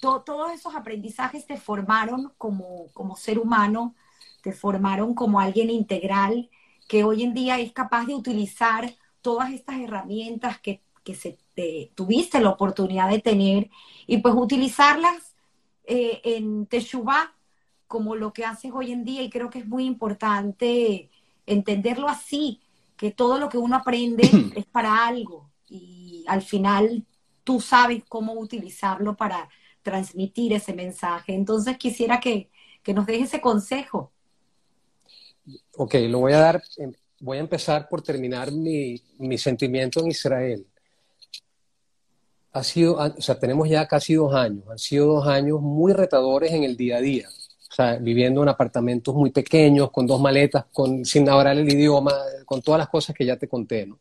[0.00, 3.94] todos esos aprendizajes te formaron como, como ser humano,
[4.42, 6.50] te formaron como alguien integral
[6.88, 10.82] que hoy en día es capaz de utilizar todas estas herramientas que,
[11.14, 11.38] se
[11.94, 13.70] tuviste la oportunidad de tener
[14.06, 15.34] y pues utilizarlas
[15.84, 17.34] eh, en Teshuvah
[17.88, 21.10] como lo que haces hoy en día y creo que es muy importante
[21.52, 22.60] entenderlo así,
[22.96, 24.22] que todo lo que uno aprende
[24.56, 27.04] es para algo y al final
[27.44, 29.48] tú sabes cómo utilizarlo para
[29.82, 31.34] transmitir ese mensaje.
[31.34, 32.50] Entonces quisiera que,
[32.82, 34.12] que nos deje ese consejo.
[35.76, 36.62] Ok, lo voy a dar
[37.22, 40.66] voy a empezar por terminar mi, mi sentimiento en Israel.
[42.52, 46.52] Ha sido, o sea, tenemos ya casi dos años, han sido dos años muy retadores
[46.52, 47.28] en el día a día.
[47.72, 52.12] O sea, viviendo en apartamentos muy pequeños, con dos maletas, con, sin hablar el idioma,
[52.44, 53.98] con todas las cosas que ya te conté, ¿no?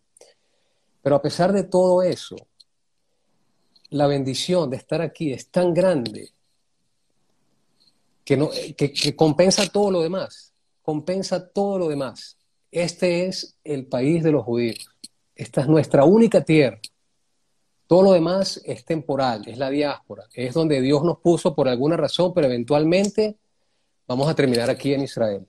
[1.02, 2.36] Pero a pesar de todo eso,
[3.92, 6.32] la bendición de estar aquí es tan grande
[8.26, 12.36] que, no, que, que compensa todo lo demás, compensa todo lo demás.
[12.72, 14.86] Este es el país de los judíos.
[15.34, 16.82] Esta es nuestra única tierra.
[17.88, 21.96] Todo lo demás es temporal, es la diáspora, es donde Dios nos puso por alguna
[21.96, 23.38] razón, pero eventualmente
[24.12, 25.46] vamos a terminar aquí en Israel.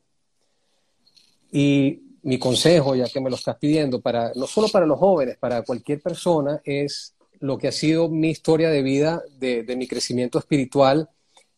[1.50, 5.36] Y mi consejo, ya que me lo estás pidiendo, para, no solo para los jóvenes,
[5.38, 9.86] para cualquier persona, es lo que ha sido mi historia de vida, de, de mi
[9.86, 11.10] crecimiento espiritual,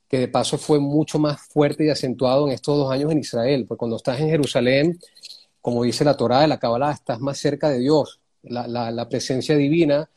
[0.09, 3.67] que de paso fue mucho más fuerte y acentuado en estos dos años en Israel,
[3.67, 4.99] porque cuando estás en Jerusalén
[5.65, 8.21] como dice la Torá de la Kabbalah, estás más cerca de Dios.
[8.43, 10.11] La, presencia divina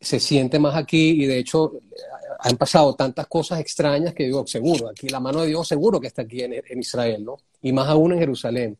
[0.00, 1.74] se siente más aquí y de hecho
[2.44, 6.06] han pasado tantas cosas extrañas que digo, seguro, aquí la mano de Dios seguro que
[6.06, 7.38] está aquí en, Israel, ¿no?
[7.62, 8.78] Y más aún en Jerusalén.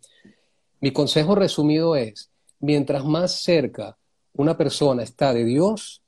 [0.81, 2.31] Mi consejo resumido es,
[2.61, 3.97] mientras más cerca
[4.35, 6.03] una persona está de Dios,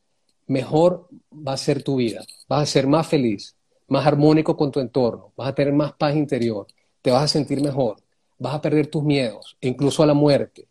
[0.46, 2.24] mejor va a ser tu vida.
[2.48, 3.56] Vas a ser más feliz,
[3.88, 6.66] más armónico con tu entorno, vas a tener más paz interior,
[7.02, 7.96] te vas a sentir mejor
[8.38, 10.68] vas a perder tus miedos, incluso a la muerte.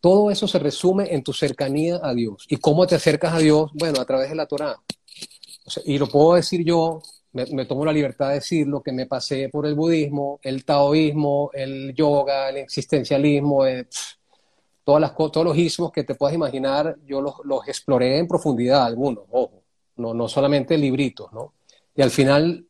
[0.00, 2.46] Todo eso se resume en tu cercanía a Dios.
[2.48, 3.70] ¿Y cómo te acercas a Dios?
[3.74, 4.46] Bueno, a través de la
[5.84, 7.00] Y lo puedo decir yo,
[7.32, 11.94] me, tomo la libertad de decirlo, que me pasé por el budismo, el taoísmo, el
[11.94, 13.86] yoga, el existencialismo, eh,
[14.84, 18.84] todas las, todos los ismos que te puedas imaginar, yo los, los exploré en profundidad,
[18.84, 19.62] algunos, ojo,
[19.96, 21.54] no, no solamente libritos, ¿no?
[21.94, 22.66] Y al final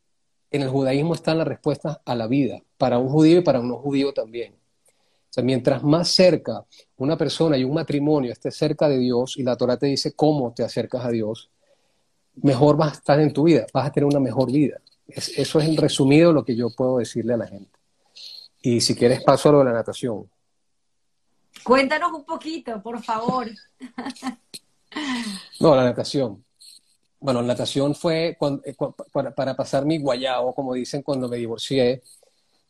[0.50, 3.68] en el judaísmo están las respuestas a la vida, para un judío y para un
[3.68, 4.52] no judío también.
[4.52, 6.66] O sea, mientras más cerca
[6.98, 10.52] una persona y un matrimonio esté cerca de Dios y la Torah te dice cómo
[10.52, 11.50] te acercas a Dios,
[12.36, 14.78] mejor vas a estar en tu vida, vas a tener una mejor vida.
[15.06, 17.78] eso es en resumido lo que yo puedo decirle a la gente.
[18.62, 20.30] Y si quieres paso a lo de la natación.
[21.64, 23.48] Cuéntanos un poquito, por favor.
[25.60, 26.44] no, la natación.
[27.20, 28.76] Bueno, la natación fue eh,
[29.34, 32.02] para, pasar mi guayao, como dicen, cuando me divorcié.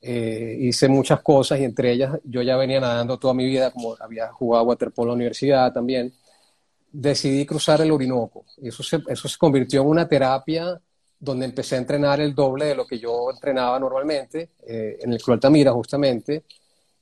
[0.05, 3.97] Eh, hice muchas cosas y entre ellas yo ya venía nadando toda mi vida, como
[4.01, 6.12] había jugado waterpolo en la universidad también.
[6.93, 8.44] Decidí cruzar el Orinoco.
[8.59, 10.81] Y eso se, eso se convirtió en una terapia
[11.19, 15.23] donde empecé a entrenar el doble de lo que yo entrenaba normalmente, eh, en el
[15.23, 16.44] Club Altamira justamente.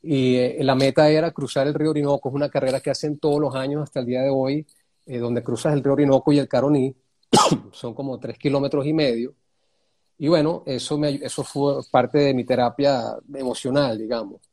[0.03, 2.29] Y la meta era cruzar el río Orinoco.
[2.29, 4.67] Es una carrera que hacen todos los años hasta el día de hoy,
[5.07, 6.95] donde cruzas el río Orinoco y el Caroní
[7.73, 9.35] son como tres kilómetros y medio.
[10.19, 14.50] Y bueno, eso, me, eso fue parte de mi terapia emocional, digamos.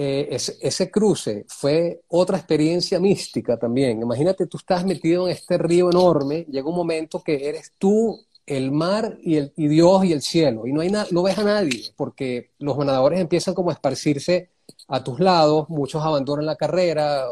[0.00, 4.00] Eh, ese, cruce fue otra experiencia mística también.
[4.00, 8.70] Imagínate, tú estás metido en este río enorme, llega un momento que eres tú, el
[8.70, 11.92] mar y, el, y Dios y el cielo, y no, hay no ves a nadie,
[11.96, 14.52] porque los nadadores empiezan como a esparcirse
[14.86, 17.24] a tus lados, muchos abandonan la carrera,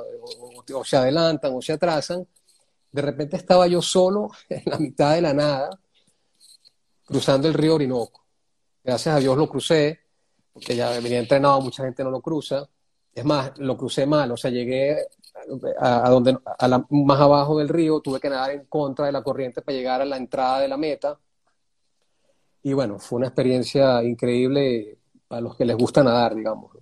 [0.75, 2.27] o se adelantan o se atrasan,
[2.91, 5.71] De repente estaba yo solo en la mitad de la nada,
[7.05, 8.27] cruzando el río Orinoco.
[8.83, 10.06] Gracias a Dios lo crucé,
[10.57, 12.67] porque ya venía entrenado, mucha gente no lo cruza.
[13.13, 14.97] Es más, lo crucé mal, o sea, llegué
[15.79, 19.23] a, donde, a la, más abajo del río, tuve que nadar en contra de la
[19.23, 21.19] corriente para llegar a la entrada de la meta.
[22.63, 24.97] Y bueno, fue una experiencia increíble
[25.29, 26.75] para los que les gusta nadar, digamos.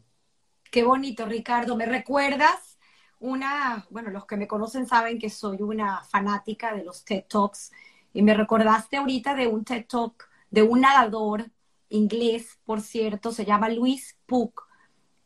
[0.70, 1.74] Qué bonito, Ricardo.
[1.74, 2.78] ¿Me recuerdas
[3.18, 7.72] una, bueno, los que me conocen saben que soy una fanática de los TED Talks
[8.12, 11.50] y me recordaste ahorita de un TED Talk de un nadador
[11.94, 14.66] inglés, por cierto, se llama Luis Puck,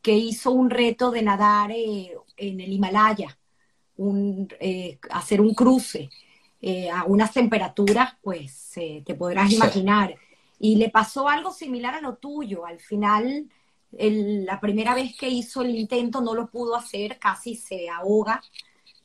[0.02, 3.38] que hizo un reto de nadar eh, en el Himalaya,
[3.96, 6.08] un, eh, hacer un cruce
[6.60, 10.14] eh, a unas temperaturas, pues te podrás imaginar.
[10.58, 12.66] Y le pasó algo similar a lo tuyo.
[12.66, 13.48] Al final,
[13.92, 18.42] la primera vez que hizo el intento no lo pudo hacer, casi se ahoga,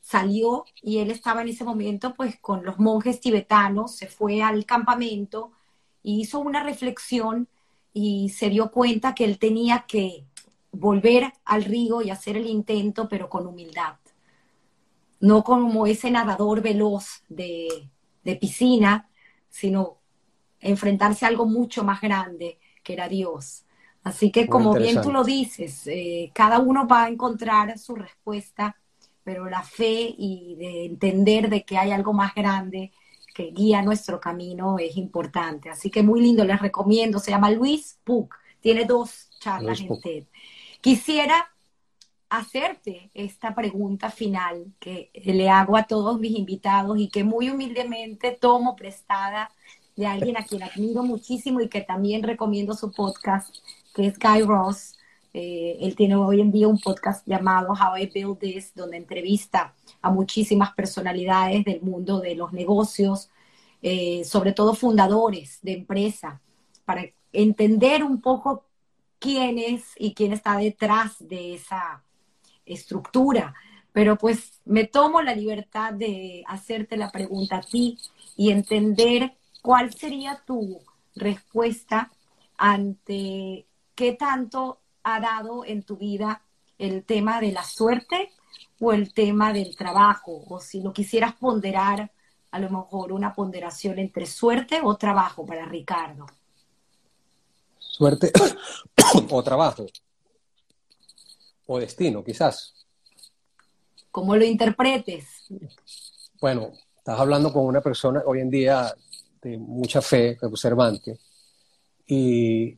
[0.00, 4.66] salió y él estaba en ese momento pues con los monjes tibetanos, se fue al
[4.66, 5.52] campamento
[6.02, 7.48] y hizo una reflexión
[7.96, 10.26] y se dio cuenta que él tenía que
[10.72, 13.94] volver al río y hacer el intento, pero con humildad.
[15.20, 17.88] No como ese nadador veloz de,
[18.40, 19.08] piscina,
[19.48, 19.98] sino
[20.58, 23.64] enfrentarse a algo mucho más grande, que era Dios.
[24.02, 28.76] Así que como bien tú lo dices, eh, cada uno va a encontrar su respuesta,
[29.22, 32.92] pero la fe y de entender de que hay algo más grande
[33.34, 35.68] que guía nuestro camino es importante.
[35.68, 37.18] Así que muy lindo, les recomiendo.
[37.18, 38.36] Se llama Luis Puck.
[38.60, 40.24] Tiene dos charlas en TED.
[40.80, 41.50] Quisiera
[42.30, 48.30] hacerte esta pregunta final que le hago a todos mis invitados y que muy humildemente
[48.32, 49.50] tomo prestada
[49.96, 53.54] de alguien a quien admiro muchísimo y que también recomiendo su podcast,
[53.94, 54.96] que es Guy Ross.
[55.32, 59.74] Eh, él tiene hoy en día un podcast llamado How I Build This, donde entrevista
[60.04, 63.30] a muchísimas personalidades del mundo de los negocios,
[63.80, 66.42] eh, sobre todo fundadores de empresa,
[66.84, 68.66] para entender un poco
[69.18, 72.02] quién es y quién está detrás de esa
[72.66, 73.54] estructura.
[73.92, 77.96] Pero pues me tomo la libertad de hacerte la pregunta a ti
[78.36, 79.32] y entender
[79.62, 80.82] cuál sería tu
[81.14, 82.12] respuesta
[82.58, 86.42] ante qué tanto ha dado en tu vida
[86.76, 88.33] el tema de la suerte
[88.92, 92.10] el tema del trabajo, o si lo quisieras ponderar,
[92.50, 96.26] a lo mejor una ponderación entre suerte o trabajo para Ricardo
[97.94, 98.32] suerte
[99.30, 99.86] o trabajo
[101.66, 102.74] o destino, quizás.
[104.10, 105.46] ¿Cómo lo interpretes?
[106.40, 108.92] Bueno, estás hablando con una persona hoy en día
[109.40, 111.18] de mucha fe, observante,
[112.06, 112.76] y,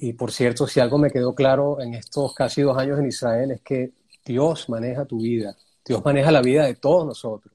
[0.00, 3.50] y por cierto, si algo me quedó claro en estos casi dos años en Israel
[3.52, 3.92] es que
[4.28, 7.54] Dios maneja tu vida, Dios maneja la vida de todos nosotros.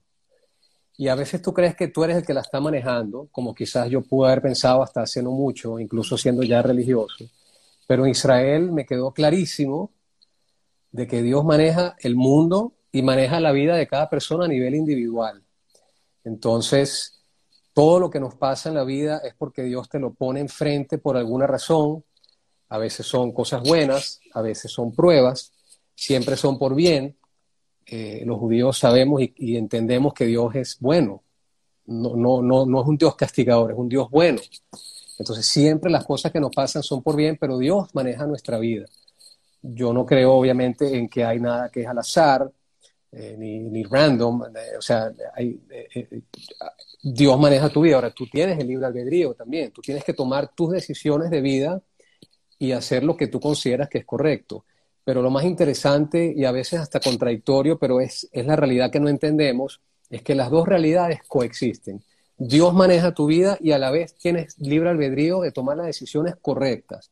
[0.97, 3.89] Y a veces tú crees que tú eres el que la está manejando, como quizás
[3.89, 7.25] yo pude haber pensado hasta hace no mucho, incluso siendo ya religioso.
[7.87, 9.91] Pero en Israel me quedó clarísimo
[10.91, 14.75] de que Dios maneja el mundo y maneja la vida de cada persona a nivel
[14.75, 15.43] individual.
[16.23, 17.23] Entonces,
[17.73, 20.97] todo lo que nos pasa en la vida es porque Dios te lo pone enfrente
[20.97, 22.03] por alguna razón.
[22.69, 25.51] A veces son cosas buenas, a veces son pruebas,
[25.95, 27.15] siempre son por bien,
[27.85, 31.23] eh, los judíos sabemos y, entendemos que Dios es bueno.
[31.85, 34.39] No, no, no, no es un Dios castigador, es un Dios bueno.
[35.19, 38.85] Entonces siempre las cosas que nos pasan son por bien, pero Dios maneja nuestra vida.
[39.61, 42.49] Yo no creo obviamente en que hay nada que es al azar,
[43.11, 45.61] eh, ni, ni, random, eh, o sea, hay,
[47.03, 47.95] Dios maneja tu vida.
[47.95, 51.81] Ahora tú tienes el libre albedrío también, tú tienes que tomar tus decisiones de vida
[52.57, 54.65] y hacer lo que tú consideras que es correcto
[55.03, 58.99] pero lo más interesante y a veces hasta contradictorio, pero es, es la realidad que
[58.99, 62.03] no entendemos, es que las dos realidades coexisten.
[62.38, 66.35] Dios maneja tu vida y a la vez tienes libre albedrío de tomar las decisiones
[66.41, 67.11] correctas.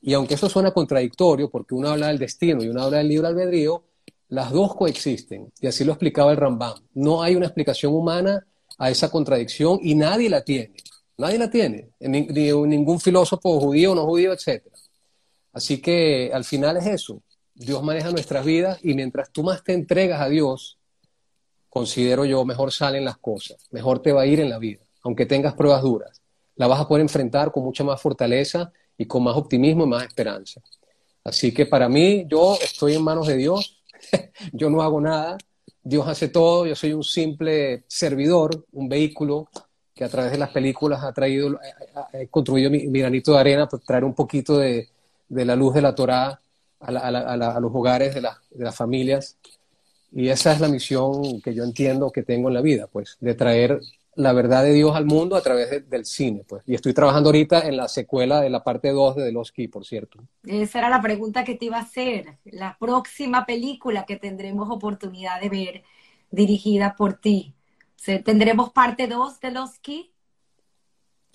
[0.00, 3.28] Y aunque eso suena contradictorio, porque uno habla del destino y uno habla del libre
[3.28, 3.82] albedrío,
[4.28, 5.52] las dos coexisten.
[5.60, 6.78] Y así lo explicaba el Rambam.
[6.94, 8.46] No hay una explicación humana
[8.78, 10.72] a esa contradicción y nadie la tiene.
[11.16, 11.90] Nadie la tiene.
[12.00, 14.76] Ni, ningún filósofo judío, no judío, etcétera.
[15.52, 17.22] Así que al final es eso.
[17.54, 20.78] Dios maneja nuestras vidas y mientras tú más te entregas a Dios,
[21.68, 25.26] considero yo, mejor salen las cosas, mejor te va a ir en la vida, aunque
[25.26, 26.22] tengas pruebas duras.
[26.54, 30.04] La vas a poder enfrentar con mucha más fortaleza y con más optimismo y más
[30.04, 30.60] esperanza.
[31.24, 33.82] Así que para mí, yo estoy en manos de Dios,
[34.52, 35.36] yo no hago nada,
[35.82, 39.48] Dios hace todo, yo soy un simple servidor, un vehículo
[39.94, 41.58] que a través de las películas ha traído,
[42.12, 44.88] he construido mi, mi granito de arena para traer un poquito de,
[45.28, 46.40] de la luz de la Torá
[46.80, 49.36] a, los hogares de, las familias.
[50.12, 53.34] Y esa es la misión que yo entiendo que tengo en la vida, pues, de
[53.34, 53.80] traer
[54.14, 56.62] la verdad de Dios al mundo a través del cine, pues.
[56.66, 59.68] Y estoy trabajando ahorita en la secuela de la parte 2 de The Lost Key,
[59.68, 60.18] por cierto.
[60.44, 62.38] Esa era la pregunta que te iba a hacer.
[62.44, 65.82] La próxima película que tendremos oportunidad de ver
[66.30, 67.54] dirigida por ti.
[68.24, 70.10] ¿Tendremos parte 2 de Lost Key?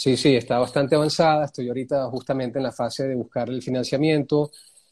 [0.04, 1.46] Sí, sí, está bastante avanzada.
[1.46, 4.52] Estoy ahorita justamente en la fase de buscar el financiamiento.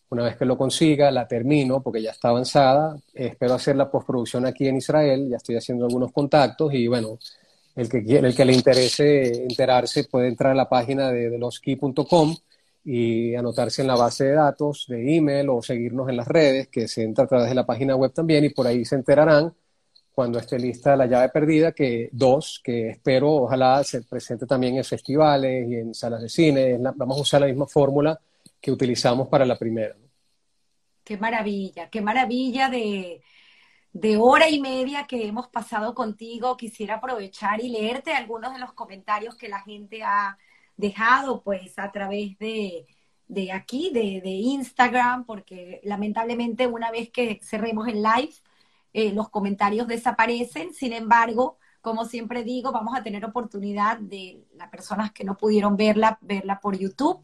[0.10, 2.98] Una vez que lo consiga, la termino porque ya está avanzada.
[3.14, 5.28] Espero hacer la postproducción aquí en Israel.
[5.30, 7.20] Ya estoy haciendo algunos contactos y bueno,
[7.76, 12.34] el que, el que le interese enterarse puede entrar a la página de, de loski.com
[12.86, 16.88] y anotarse en la base de datos de email o seguirnos en las redes, que
[16.88, 19.54] se entra a través de la página web también y por ahí se enterarán
[20.14, 24.84] cuando esté lista la llave perdida, que dos, que espero ojalá se presente también en
[24.84, 26.78] festivales y en salas de cine.
[26.96, 28.20] vamos a usar la misma fórmula
[28.60, 29.96] que utilizamos para la primera.
[31.04, 33.22] Qué maravilla, qué maravilla de,
[33.94, 36.58] de hora y media que hemos pasado contigo.
[36.58, 40.38] Quisiera aprovechar y leerte algunos de los comentarios que la gente ha
[40.78, 42.86] dejado pues a través de,
[43.28, 48.34] de aquí, de, de, Instagram, porque lamentablemente una vez que cerremos el live,
[48.94, 50.74] eh, los comentarios desaparecen.
[50.74, 55.76] Sin embargo, como siempre digo, vamos a tener oportunidad de las personas que no pudieron
[55.76, 57.22] verla, verla por YouTube.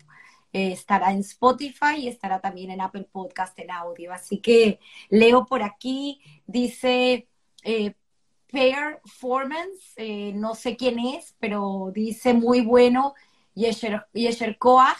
[0.53, 4.13] Eh, estará en Spotify y estará también en Apple Podcast en audio.
[4.13, 4.79] Así que
[5.09, 7.27] leo por aquí, dice
[7.63, 7.93] eh,
[8.47, 13.13] Performance, eh, no sé quién es, pero dice muy bueno,
[13.53, 14.97] Yesher, Yesher Koach,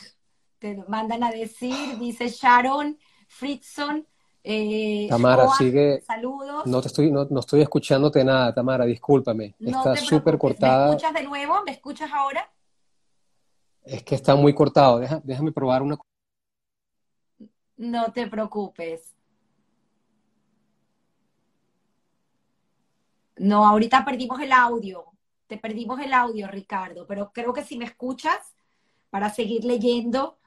[0.60, 4.06] te mandan a decir, dice Sharon Fritzson.
[4.50, 6.00] Eh, Tamara, sigue.
[6.04, 6.66] Saludos.
[6.66, 9.56] No, te estoy, no, no, estoy escuchándote nada, Tamara, discúlpame.
[9.60, 10.86] Está súper cortada.
[10.86, 11.64] ¿Me escuchas de nuevo?
[11.66, 12.50] ¿Me escuchas ahora?
[13.84, 15.02] Es que está muy cortado.
[15.26, 15.98] déjame probar una.
[17.76, 19.14] No te preocupes.
[23.36, 25.08] No, ahorita perdimos el audio.
[25.48, 28.56] Te perdimos el audio, Ricardo, pero creo que si me escuchas,
[29.10, 30.38] para seguir leyendo,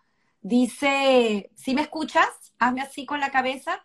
[0.40, 3.85] dice, si me escuchas, hazme así con la cabeza.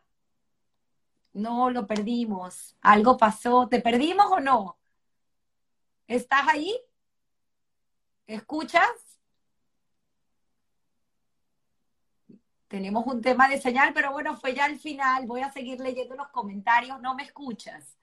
[1.36, 2.76] No, lo perdimos.
[2.82, 3.68] Algo pasó.
[3.70, 4.78] ¿Te perdimos o no?
[6.08, 6.76] ¿Estás ahí?
[8.28, 9.06] ¿Escuchas?
[12.68, 15.26] tenemos un tema de señal, pero bueno, fue ya al final.
[15.28, 17.00] Voy a seguir leyendo los comentarios.
[17.02, 17.96] ¿No me escuchas?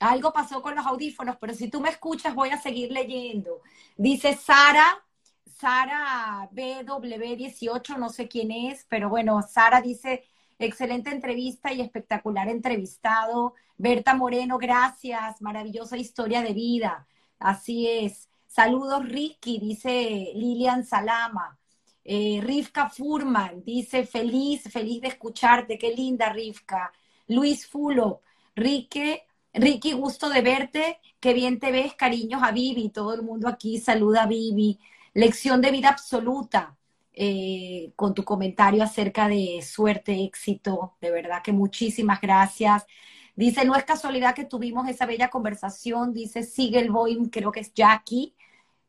[0.00, 3.62] Algo pasó con los audífonos, pero si tú me escuchas, voy a seguir leyendo.
[3.96, 5.05] Dice Sara,
[5.46, 10.24] Sara BW18, no sé quién es, pero bueno, Sara dice,
[10.58, 13.54] excelente entrevista y espectacular entrevistado.
[13.76, 17.06] Berta Moreno, gracias, maravillosa historia de vida.
[17.38, 18.28] Así es.
[18.46, 21.58] Saludos, Ricky, dice Lilian Salama.
[22.04, 26.92] Eh, Rivka Furman dice, feliz, feliz de escucharte, qué linda Rivka.
[27.28, 28.20] Luis Fulo,
[28.54, 29.18] Ricky,
[29.52, 33.80] Ricky, gusto de verte, qué bien te ves, cariños a Vivi, todo el mundo aquí
[33.80, 34.78] saluda a Vivi.
[35.16, 36.76] Lección de vida absoluta,
[37.14, 42.84] eh, con tu comentario acerca de suerte, éxito, de verdad que muchísimas gracias.
[43.34, 47.72] Dice, no es casualidad que tuvimos esa bella conversación, dice Sigel Boim, creo que es
[47.72, 48.34] Jackie,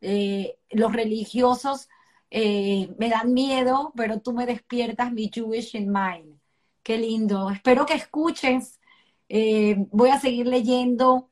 [0.01, 1.87] eh, los religiosos
[2.29, 6.37] eh, me dan miedo, pero tú me despiertas mi Jewish in mind.
[6.83, 7.49] Qué lindo.
[7.51, 8.81] Espero que escuches.
[9.29, 11.29] Voy a seguir leyendo.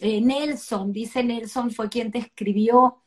[0.00, 3.01] Nelson, dice Nelson, fue quien te escribió.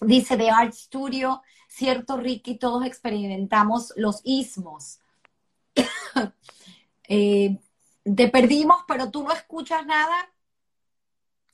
[0.00, 5.00] Dice de Art Studio, cierto Ricky, todos experimentamos los ismos.
[7.06, 10.32] te perdimos, pero tú no escuchas nada.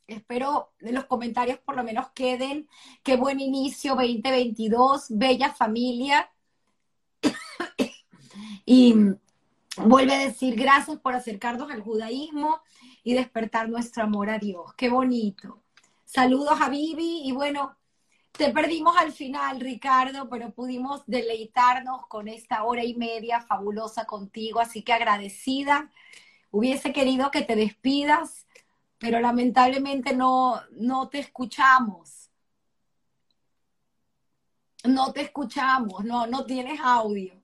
[0.06, 2.68] Espero de los comentarios por lo menos queden.
[3.02, 6.30] Qué buen inicio 2022, bella familia.
[8.64, 8.94] y
[9.76, 12.60] vuelve a decir gracias por acercarnos al judaísmo
[13.02, 14.72] y despertar nuestro amor a Dios.
[14.76, 15.62] Qué bonito.
[16.04, 17.76] Saludos a Vivi y bueno,
[18.36, 24.60] te perdimos al final, Ricardo, pero pudimos deleitarnos con esta hora y media fabulosa contigo,
[24.60, 25.90] así que agradecida.
[26.50, 28.46] Hubiese querido que te despidas
[28.98, 32.30] pero lamentablemente no, no te escuchamos.
[34.84, 37.34] No te escuchamos, no, no tienes audio.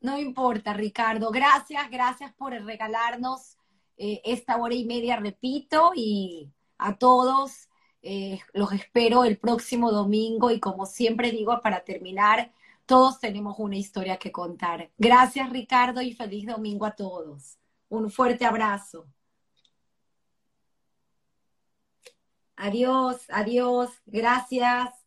[0.00, 1.30] No importa, Ricardo.
[1.30, 3.58] Gracias, gracias por regalarnos
[3.96, 7.68] eh, esta hora y media, repito, y a todos
[8.02, 12.52] eh, los espero el próximo domingo y como siempre digo, para terminar,
[12.86, 14.90] todos tenemos una historia que contar.
[14.98, 17.58] Gracias, Ricardo, y feliz domingo a todos.
[17.88, 19.06] Un fuerte abrazo.
[22.56, 24.99] Adiós, adiós, gracias.